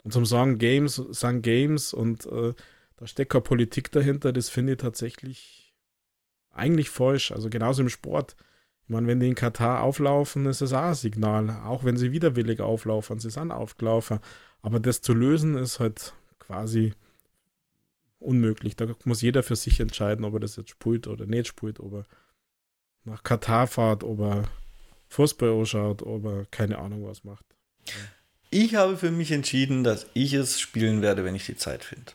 [0.06, 2.54] Und zum Sagen Games, sagen Games und äh,
[2.96, 5.74] da steckt keine Politik dahinter, das finde ich tatsächlich
[6.52, 7.32] eigentlich falsch.
[7.32, 8.36] Also genauso im Sport.
[8.84, 11.50] Ich meine, wenn die in Katar auflaufen, ist das auch ein Signal.
[11.64, 14.20] Auch wenn sie widerwillig auflaufen, sie sind aufgelaufen.
[14.62, 16.92] Aber das zu lösen ist halt quasi
[18.20, 18.76] unmöglich.
[18.76, 21.94] Da muss jeder für sich entscheiden, ob er das jetzt spielt oder nicht spielt, ob
[21.94, 22.04] er
[23.02, 24.44] nach Katar fährt, ob er
[25.08, 27.44] Fußball ausschaut, ob er keine Ahnung was macht.
[28.58, 32.12] Ich habe für mich entschieden, dass ich es spielen werde, wenn ich die Zeit finde.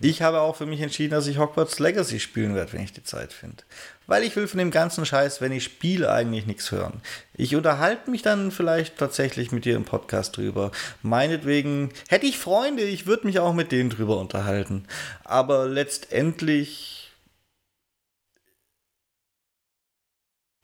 [0.00, 3.04] Ich habe auch für mich entschieden, dass ich Hogwarts Legacy spielen werde, wenn ich die
[3.04, 3.64] Zeit finde.
[4.06, 7.00] Weil ich will von dem ganzen Scheiß, wenn ich spiele, eigentlich nichts hören.
[7.32, 10.72] Ich unterhalte mich dann vielleicht tatsächlich mit dir im Podcast drüber.
[11.00, 14.86] Meinetwegen hätte ich Freunde, ich würde mich auch mit denen drüber unterhalten.
[15.24, 17.12] Aber letztendlich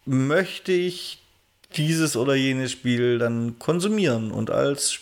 [0.05, 1.22] möchte ich
[1.77, 4.99] dieses oder jenes Spiel dann konsumieren und als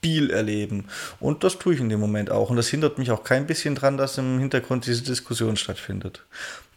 [0.00, 0.86] Spiel erleben.
[1.18, 2.50] Und das tue ich in dem Moment auch.
[2.50, 6.24] Und das hindert mich auch kein bisschen dran, dass im Hintergrund diese Diskussion stattfindet.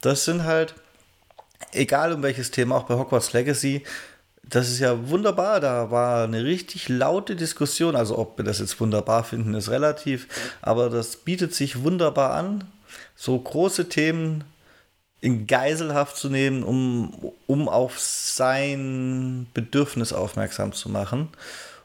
[0.02, 0.74] Das sind halt,
[1.72, 3.82] egal um welches Thema, auch bei Hogwarts Legacy,
[4.42, 5.60] das ist ja wunderbar.
[5.60, 7.96] Da war eine richtig laute Diskussion.
[7.96, 10.28] Also, ob wir das jetzt wunderbar finden, ist relativ.
[10.60, 12.64] Aber das bietet sich wunderbar an.
[13.16, 14.44] So große Themen
[15.24, 21.30] in Geiselhaft zu nehmen, um, um auf sein Bedürfnis aufmerksam zu machen.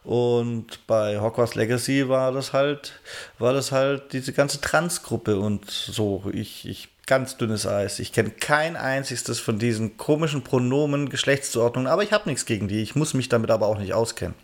[0.04, 3.00] Und bei Hogwarts Legacy war das halt,
[3.38, 6.24] war das halt diese ganze Transgruppe und so.
[6.34, 7.98] Ich, ich ganz dünnes Eis.
[7.98, 12.82] Ich kenne kein einziges von diesen komischen Pronomen, Geschlechtszuordnungen, aber ich habe nichts gegen die.
[12.82, 14.34] Ich muss mich damit aber auch nicht auskennen.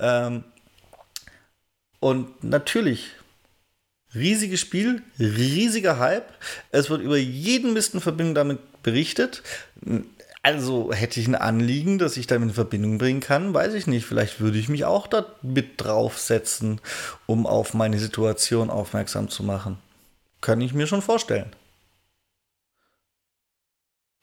[0.00, 0.44] Ähm,
[2.00, 3.10] und natürlich
[4.14, 6.32] Riesiges Spiel, riesiger Hype.
[6.70, 9.42] Es wird über jeden Mist in Verbindung damit berichtet.
[10.42, 14.06] Also hätte ich ein Anliegen, das ich damit in Verbindung bringen kann, weiß ich nicht.
[14.06, 16.80] Vielleicht würde ich mich auch da mit draufsetzen,
[17.26, 19.78] um auf meine Situation aufmerksam zu machen.
[20.40, 21.52] Kann ich mir schon vorstellen.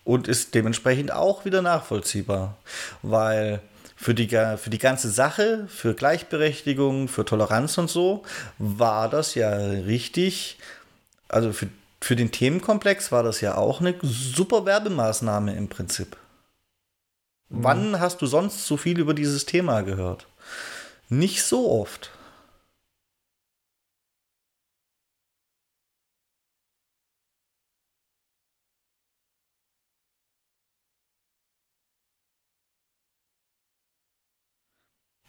[0.03, 2.57] Und ist dementsprechend auch wieder nachvollziehbar.
[3.01, 3.61] Weil
[3.95, 8.23] für die, für die ganze Sache, für Gleichberechtigung, für Toleranz und so,
[8.57, 10.57] war das ja richtig.
[11.27, 11.69] Also für,
[12.01, 16.17] für den Themenkomplex war das ja auch eine super Werbemaßnahme im Prinzip.
[17.49, 17.63] Mhm.
[17.63, 20.27] Wann hast du sonst so viel über dieses Thema gehört?
[21.09, 22.11] Nicht so oft.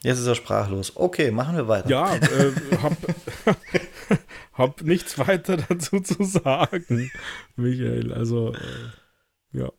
[0.07, 0.93] Jetzt ist er sprachlos.
[0.95, 1.91] Okay, machen wir weiter.
[1.91, 2.93] Ja, äh, hab,
[4.53, 7.11] hab nichts weiter dazu zu sagen,
[7.57, 8.13] Michael.
[8.13, 9.73] Also, äh, ja.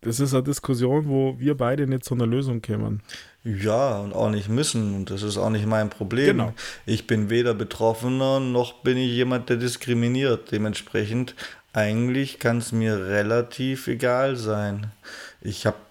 [0.00, 3.02] Das ist eine Diskussion, wo wir beide nicht zu einer Lösung kämen.
[3.42, 4.94] Ja, und auch nicht müssen.
[4.94, 6.36] Und das ist auch nicht mein Problem.
[6.36, 6.54] Genau.
[6.86, 10.52] Ich bin weder Betroffener noch bin ich jemand, der diskriminiert.
[10.52, 11.34] Dementsprechend,
[11.72, 14.92] eigentlich kann es mir relativ egal sein.
[15.40, 15.87] Ich habe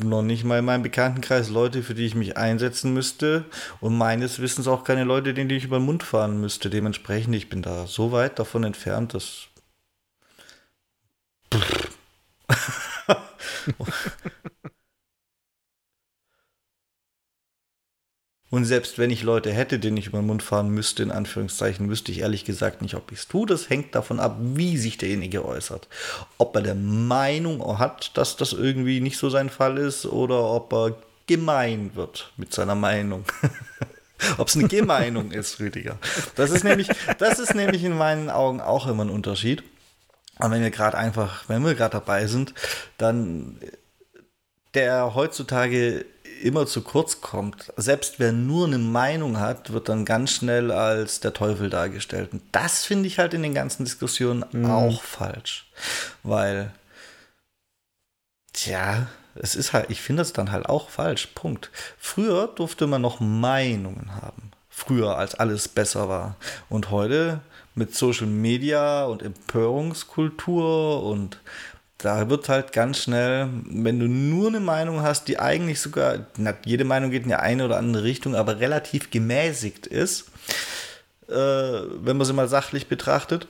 [0.00, 3.44] noch nicht mal in meinem Bekanntenkreis Leute, für die ich mich einsetzen müsste
[3.80, 6.70] und meines Wissens auch keine Leute, denen ich über den Mund fahren müsste.
[6.70, 9.48] Dementsprechend, ich bin da so weit davon entfernt, dass.
[18.56, 21.90] Und selbst wenn ich Leute hätte, denen ich über den Mund fahren müsste, in Anführungszeichen,
[21.90, 23.46] wüsste ich ehrlich gesagt nicht, ob ich es tue.
[23.46, 25.88] Das hängt davon ab, wie sich derjenige äußert.
[26.38, 30.72] Ob er der Meinung hat, dass das irgendwie nicht so sein Fall ist oder ob
[30.72, 30.96] er
[31.26, 33.26] gemein wird mit seiner Meinung.
[34.38, 35.98] ob es eine Gemeinung ist, Rüdiger.
[36.34, 36.88] Das ist nämlich,
[37.18, 39.64] das ist nämlich in meinen Augen auch immer ein Unterschied.
[40.38, 42.54] Und wenn wir gerade einfach, wenn wir gerade dabei sind,
[42.96, 43.60] dann
[44.72, 46.06] der heutzutage
[46.42, 47.72] immer zu kurz kommt.
[47.76, 52.32] Selbst wer nur eine Meinung hat, wird dann ganz schnell als der Teufel dargestellt.
[52.32, 54.70] Und das finde ich halt in den ganzen Diskussionen mhm.
[54.70, 55.70] auch falsch.
[56.22, 56.72] Weil,
[58.52, 61.28] tja, es ist halt, ich finde es dann halt auch falsch.
[61.34, 61.70] Punkt.
[61.98, 64.50] Früher durfte man noch Meinungen haben.
[64.68, 66.36] Früher, als alles besser war.
[66.68, 67.40] Und heute
[67.74, 71.40] mit Social Media und Empörungskultur und
[71.98, 76.54] da wird halt ganz schnell, wenn du nur eine Meinung hast, die eigentlich sogar, na,
[76.64, 80.26] jede Meinung geht in die eine oder andere Richtung, aber relativ gemäßigt ist,
[81.28, 83.48] äh, wenn man sie mal sachlich betrachtet,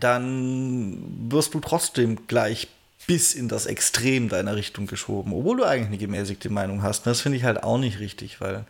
[0.00, 2.68] dann wirst du trotzdem gleich
[3.06, 7.06] bis in das Extrem deiner Richtung geschoben, obwohl du eigentlich eine gemäßigte Meinung hast.
[7.06, 8.64] Das finde ich halt auch nicht richtig, weil,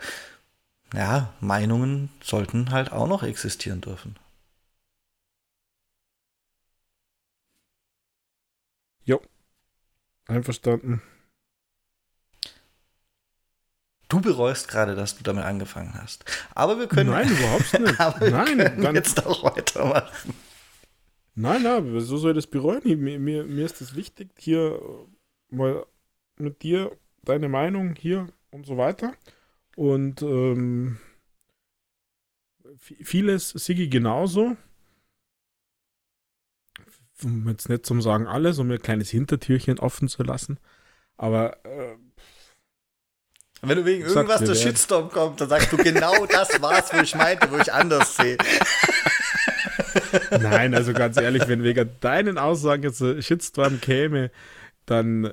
[0.93, 4.17] ja, Meinungen sollten halt auch noch existieren dürfen.
[9.05, 9.21] Jo.
[10.27, 11.03] Einverstanden.
[14.09, 16.25] Du bereust gerade, dass du damit angefangen hast.
[16.55, 17.11] Aber wir können.
[17.11, 18.01] Nein, überhaupt nicht.
[18.01, 20.35] aber nein, wir können jetzt auch weitermachen.
[21.35, 22.81] Nein, nein, so soll das bereuen.
[22.85, 24.81] Mir, mir, mir ist es wichtig, hier
[25.51, 25.85] mal
[26.37, 29.15] mit dir deine Meinung hier und so weiter.
[29.75, 30.99] Und ähm,
[32.77, 34.57] vieles Sigi genauso
[37.25, 40.59] um jetzt nicht zum Sagen alles, um mir ein kleines Hintertürchen offen zu lassen.
[41.17, 41.97] Aber äh,
[43.63, 47.15] wenn du wegen irgendwas der Shitstorm kommt, dann sagst du genau das war's, wo ich
[47.15, 48.37] meinte, wo ich anders sehe.
[50.31, 54.31] Nein, also ganz ehrlich, wenn wegen deinen Aussagen jetzt ein Shitstorm käme,
[54.87, 55.25] dann.
[55.25, 55.33] Äh,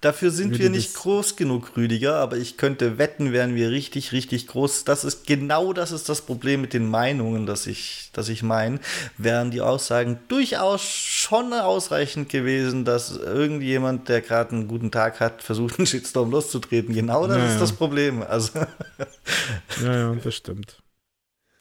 [0.00, 4.46] Dafür sind wir nicht groß genug, Rüdiger, aber ich könnte wetten, wären wir richtig, richtig
[4.46, 4.84] groß.
[4.84, 8.80] Das ist genau das ist das Problem mit den Meinungen, das ich, das ich meine.
[9.18, 15.42] Wären die Aussagen durchaus schon ausreichend gewesen, dass irgendjemand, der gerade einen guten Tag hat,
[15.42, 16.94] versucht, einen Shitstorm loszutreten.
[16.94, 17.52] Genau das naja.
[17.52, 18.22] ist das Problem.
[18.22, 18.58] Also.
[19.82, 20.82] ja, ja, das stimmt.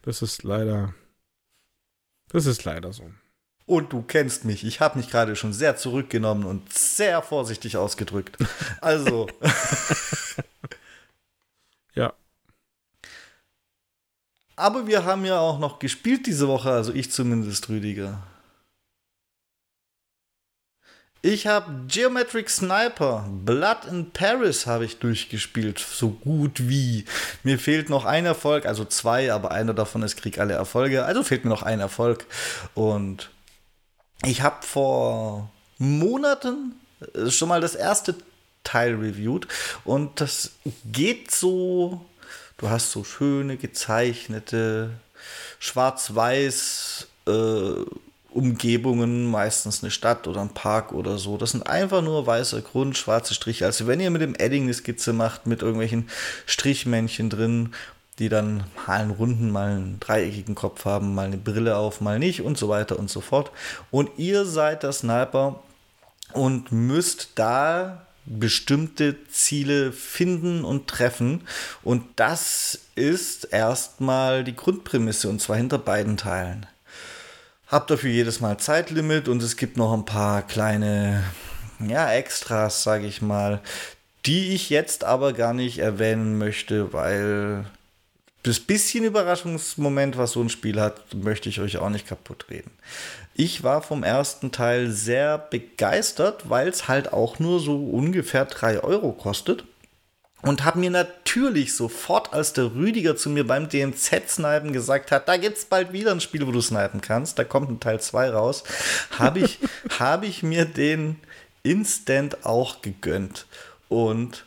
[0.03, 0.93] Das ist leider.
[2.29, 3.03] Das ist leider so.
[3.67, 4.63] Und du kennst mich.
[4.63, 8.37] Ich habe mich gerade schon sehr zurückgenommen und sehr vorsichtig ausgedrückt.
[8.79, 9.27] Also.
[11.93, 12.13] ja.
[14.55, 18.23] Aber wir haben ja auch noch gespielt diese Woche, also ich zumindest, Rüdiger.
[21.21, 27.03] Ich habe Geometric Sniper, Blood in Paris habe ich durchgespielt, so gut wie.
[27.43, 31.23] Mir fehlt noch ein Erfolg, also zwei, aber einer davon ist Krieg alle Erfolge, also
[31.23, 32.27] fehlt mir noch ein Erfolg.
[32.75, 33.29] Und
[34.25, 36.75] ich habe vor Monaten
[37.13, 38.15] äh, schon mal das erste
[38.63, 39.47] Teil reviewed
[39.85, 40.51] und das
[40.85, 42.05] geht so,
[42.57, 44.91] du hast so schöne gezeichnete
[45.59, 47.85] schwarz-weiß äh,
[48.37, 51.37] Umgebungen, meistens eine Stadt oder ein Park oder so.
[51.37, 53.65] Das sind einfach nur weißer Grund, schwarze Striche.
[53.65, 56.09] Also wenn ihr mit dem Edding eine Skizze macht, mit irgendwelchen
[56.45, 57.73] Strichmännchen drin,
[58.19, 62.19] die dann mal einen runden, mal einen dreieckigen Kopf haben, mal eine Brille auf, mal
[62.19, 63.51] nicht und so weiter und so fort.
[63.91, 65.61] Und ihr seid der Sniper
[66.33, 71.41] und müsst da bestimmte Ziele finden und treffen.
[71.83, 76.65] Und das ist erstmal die Grundprämisse und zwar hinter beiden Teilen.
[77.67, 81.23] Habt dafür jedes Mal Zeitlimit und es gibt noch ein paar kleine
[81.85, 83.61] ja, Extras, sage ich mal,
[84.25, 87.65] die ich jetzt aber gar nicht erwähnen möchte, weil
[88.47, 92.71] das bisschen Überraschungsmoment, was so ein Spiel hat, möchte ich euch auch nicht kaputt reden.
[93.33, 98.83] Ich war vom ersten Teil sehr begeistert, weil es halt auch nur so ungefähr 3
[98.83, 99.63] Euro kostet.
[100.43, 105.35] Und habe mir natürlich sofort, als der Rüdiger zu mir beim DMZ-Snipen gesagt hat, da
[105.35, 108.29] gibt es bald wieder ein Spiel, wo du snipen kannst, da kommt ein Teil 2
[108.29, 108.63] raus,
[109.17, 109.59] habe ich,
[109.99, 111.19] hab ich mir den
[111.63, 113.45] instant auch gegönnt.
[113.89, 114.45] Und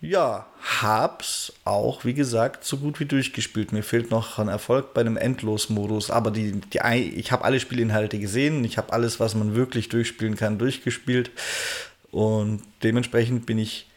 [0.00, 0.46] ja,
[0.80, 3.72] hab's auch, wie gesagt, so gut wie durchgespielt.
[3.72, 6.78] Mir fehlt noch ein Erfolg bei einem Endlos-Modus, aber die, die,
[7.16, 11.30] ich habe alle Spielinhalte gesehen, ich habe alles, was man wirklich durchspielen kann, durchgespielt.
[12.10, 13.88] Und dementsprechend bin ich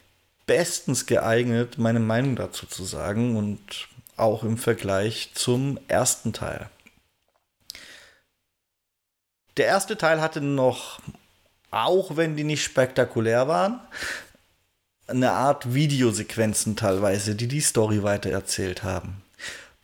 [0.46, 6.68] bestens geeignet, meine Meinung dazu zu sagen und auch im Vergleich zum ersten Teil.
[9.56, 11.00] Der erste Teil hatte noch,
[11.70, 13.80] auch wenn die nicht spektakulär waren,
[15.06, 19.22] eine Art Videosequenzen teilweise, die die Story weitererzählt haben.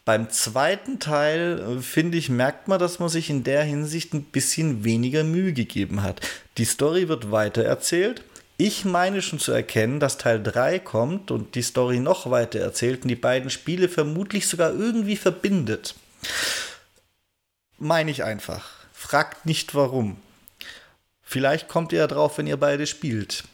[0.05, 4.25] Beim zweiten Teil, äh, finde ich, merkt man, dass man sich in der Hinsicht ein
[4.25, 6.21] bisschen weniger Mühe gegeben hat.
[6.59, 8.25] Die Story wird weitererzählt.
[8.57, 13.03] Ich meine schon zu erkennen, dass Teil 3 kommt und die Story noch weiter erzählt
[13.03, 15.95] und die beiden Spiele vermutlich sogar irgendwie verbindet.
[17.79, 18.69] Meine ich einfach.
[18.93, 20.17] Fragt nicht warum.
[21.23, 23.45] Vielleicht kommt ihr ja drauf, wenn ihr beide spielt.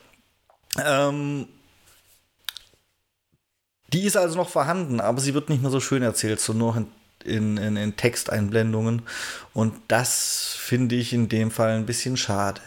[0.84, 1.46] Ähm,
[3.92, 6.76] die ist also noch vorhanden, aber sie wird nicht mehr so schön erzählt, so nur
[6.76, 6.86] in,
[7.24, 9.02] in, in, in Texteinblendungen.
[9.52, 12.60] Und das finde ich in dem Fall ein bisschen schade.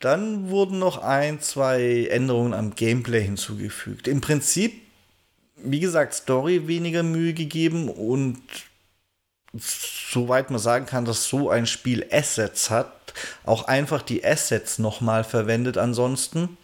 [0.00, 4.06] Dann wurden noch ein, zwei Änderungen am Gameplay hinzugefügt.
[4.06, 4.82] Im Prinzip,
[5.56, 8.42] wie gesagt, Story weniger Mühe gegeben und
[9.56, 13.14] soweit man sagen kann, dass so ein Spiel Assets hat,
[13.44, 16.58] auch einfach die Assets nochmal verwendet ansonsten.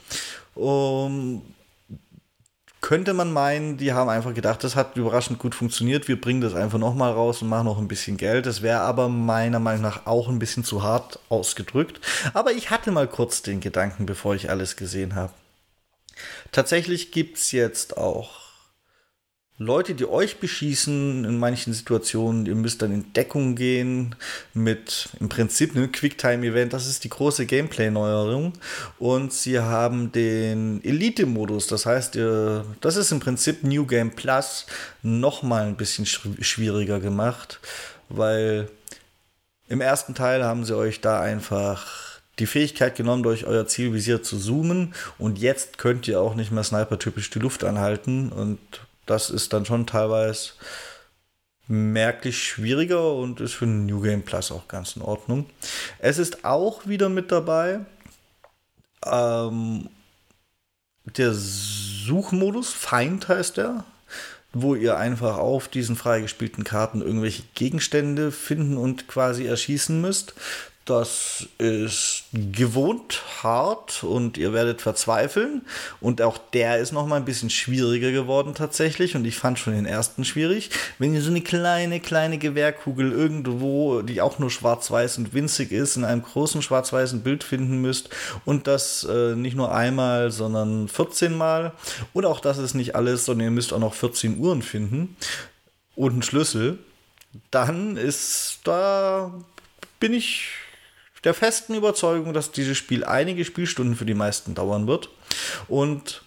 [0.55, 1.43] Um,
[2.81, 6.55] könnte man meinen, die haben einfach gedacht, das hat überraschend gut funktioniert, wir bringen das
[6.55, 8.47] einfach nochmal raus und machen noch ein bisschen Geld.
[8.47, 12.01] Das wäre aber meiner Meinung nach auch ein bisschen zu hart ausgedrückt.
[12.33, 15.33] Aber ich hatte mal kurz den Gedanken, bevor ich alles gesehen habe.
[16.53, 18.40] Tatsächlich gibt es jetzt auch
[19.63, 24.15] Leute, die euch beschießen in manchen Situationen, ihr müsst dann in Deckung gehen
[24.55, 26.73] mit im Prinzip einem Quicktime-Event.
[26.73, 28.55] Das ist die große Gameplay-Neuerung.
[28.99, 31.67] Und sie haben den Elite-Modus.
[31.67, 34.65] Das heißt, ihr, das ist im Prinzip New Game Plus
[35.03, 37.61] nochmal ein bisschen schwieriger gemacht,
[38.09, 38.71] weil
[39.69, 44.39] im ersten Teil haben sie euch da einfach die Fähigkeit genommen, durch euer Zielvisier zu
[44.39, 44.95] zoomen.
[45.19, 48.59] Und jetzt könnt ihr auch nicht mehr sniper-typisch die Luft anhalten und
[49.11, 50.51] das ist dann schon teilweise
[51.67, 55.47] merklich schwieriger und ist für New Game Plus auch ganz in Ordnung.
[55.99, 57.81] Es ist auch wieder mit dabei
[59.07, 59.89] ähm,
[61.05, 63.85] der Suchmodus, Feind heißt der,
[64.53, 70.35] wo ihr einfach auf diesen freigespielten Karten irgendwelche Gegenstände finden und quasi erschießen müsst.
[70.91, 75.63] Das ist gewohnt hart und ihr werdet verzweifeln.
[76.01, 79.15] Und auch der ist noch mal ein bisschen schwieriger geworden tatsächlich.
[79.15, 80.71] Und ich fand schon den ersten schwierig.
[80.99, 85.97] Wenn ihr so eine kleine, kleine Gewehrkugel irgendwo, die auch nur schwarz-weiß und winzig ist,
[85.97, 88.11] in einem großen schwarz-weißen Bild finden müsst
[88.45, 91.71] und das äh, nicht nur einmal, sondern 14 Mal.
[92.13, 95.17] Und auch das ist nicht alles, sondern ihr müsst auch noch 14 Uhren finden
[95.95, 96.79] und einen Schlüssel.
[97.53, 99.33] Dann ist da
[100.01, 100.49] bin ich
[101.25, 105.11] der festen Überzeugung, dass dieses Spiel einige Spielstunden für die meisten dauern wird.
[105.69, 106.23] Und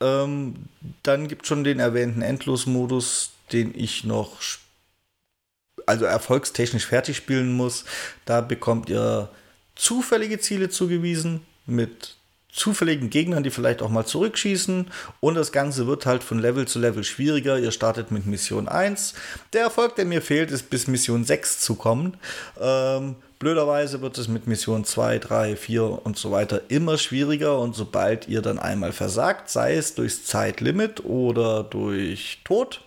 [0.00, 0.54] ähm,
[1.02, 4.40] dann gibt es schon den erwähnten Endlosmodus, den ich noch
[5.86, 7.84] also erfolgstechnisch fertig spielen muss.
[8.24, 9.30] Da bekommt ihr
[9.74, 12.16] zufällige Ziele zugewiesen mit
[12.56, 14.90] zufälligen Gegnern, die vielleicht auch mal zurückschießen.
[15.20, 17.58] Und das Ganze wird halt von Level zu Level schwieriger.
[17.58, 19.14] Ihr startet mit Mission 1.
[19.52, 22.16] Der Erfolg, der mir fehlt, ist bis Mission 6 zu kommen.
[22.58, 27.74] Ähm, Blöderweise wird es mit Mission 2, 3, 4 und so weiter immer schwieriger und
[27.74, 32.80] sobald ihr dann einmal versagt, sei es durchs Zeitlimit oder durch Tod,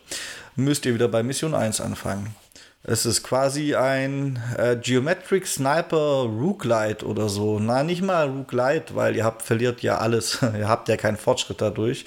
[0.55, 2.35] müsst ihr wieder bei Mission 1 anfangen.
[2.81, 7.59] Es ist quasi ein äh, Geometric Sniper Rooklight oder so.
[7.59, 10.39] Na, nicht mal Rooklight, weil ihr habt, verliert ja alles.
[10.57, 12.05] ihr habt ja keinen Fortschritt dadurch.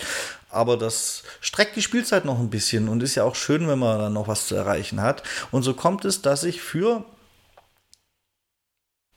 [0.51, 3.99] Aber das streckt die Spielzeit noch ein bisschen und ist ja auch schön, wenn man
[3.99, 5.23] dann noch was zu erreichen hat.
[5.51, 7.05] Und so kommt es, dass ich für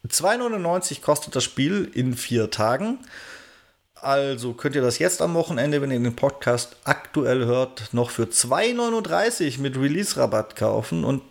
[0.08, 3.00] 2,99 kostet das Spiel in vier Tagen.
[3.96, 8.26] Also könnt ihr das jetzt am Wochenende, wenn ihr den Podcast aktuell hört, noch für
[8.26, 11.04] 2,39 mit Release-Rabatt kaufen.
[11.04, 11.24] Und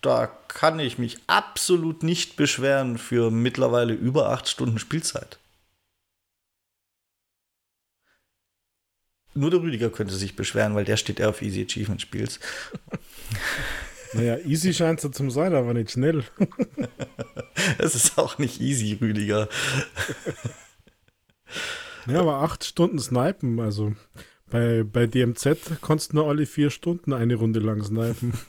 [0.00, 5.38] da kann ich mich absolut nicht beschweren für mittlerweile über 8 Stunden Spielzeit.
[9.34, 12.38] Nur der Rüdiger könnte sich beschweren, weil der steht eher auf Easy Achievement Spiels.
[14.14, 16.24] Naja, easy scheint es zum sein, aber nicht schnell.
[17.78, 19.48] Es ist auch nicht easy, Rüdiger.
[22.06, 23.94] Ja, aber acht Stunden snipen, also
[24.50, 28.34] bei, bei DMZ konntest du nur alle vier Stunden eine Runde lang snipen.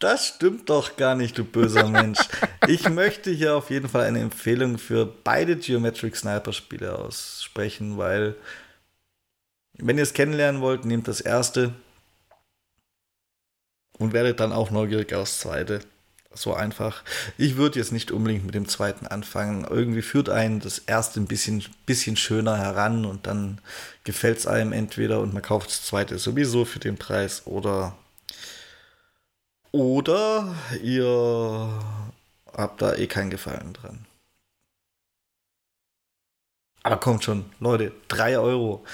[0.00, 2.18] Das stimmt doch gar nicht, du böser Mensch.
[2.66, 8.34] Ich möchte hier auf jeden Fall eine Empfehlung für beide Geometric Sniper Spiele aussprechen, weil
[9.74, 11.74] wenn ihr es kennenlernen wollt, nehmt das erste
[13.98, 15.80] und werdet dann auch neugierig aufs zweite.
[16.36, 17.04] So einfach.
[17.38, 19.64] Ich würde jetzt nicht unbedingt mit dem zweiten anfangen.
[19.64, 23.60] Irgendwie führt einen das erste ein bisschen, bisschen schöner heran und dann
[24.02, 27.96] gefällt es einem entweder und man kauft das zweite sowieso für den Preis oder
[29.70, 31.68] oder ihr
[32.52, 34.06] habt da eh keinen Gefallen dran.
[36.84, 38.84] Aber kommt schon, Leute, 3 Euro.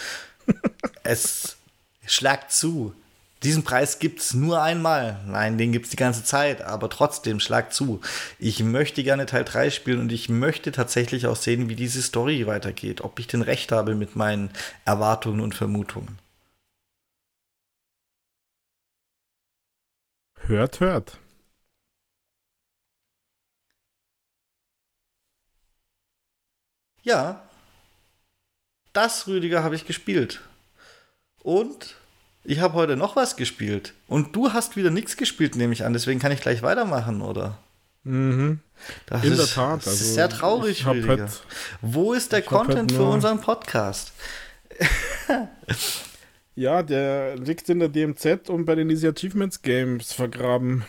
[1.04, 1.56] Es
[2.06, 2.94] schlagt zu.
[3.42, 5.18] Diesen Preis gibt es nur einmal.
[5.26, 8.00] Nein, den gibt es die ganze Zeit, aber trotzdem, schlag zu.
[8.38, 12.46] Ich möchte gerne Teil 3 spielen und ich möchte tatsächlich auch sehen, wie diese Story
[12.46, 14.50] weitergeht, ob ich denn recht habe mit meinen
[14.84, 16.18] Erwartungen und Vermutungen.
[20.46, 21.18] Hört, hört.
[27.02, 27.49] Ja,
[28.92, 30.40] das, Rüdiger, habe ich gespielt.
[31.42, 31.96] Und
[32.44, 33.94] ich habe heute noch was gespielt.
[34.08, 35.92] Und du hast wieder nichts gespielt, nehme ich an.
[35.92, 37.58] Deswegen kann ich gleich weitermachen, oder?
[38.04, 38.60] Mhm.
[39.06, 39.86] Das In ist, der Tat.
[39.86, 41.08] Das ist also sehr traurig, Rüdiger.
[41.18, 41.42] halt-
[41.82, 44.12] Wo ist der halt Content für nur- unseren Podcast?
[46.56, 50.84] Ja, der liegt in der DMZ und bei den Easy Achievements Games vergraben.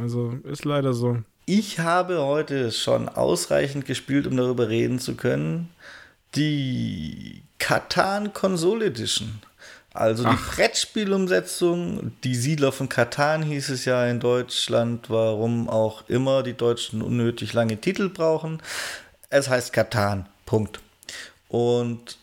[0.00, 1.18] Also ist leider so.
[1.44, 5.68] Ich habe heute schon ausreichend gespielt, um darüber reden zu können.
[6.34, 9.40] Die Katan Console Edition.
[9.94, 16.42] Also die Brettspielumsetzung, die Siedler von Katan hieß es ja in Deutschland, warum auch immer
[16.42, 18.62] die Deutschen unnötig lange Titel brauchen.
[19.28, 20.26] Es heißt Katan.
[20.46, 20.80] Punkt.
[21.48, 22.16] Und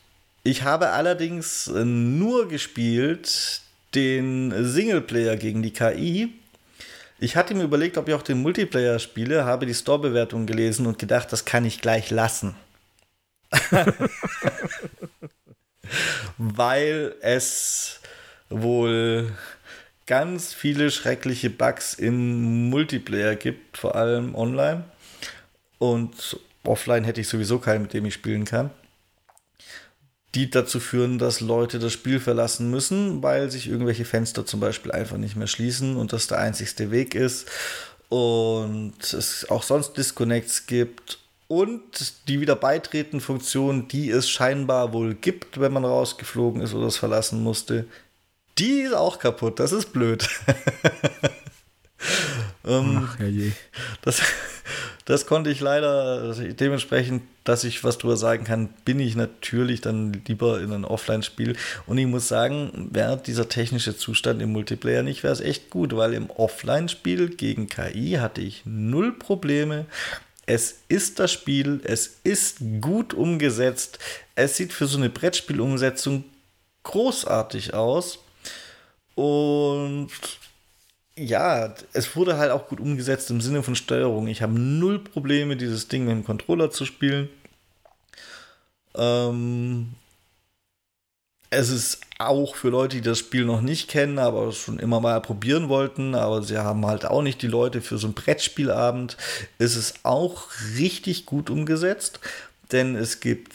[0.43, 3.61] ich habe allerdings äh, nur gespielt
[3.93, 6.33] den Singleplayer gegen die KI.
[7.19, 10.97] Ich hatte mir überlegt, ob ich auch den Multiplayer spiele, habe die Store-Bewertung gelesen und
[10.97, 12.55] gedacht, das kann ich gleich lassen.
[16.37, 17.99] Weil es
[18.49, 19.31] wohl
[20.09, 24.83] ganz viele schreckliche Bugs im Multiplayer gibt, vor allem online.
[25.77, 28.71] Und offline hätte ich sowieso keinen, mit dem ich spielen kann.
[30.35, 34.91] Die dazu führen, dass Leute das Spiel verlassen müssen, weil sich irgendwelche Fenster zum Beispiel
[34.91, 37.47] einfach nicht mehr schließen und das der einzigste Weg ist.
[38.09, 41.19] Und es auch sonst Disconnects gibt.
[41.51, 47.41] Und die Wieder-Beitreten-Funktion, die es scheinbar wohl gibt, wenn man rausgeflogen ist oder es verlassen
[47.41, 47.87] musste,
[48.59, 49.59] die ist auch kaputt.
[49.59, 50.29] Das ist blöd.
[52.67, 53.53] ähm, Ach, herrje.
[54.03, 54.21] das,
[55.05, 60.21] das konnte ich leider, dementsprechend, dass ich was drüber sagen kann, bin ich natürlich dann
[60.27, 61.55] lieber in ein Offline-Spiel.
[61.87, 65.95] Und ich muss sagen, wäre dieser technische Zustand im Multiplayer nicht, wäre es echt gut,
[65.95, 69.87] weil im Offline-Spiel gegen KI hatte ich null Probleme.
[70.49, 73.99] Es ist das Spiel, es ist gut umgesetzt,
[74.33, 76.23] es sieht für so eine Brettspielumsetzung
[76.81, 78.17] großartig aus.
[79.13, 80.09] Und
[81.15, 84.25] ja, es wurde halt auch gut umgesetzt im Sinne von Steuerung.
[84.25, 87.29] Ich habe null Probleme, dieses Ding mit dem Controller zu spielen.
[88.95, 89.93] Ähm,
[91.51, 94.99] es ist auch für Leute, die das Spiel noch nicht kennen, aber es schon immer
[94.99, 99.17] mal probieren wollten, aber sie haben halt auch nicht die Leute für so einen Brettspielabend.
[99.57, 100.47] Es ist auch
[100.77, 102.19] richtig gut umgesetzt,
[102.71, 103.53] denn es gibt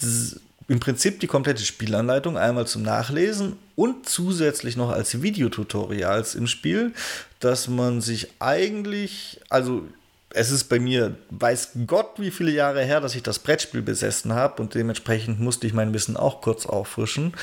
[0.67, 6.93] im Prinzip die komplette Spielanleitung einmal zum Nachlesen und zusätzlich noch als Videotutorials im Spiel,
[7.39, 9.87] dass man sich eigentlich, also
[10.31, 14.33] es ist bei mir, weiß Gott, wie viele Jahre her, dass ich das Brettspiel besessen
[14.33, 17.35] habe und dementsprechend musste ich mein Wissen auch kurz auffrischen.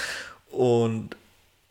[0.52, 1.16] Und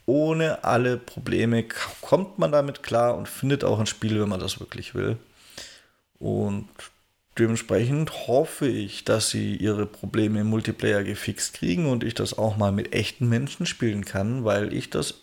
[0.07, 1.65] ohne alle Probleme
[2.01, 5.19] kommt man damit klar und findet auch ein Spiel, wenn man das wirklich will.
[6.19, 6.69] Und
[7.39, 12.57] dementsprechend hoffe ich, dass sie ihre Probleme im Multiplayer gefixt kriegen und ich das auch
[12.57, 15.23] mal mit echten Menschen spielen kann, weil ich das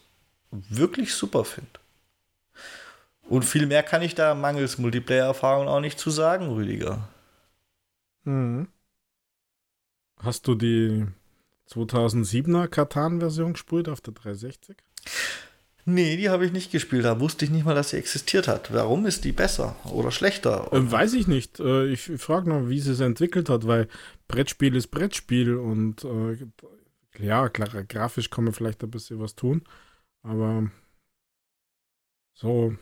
[0.51, 1.67] wirklich super finde.
[3.29, 7.09] Und viel mehr kann ich da mangels Multiplayer-Erfahrung auch nicht zu sagen, Rüdiger.
[8.23, 8.67] Mhm.
[10.19, 11.05] Hast du die
[11.69, 14.77] 2007er Katan-Version gespielt auf der 360?
[15.89, 17.05] Nee, die habe ich nicht gespielt.
[17.05, 18.73] Da wusste ich nicht mal, dass sie existiert hat.
[18.73, 20.71] Warum ist die besser oder schlechter?
[20.73, 21.61] Äh, weiß ich nicht.
[21.61, 23.87] Äh, ich frage noch, wie sie es entwickelt hat, weil
[24.27, 26.37] Brettspiel ist Brettspiel und äh,
[27.19, 29.63] ja, klar, grafisch kann man vielleicht ein bisschen was tun,
[30.23, 30.69] aber
[32.33, 32.75] so,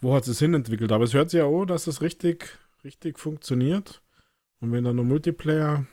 [0.00, 0.92] wo hat es hin entwickelt?
[0.92, 4.02] Aber es hört sich ja auch, dass es richtig, richtig funktioniert.
[4.60, 5.86] Und wenn dann nur Multiplayer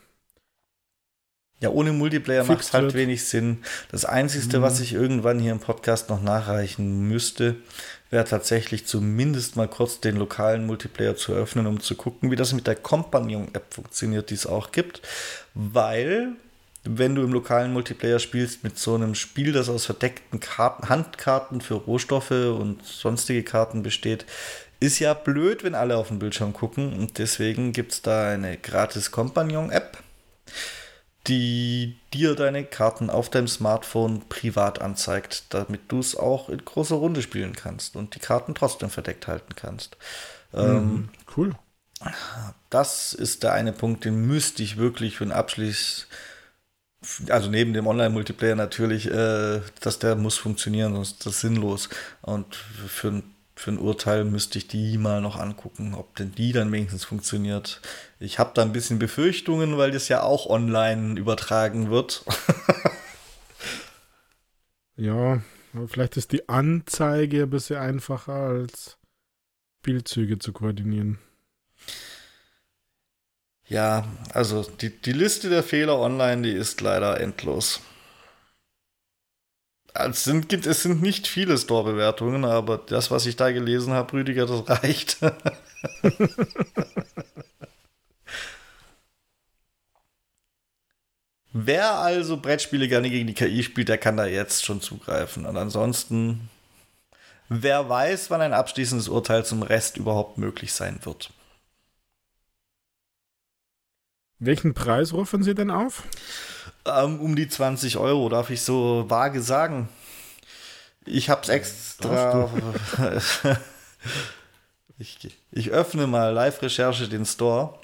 [1.66, 3.64] ja, ohne Multiplayer macht es halt wenig Sinn.
[3.92, 4.62] Das Einzige, mhm.
[4.62, 7.56] was ich irgendwann hier im Podcast noch nachreichen müsste,
[8.12, 12.54] wäre tatsächlich zumindest mal kurz den lokalen Multiplayer zu öffnen, um zu gucken, wie das
[12.54, 15.02] mit der Companion-App funktioniert, die es auch gibt.
[15.56, 16.34] Weil,
[16.84, 21.62] wenn du im lokalen Multiplayer spielst mit so einem Spiel, das aus verdeckten Karten, Handkarten
[21.62, 24.28] für Rohstoffe und sonstige Karten besteht,
[24.80, 26.94] ist ja blöd, wenn alle auf den Bildschirm gucken.
[26.94, 29.98] Und deswegen gibt es da eine gratis Companion-App
[31.28, 36.96] die dir deine Karten auf deinem Smartphone privat anzeigt, damit du es auch in großer
[36.96, 39.98] Runde spielen kannst und die Karten trotzdem verdeckt halten kannst.
[40.54, 41.56] Mhm, ähm, cool.
[42.70, 46.08] Das ist der eine Punkt, den müsste ich wirklich für einen Abschluss,
[47.30, 51.90] also neben dem Online-Multiplayer natürlich, äh, dass der muss funktionieren, sonst ist das sinnlos.
[52.22, 56.52] Und für ein für ein Urteil müsste ich die mal noch angucken, ob denn die
[56.52, 57.82] dann wenigstens funktioniert.
[58.20, 62.26] Ich habe da ein bisschen Befürchtungen, weil das ja auch online übertragen wird.
[64.98, 65.42] ja,
[65.88, 68.98] vielleicht ist die Anzeige ein bisschen einfacher als
[69.82, 71.20] Bildzüge zu koordinieren.
[73.68, 77.82] Ja, also die, die Liste der Fehler online, die ist leider endlos.
[79.98, 84.46] Es sind, es sind nicht viele Store-Bewertungen, aber das, was ich da gelesen habe, Rüdiger,
[84.46, 85.18] das reicht.
[91.54, 95.46] Wer also Brettspiele gerne gegen die KI spielt, der kann da jetzt schon zugreifen.
[95.46, 96.50] Und ansonsten,
[97.48, 101.32] wer weiß, wann ein abschließendes Urteil zum Rest überhaupt möglich sein wird.
[104.40, 106.04] Welchen Preis rufen Sie denn auf?
[106.86, 109.90] Ähm, um die 20 Euro, darf ich so vage sagen.
[111.06, 112.50] Ich hab's extra.
[114.98, 117.78] ich, ich öffne mal Live-Recherche den Store.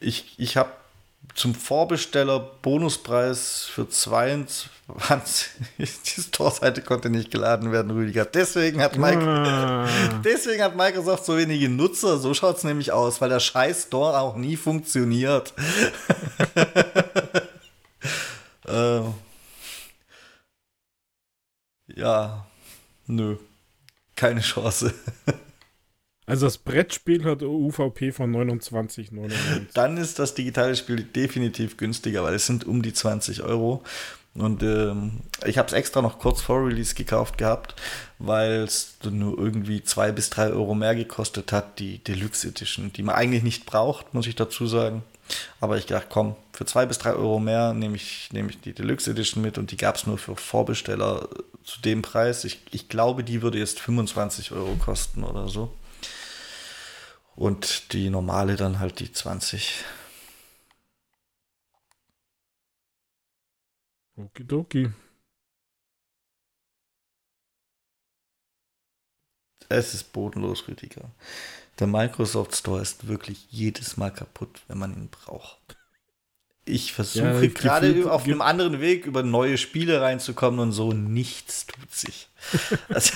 [0.00, 0.72] Ich, ich habe
[1.34, 4.70] zum Vorbesteller Bonuspreis für 22.
[5.78, 8.24] Die Store-Seite konnte nicht geladen werden, Rüdiger.
[8.24, 9.88] Deswegen hat, Mike, ah.
[10.24, 12.18] deswegen hat Microsoft so wenige Nutzer.
[12.18, 15.54] So schaut es nämlich aus, weil der scheiß Store auch nie funktioniert.
[18.66, 19.00] äh,
[21.88, 22.46] ja,
[23.06, 23.36] nö.
[24.14, 24.94] Keine Chance.
[26.26, 29.66] Also das Brettspiel hat UVP von 29,99.
[29.74, 33.82] Dann ist das digitale Spiel definitiv günstiger, weil es sind um die 20 Euro.
[34.38, 37.74] Und ähm, ich habe es extra noch kurz vor Release gekauft gehabt,
[38.18, 43.02] weil es nur irgendwie zwei bis drei Euro mehr gekostet hat, die Deluxe Edition, die
[43.02, 45.02] man eigentlich nicht braucht, muss ich dazu sagen.
[45.60, 48.74] Aber ich dachte, komm, für zwei bis drei Euro mehr nehme ich, nehm ich die
[48.74, 51.28] Deluxe Edition mit und die gab es nur für Vorbesteller
[51.64, 52.44] zu dem Preis.
[52.44, 55.72] Ich, ich glaube, die würde jetzt 25 Euro kosten oder so.
[57.34, 59.84] Und die normale dann halt die 20.
[64.16, 64.90] Okidoki.
[69.68, 71.10] Es ist bodenlos, Rüdiger.
[71.78, 75.76] Der Microsoft Store ist wirklich jedes Mal kaputt, wenn man ihn braucht.
[76.64, 81.66] Ich versuche ja, gerade auf einem anderen Weg über neue Spiele reinzukommen und so nichts
[81.66, 82.28] tut sich.
[82.88, 83.12] also,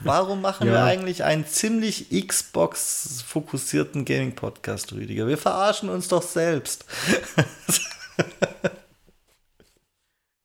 [0.00, 0.74] Warum machen ja.
[0.74, 5.26] wir eigentlich einen ziemlich Xbox-fokussierten Gaming-Podcast, Rüdiger?
[5.26, 6.84] Wir verarschen uns doch selbst.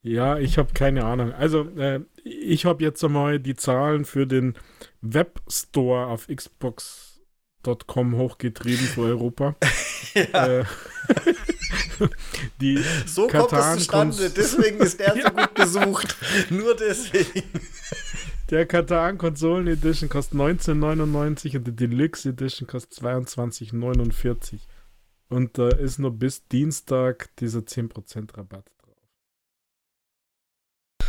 [0.02, 1.32] ja, ich habe keine Ahnung.
[1.32, 4.54] Also, äh, ich habe jetzt einmal die Zahlen für den
[5.00, 9.56] Webstore auf Xbox.com hochgetrieben für Europa.
[10.14, 10.60] ja.
[10.60, 10.64] Äh,
[12.60, 15.14] die so Katan kommt es zustande, deswegen ist ja.
[15.14, 16.16] so gut besucht.
[16.50, 17.44] Nur deswegen.
[18.50, 24.58] Der Katan Konsolen Edition kostet 19,99 und die Deluxe Edition kostet 22,49.
[25.28, 28.70] Und da ist nur bis Dienstag dieser 10% Rabatt.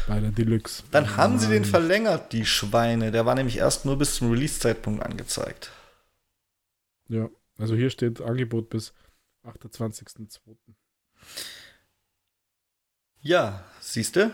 [0.08, 0.84] Bei der Deluxe.
[0.92, 3.12] Dann Bei haben sie den verlängert, die Schweine.
[3.12, 5.72] Der war nämlich erst nur bis zum Release-Zeitpunkt angezeigt.
[7.08, 8.94] Ja, also hier steht Angebot bis
[9.46, 10.56] 28.02.
[13.22, 14.34] Ja, siehst du?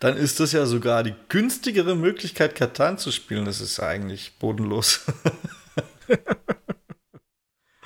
[0.00, 3.44] Dann ist das ja sogar die günstigere Möglichkeit, Katan zu spielen.
[3.44, 5.04] Das ist eigentlich bodenlos.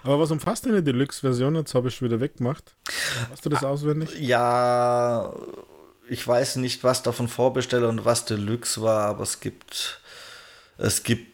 [0.03, 1.55] Aber was umfasst denn die Deluxe-Version?
[1.57, 2.77] Jetzt habe ich schon wieder weggemacht.
[3.31, 4.19] Hast du das auswendig?
[4.19, 5.35] Ja,
[6.09, 10.01] ich weiß nicht, was davon Vorbesteller und was Deluxe war, aber es gibt,
[10.79, 11.29] es gibt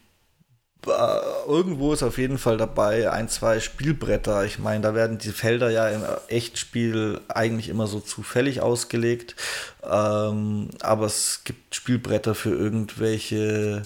[0.86, 4.44] äh, irgendwo ist auf jeden Fall dabei ein, zwei Spielbretter.
[4.44, 9.34] Ich meine, da werden die Felder ja im Echtspiel eigentlich immer so zufällig ausgelegt.
[9.82, 13.82] Ähm, aber es gibt Spielbretter für irgendwelche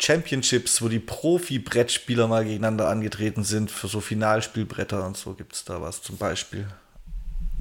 [0.00, 5.64] Championships, wo die Profi-Brettspieler mal gegeneinander angetreten sind, für so Finalspielbretter und so gibt es
[5.64, 6.66] da was zum Beispiel.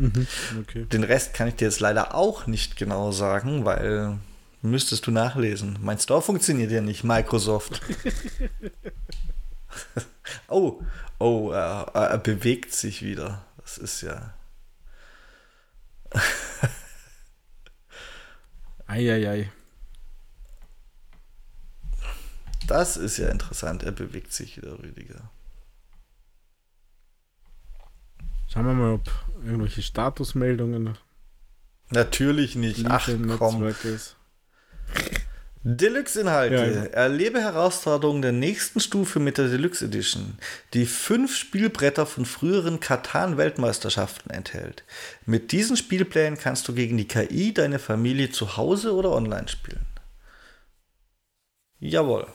[0.01, 0.27] Mhm,
[0.61, 0.85] okay.
[0.85, 4.17] Den Rest kann ich dir jetzt leider auch nicht genau sagen, weil
[4.63, 5.77] müsstest du nachlesen.
[5.79, 7.81] Mein Store funktioniert ja nicht, Microsoft.
[10.47, 10.81] oh,
[11.19, 13.45] oh, er, er bewegt sich wieder.
[13.57, 14.33] Das ist ja.
[18.87, 19.27] Eieiei.
[19.27, 19.51] ei, ei.
[22.67, 23.83] Das ist ja interessant.
[23.83, 25.29] Er bewegt sich wieder, Rüdiger.
[28.51, 29.09] Schauen wir mal, ob
[29.45, 30.97] irgendwelche Statusmeldungen.
[31.89, 32.85] Natürlich nicht.
[32.89, 33.63] Ach komm.
[33.63, 34.15] Ist.
[35.63, 36.55] Deluxe-Inhalte.
[36.55, 36.83] Ja, ja.
[36.85, 40.37] Erlebe Herausforderungen der nächsten Stufe mit der Deluxe Edition,
[40.73, 44.83] die fünf Spielbretter von früheren Katan-Weltmeisterschaften enthält.
[45.25, 49.85] Mit diesen Spielplänen kannst du gegen die KI deine Familie zu Hause oder online spielen.
[51.79, 52.27] Jawohl.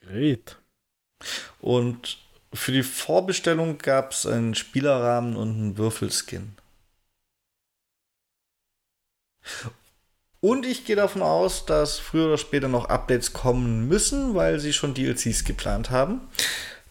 [0.00, 0.56] Great.
[1.60, 2.18] Und
[2.56, 6.56] für die Vorbestellung gab es einen Spielerrahmen und einen Würfelskin.
[10.40, 14.72] Und ich gehe davon aus, dass früher oder später noch Updates kommen müssen, weil sie
[14.72, 16.20] schon DLCs geplant haben.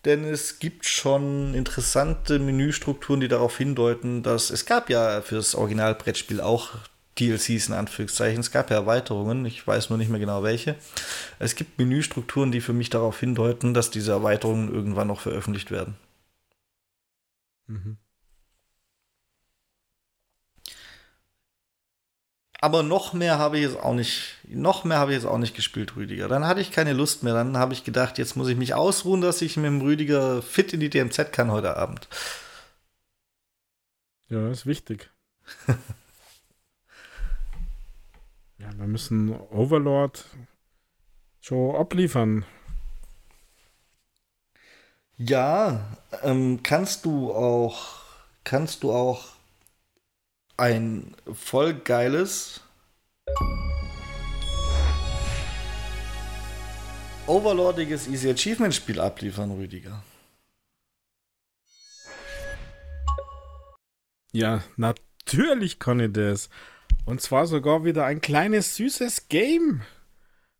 [0.03, 5.55] Denn es gibt schon interessante Menüstrukturen, die darauf hindeuten, dass es gab ja für das
[5.55, 6.75] Originalbrettspiel auch
[7.19, 8.39] DLCs in Anführungszeichen.
[8.39, 10.75] Es gab ja Erweiterungen, ich weiß nur nicht mehr genau welche.
[11.39, 15.95] Es gibt Menüstrukturen, die für mich darauf hindeuten, dass diese Erweiterungen irgendwann noch veröffentlicht werden.
[17.67, 17.97] Mhm.
[22.61, 25.55] Aber noch mehr habe ich jetzt auch nicht, noch mehr habe ich jetzt auch nicht
[25.55, 26.27] gespielt, Rüdiger.
[26.27, 27.33] Dann hatte ich keine Lust mehr.
[27.33, 30.73] Dann habe ich gedacht, jetzt muss ich mich ausruhen, dass ich mit dem Rüdiger fit
[30.73, 32.07] in die DMZ kann heute Abend.
[34.29, 35.11] Ja, ist wichtig.
[38.65, 40.25] Ja, wir müssen Overlord
[41.39, 42.45] schon abliefern.
[45.17, 48.01] Ja, ähm, kannst du auch,
[48.43, 49.33] kannst du auch
[50.57, 52.61] ein voll geiles
[57.27, 60.03] overlordiges Easy Achievement Spiel abliefern, Rüdiger?
[64.31, 66.49] Ja, natürlich kann ich das.
[67.05, 69.81] Und zwar sogar wieder ein kleines süßes Game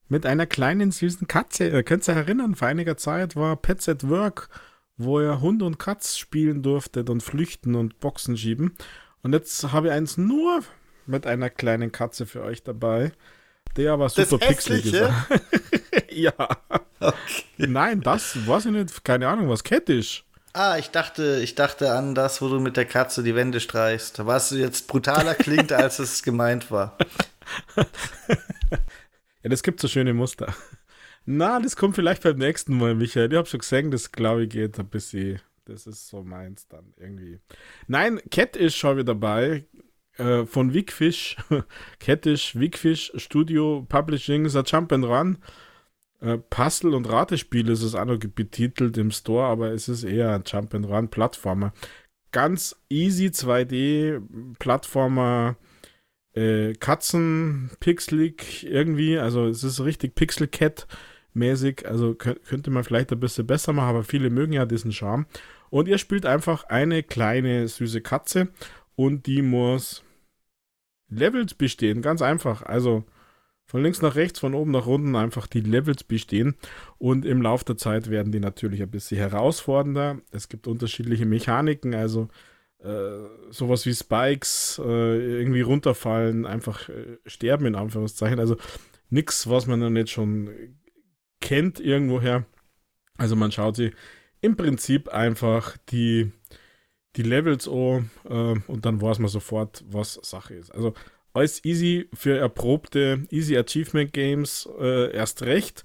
[0.08, 1.70] mit einer kleinen süßen Katze.
[1.70, 4.50] Ihr könnt euch erinnern, vor einiger Zeit war Pets at Work,
[4.98, 8.76] wo ihr Hund und Katz spielen durftet und flüchten und Boxen schieben.
[9.24, 10.62] Und jetzt habe ich eins nur
[11.08, 13.12] mit einer kleinen Katze für euch dabei.
[13.76, 15.02] Der aber super pixelig ist.
[16.10, 16.34] ja.
[17.00, 17.68] Okay.
[17.68, 19.04] Nein, das weiß ich nicht.
[19.04, 20.25] Keine Ahnung, was kettisch.
[20.58, 24.26] Ah, ich dachte, ich dachte an das, wo du mit der Katze die Wände streichst.
[24.26, 26.98] Was jetzt brutaler klingt, als es gemeint war.
[27.76, 30.56] ja, das gibt so schöne Muster.
[31.26, 33.34] Na, das kommt vielleicht beim nächsten Mal, Michael.
[33.34, 35.42] Ich habe schon gesehen, das glaube ich geht ein bisschen.
[35.66, 37.42] Das ist so meins dann irgendwie.
[37.88, 39.66] Nein, Cat ist schon wieder dabei.
[40.18, 41.36] Äh, von Wigfish.
[42.00, 45.38] Cattish, Wigfish Studio Publishing, ist ein Jump and Run.
[46.26, 50.34] Äh, Puzzle- und Ratespiel ist es auch noch betitelt im Store, aber es ist eher
[50.34, 51.72] ein Jump-and-Run-Plattformer.
[52.32, 55.58] Ganz easy 2D-Plattformer,
[56.34, 63.46] äh, Katzen, pixelig irgendwie, also es ist richtig Pixel-Cat-mäßig, also könnte man vielleicht ein bisschen
[63.46, 65.28] besser machen, aber viele mögen ja diesen Charme.
[65.70, 68.48] Und ihr spielt einfach eine kleine süße Katze
[68.96, 70.04] und die muss
[71.08, 72.64] Levels bestehen, ganz einfach.
[72.64, 73.06] Also
[73.66, 76.56] von links nach rechts, von oben nach unten einfach die Levels bestehen.
[76.98, 80.22] Und im Laufe der Zeit werden die natürlich ein bisschen herausfordernder.
[80.32, 82.30] Es gibt unterschiedliche Mechaniken, also
[82.80, 83.18] äh,
[83.50, 88.40] sowas wie Spikes, äh, irgendwie runterfallen, einfach äh, sterben in Anführungszeichen.
[88.40, 88.58] Also
[89.10, 90.50] nichts, was man dann jetzt schon
[91.42, 92.46] kennt irgendwoher.
[93.18, 93.94] Also man schaut sich
[94.42, 96.32] im Prinzip einfach die,
[97.16, 100.70] die Levels an äh, und dann weiß man sofort, was Sache ist.
[100.72, 100.94] Also
[101.36, 105.84] alles easy für erprobte Easy Achievement Games äh, erst recht.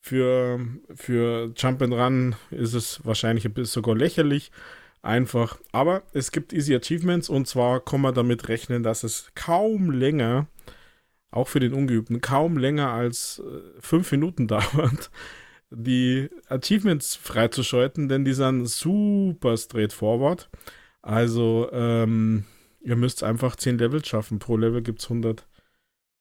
[0.00, 0.60] Für,
[0.94, 4.50] für Jump and Run ist es wahrscheinlich ein bisschen sogar lächerlich
[5.00, 5.58] einfach.
[5.72, 10.48] Aber es gibt Easy Achievements und zwar kann man damit rechnen, dass es kaum länger,
[11.30, 15.10] auch für den Ungeübten, kaum länger als äh, fünf Minuten dauert,
[15.70, 20.50] die Achievements freizuschalten, denn die sind super straightforward.
[21.00, 22.44] Also, ähm,
[22.82, 24.38] ihr müsst einfach 10 Levels schaffen.
[24.38, 25.46] Pro Level gibt es 100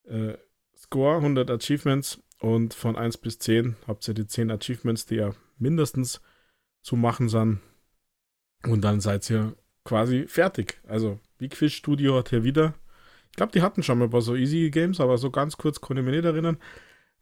[0.06, 0.34] äh,
[0.78, 5.34] Score, 100 Achievements und von 1 bis 10 habt ihr die 10 Achievements, die ja
[5.58, 6.22] mindestens
[6.82, 7.60] zu machen sind.
[8.64, 10.80] Und dann seid ihr quasi fertig.
[10.88, 12.74] Also, Big Fish Studio hat hier wieder,
[13.30, 15.82] ich glaube, die hatten schon mal ein paar so Easy Games, aber so ganz kurz
[15.82, 16.58] konnte ich mich nicht erinnern.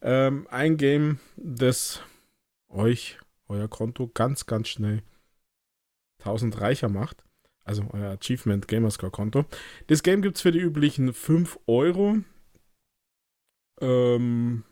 [0.01, 2.01] Ähm, ein Game, das
[2.69, 3.17] euch,
[3.47, 5.03] euer Konto ganz, ganz schnell
[6.19, 7.23] 1000 reicher macht.
[7.69, 9.45] Also euer Achievement Gamerscore Konto.
[9.85, 12.17] Das Game gibt es für die üblichen 5 Euro.
[13.79, 14.63] Ähm,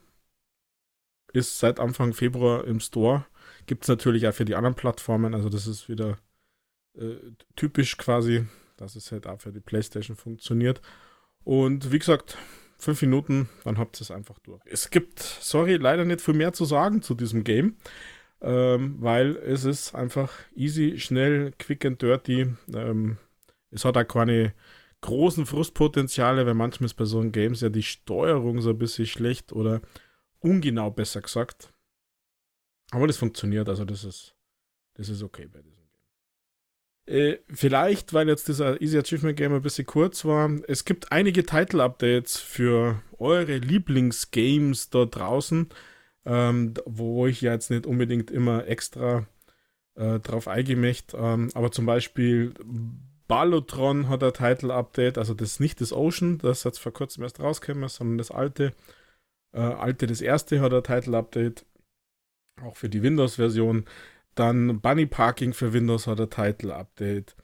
[1.31, 3.27] ist seit Anfang Februar im Store.
[3.67, 5.35] Gibt es natürlich auch für die anderen Plattformen.
[5.35, 6.17] Also das ist wieder
[6.97, 7.17] äh,
[7.55, 8.47] typisch quasi,
[8.77, 10.81] dass es halt auch für die PlayStation funktioniert.
[11.43, 12.35] Und wie gesagt,
[12.79, 14.61] fünf Minuten, dann habt ihr es einfach durch.
[14.65, 17.75] Es gibt, sorry, leider nicht viel mehr zu sagen zu diesem Game,
[18.41, 22.47] ähm, weil es ist einfach easy, schnell, quick and dirty.
[22.73, 23.17] Ähm,
[23.71, 24.53] es hat auch keine
[25.01, 29.05] großen Frustpotenziale, weil manchmal ist bei so einem Games ja die Steuerung so ein bisschen
[29.05, 29.81] schlecht oder
[30.39, 31.73] ungenau, besser gesagt.
[32.91, 34.35] Aber das funktioniert, also das ist,
[34.93, 35.77] das ist okay bei diesem.
[37.05, 41.45] Äh, vielleicht, weil jetzt dieser Easy Achievement Game ein bisschen kurz war, es gibt einige
[41.45, 45.69] Title-Updates für eure Lieblingsgames da draußen,
[46.27, 49.25] ähm, wo ich jetzt nicht unbedingt immer extra
[49.95, 52.53] äh, drauf eingemächt, ähm, aber zum Beispiel
[53.27, 57.39] Ballotron hat ein Title-Update, also das ist nicht das Ocean, das jetzt vor kurzem erst
[57.39, 58.73] rausgekommen, sondern das alte.
[59.53, 61.65] Äh, alte, das erste hat ein Title-Update,
[62.61, 63.85] auch für die Windows-Version.
[64.35, 67.35] Dann Bunny Parking für Windows hat ein Title Update.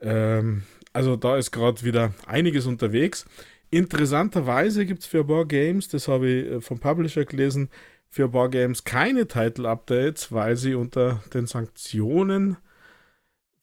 [0.00, 3.26] Ähm, also da ist gerade wieder einiges unterwegs.
[3.70, 7.70] Interessanterweise gibt es für Bar Games, das habe ich äh, vom Publisher gelesen,
[8.14, 12.56] für Bar Games keine Title Updates, weil sie unter den Sanktionen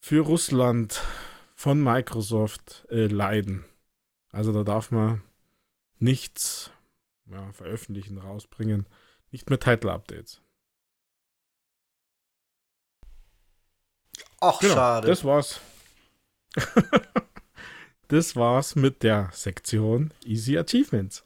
[0.02, 1.02] für Russland
[1.56, 3.64] von Microsoft äh, leiden.
[4.34, 5.23] Also da darf man
[5.99, 6.69] nichts
[7.28, 8.88] ja, veröffentlichen, rausbringen.
[9.32, 10.41] Nicht mehr Title Updates.
[14.41, 15.07] Ach, genau, schade.
[15.07, 15.61] Das war's.
[18.10, 21.23] das war's mit der Sektion Easy Achievements.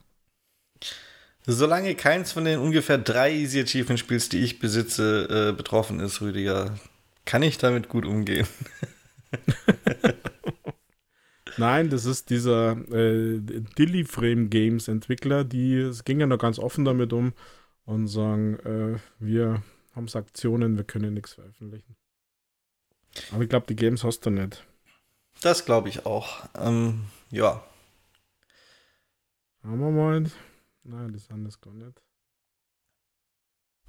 [1.48, 6.22] Solange keins von den ungefähr drei Easy Achievement Spiels, die ich besitze, äh, betroffen ist,
[6.22, 6.80] Rüdiger,
[7.26, 8.48] kann ich damit gut umgehen.
[11.58, 13.40] Nein, das ist dieser äh,
[13.78, 17.34] Dilly Frame Games Entwickler, die es ging ja noch ganz offen damit um
[17.86, 19.64] und sagen, äh, wir
[19.96, 21.96] haben Aktionen, wir können nichts veröffentlichen.
[23.32, 24.66] Aber ich glaube, die Games hast du nicht.
[25.42, 26.50] Das glaube ich auch.
[26.56, 27.64] Ähm, ja.
[29.64, 30.26] Haben wir mal.
[30.86, 32.02] Nein, das sind das gar nicht.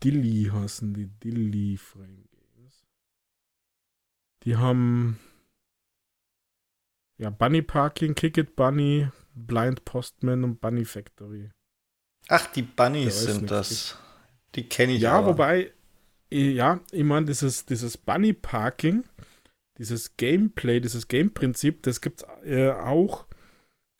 [0.03, 2.87] Dilly heißen die Dilly Frame Games.
[4.43, 5.19] Die haben
[7.19, 11.51] ja Bunny Parking, Kick It Bunny, Blind Postman und Bunny Factory.
[12.29, 13.97] Ach, die Bunnies sind das.
[14.55, 15.29] Die kenne ich Ja, aber.
[15.29, 15.73] wobei
[16.31, 19.05] ja, ich meine, dieses, dieses Bunny Parking,
[19.79, 23.27] dieses Gameplay, dieses Game-Prinzip, das gibt es äh, auch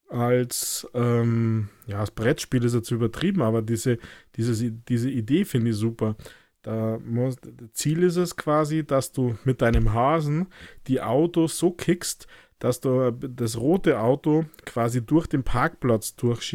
[0.09, 3.99] als, ähm, ja, das Brettspiel ist jetzt übertrieben, aber diese,
[4.37, 6.17] diese, diese Idee finde ich super.
[6.63, 7.37] Da muss,
[7.73, 10.49] Ziel ist es quasi, dass du mit deinem Hasen
[10.87, 12.27] die Autos so kickst,
[12.59, 16.55] dass du das rote Auto quasi durch den Parkplatz durch,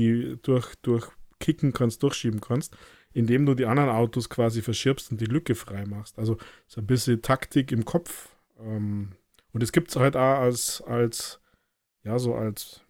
[0.82, 1.08] durch
[1.40, 2.76] kicken kannst, durchschieben kannst
[3.14, 6.18] indem du die anderen Autos quasi verschirbst und die Lücke frei machst.
[6.18, 6.38] Also
[6.68, 8.30] so ein bisschen Taktik im Kopf.
[8.60, 9.14] Ähm,
[9.54, 11.42] und es gibt es halt auch als, als,
[12.04, 12.82] ja, so als,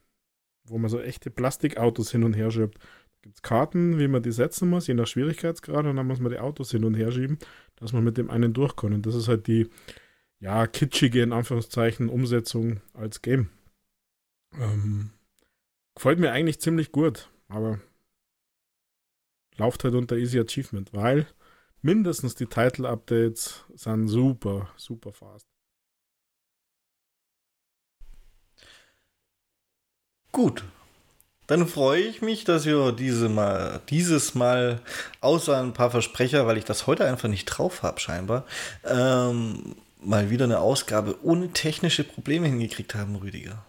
[0.66, 2.78] wo man so echte Plastikautos hin und her schiebt.
[2.78, 6.20] Da gibt es Karten, wie man die setzen muss, je nach Schwierigkeitsgrad, und dann muss
[6.20, 7.38] man die Autos hin und her schieben,
[7.76, 8.94] dass man mit dem einen durchkommt.
[8.94, 9.70] Und das ist halt die,
[10.40, 13.50] ja, kitschige, in Anführungszeichen, Umsetzung als Game.
[14.54, 15.12] Ähm,
[15.96, 17.80] gefällt mir eigentlich ziemlich gut, aber
[19.58, 21.28] läuft halt unter Easy Achievement, weil
[21.82, 25.51] mindestens die Title-Updates sind super, super fast.
[30.32, 30.64] Gut.
[31.48, 34.80] Dann freue ich mich, dass wir diese mal, dieses Mal,
[35.20, 38.46] außer ein paar Versprecher, weil ich das heute einfach nicht drauf habe, scheinbar,
[38.86, 43.66] ähm, mal wieder eine Ausgabe ohne technische Probleme hingekriegt haben, Rüdiger.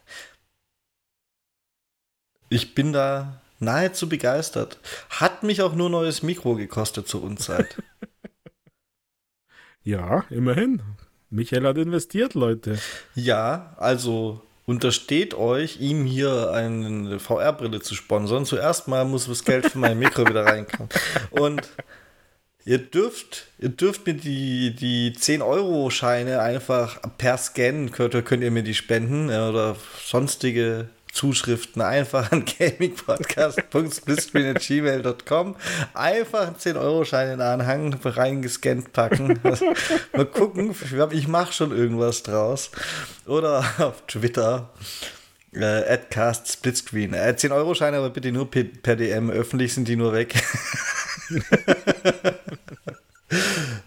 [2.50, 4.78] Ich bin da nahezu begeistert.
[5.08, 7.82] Hat mich auch nur neues Mikro gekostet zur Unzeit.
[9.82, 10.82] ja, immerhin.
[11.30, 12.78] Michael hat investiert, Leute.
[13.14, 18.44] Ja, also untersteht euch, ihm hier eine VR-Brille zu sponsern.
[18.46, 20.88] Zuerst mal muss das Geld für mein Mikro wieder reinkommen.
[21.30, 21.68] Und
[22.64, 28.62] ihr dürft, ihr dürft mir die, die 10-Euro-Scheine einfach per Scan, könnt, könnt ihr mir
[28.62, 35.56] die spenden oder sonstige Zuschriften einfach an gamingpodcast.splitscreen.gmail.com
[35.92, 39.38] einfach einen 10-Euro-Schein in den Anhang reingescannt packen.
[40.12, 40.74] Mal gucken,
[41.12, 42.70] ich mache schon irgendwas draus.
[43.26, 44.70] Oder auf Twitter
[45.52, 46.66] äh, Adcast.
[46.66, 49.30] Äh, 10-Euro-Scheine aber bitte nur per DM.
[49.30, 50.34] Öffentlich sind die nur weg.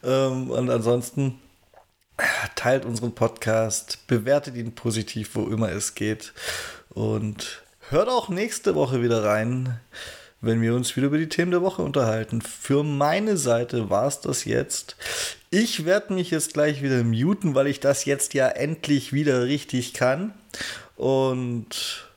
[0.04, 1.40] ähm, und ansonsten
[2.56, 6.34] teilt unseren Podcast, bewertet ihn positiv, wo immer es geht.
[6.96, 9.82] Und hört auch nächste Woche wieder rein,
[10.40, 12.42] wenn wir uns wieder über die Themen der Woche unterhalten.
[12.42, 14.96] Für meine Seite war es das jetzt.
[15.50, 19.94] Ich werde mich jetzt gleich wieder muten, weil ich das jetzt ja endlich wieder richtig
[19.94, 20.34] kann.
[20.96, 22.08] Und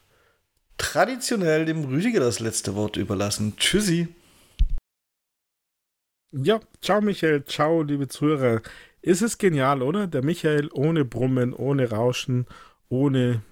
[0.78, 3.54] traditionell dem Rüdiger das letzte Wort überlassen.
[3.56, 4.06] Tschüssi.
[6.30, 8.62] Ja, ciao Michael, ciao liebe Zuhörer.
[9.02, 10.06] Ist es genial, oder?
[10.06, 12.46] Der Michael ohne Brummen, ohne Rauschen,
[12.88, 13.42] ohne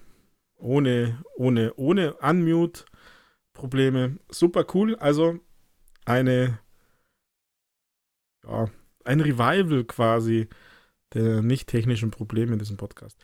[0.57, 4.17] ohne, ohne, ohne Unmute-Probleme.
[4.29, 4.95] Super cool.
[4.95, 5.39] Also
[6.05, 6.59] eine,
[8.45, 8.69] ja,
[9.03, 10.47] ein Revival quasi
[11.13, 13.17] der nicht technischen Probleme in diesem Podcast.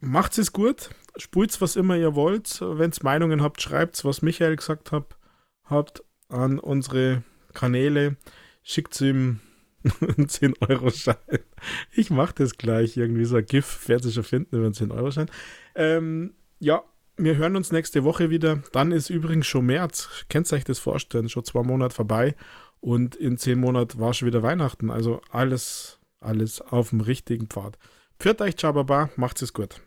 [0.00, 2.60] Macht's es gut, spult's, was immer ihr wollt.
[2.60, 5.16] Wenn's Meinungen habt, schreibt's, was Michael gesagt hat,
[5.64, 7.22] habt an unsere
[7.52, 8.16] Kanäle.
[8.62, 9.40] Schickt's ihm
[10.00, 11.16] einen 10-Euro-Schein.
[11.92, 12.96] Ich mach das gleich.
[12.96, 15.30] Irgendwie so ein GIF wird sich schon finden über einen 10-Euro-Schein.
[15.74, 16.84] Ähm, ja,
[17.16, 18.62] wir hören uns nächste Woche wieder.
[18.70, 20.08] Dann ist übrigens schon März.
[20.28, 21.28] Könnt ihr euch das vorstellen?
[21.28, 22.36] Schon zwei Monate vorbei.
[22.80, 24.90] Und in zehn Monaten war schon wieder Weihnachten.
[24.90, 27.78] Also alles, alles auf dem richtigen Pfad.
[28.20, 29.10] Pfiat euch, ciao, baba.
[29.16, 29.80] Macht's es gut.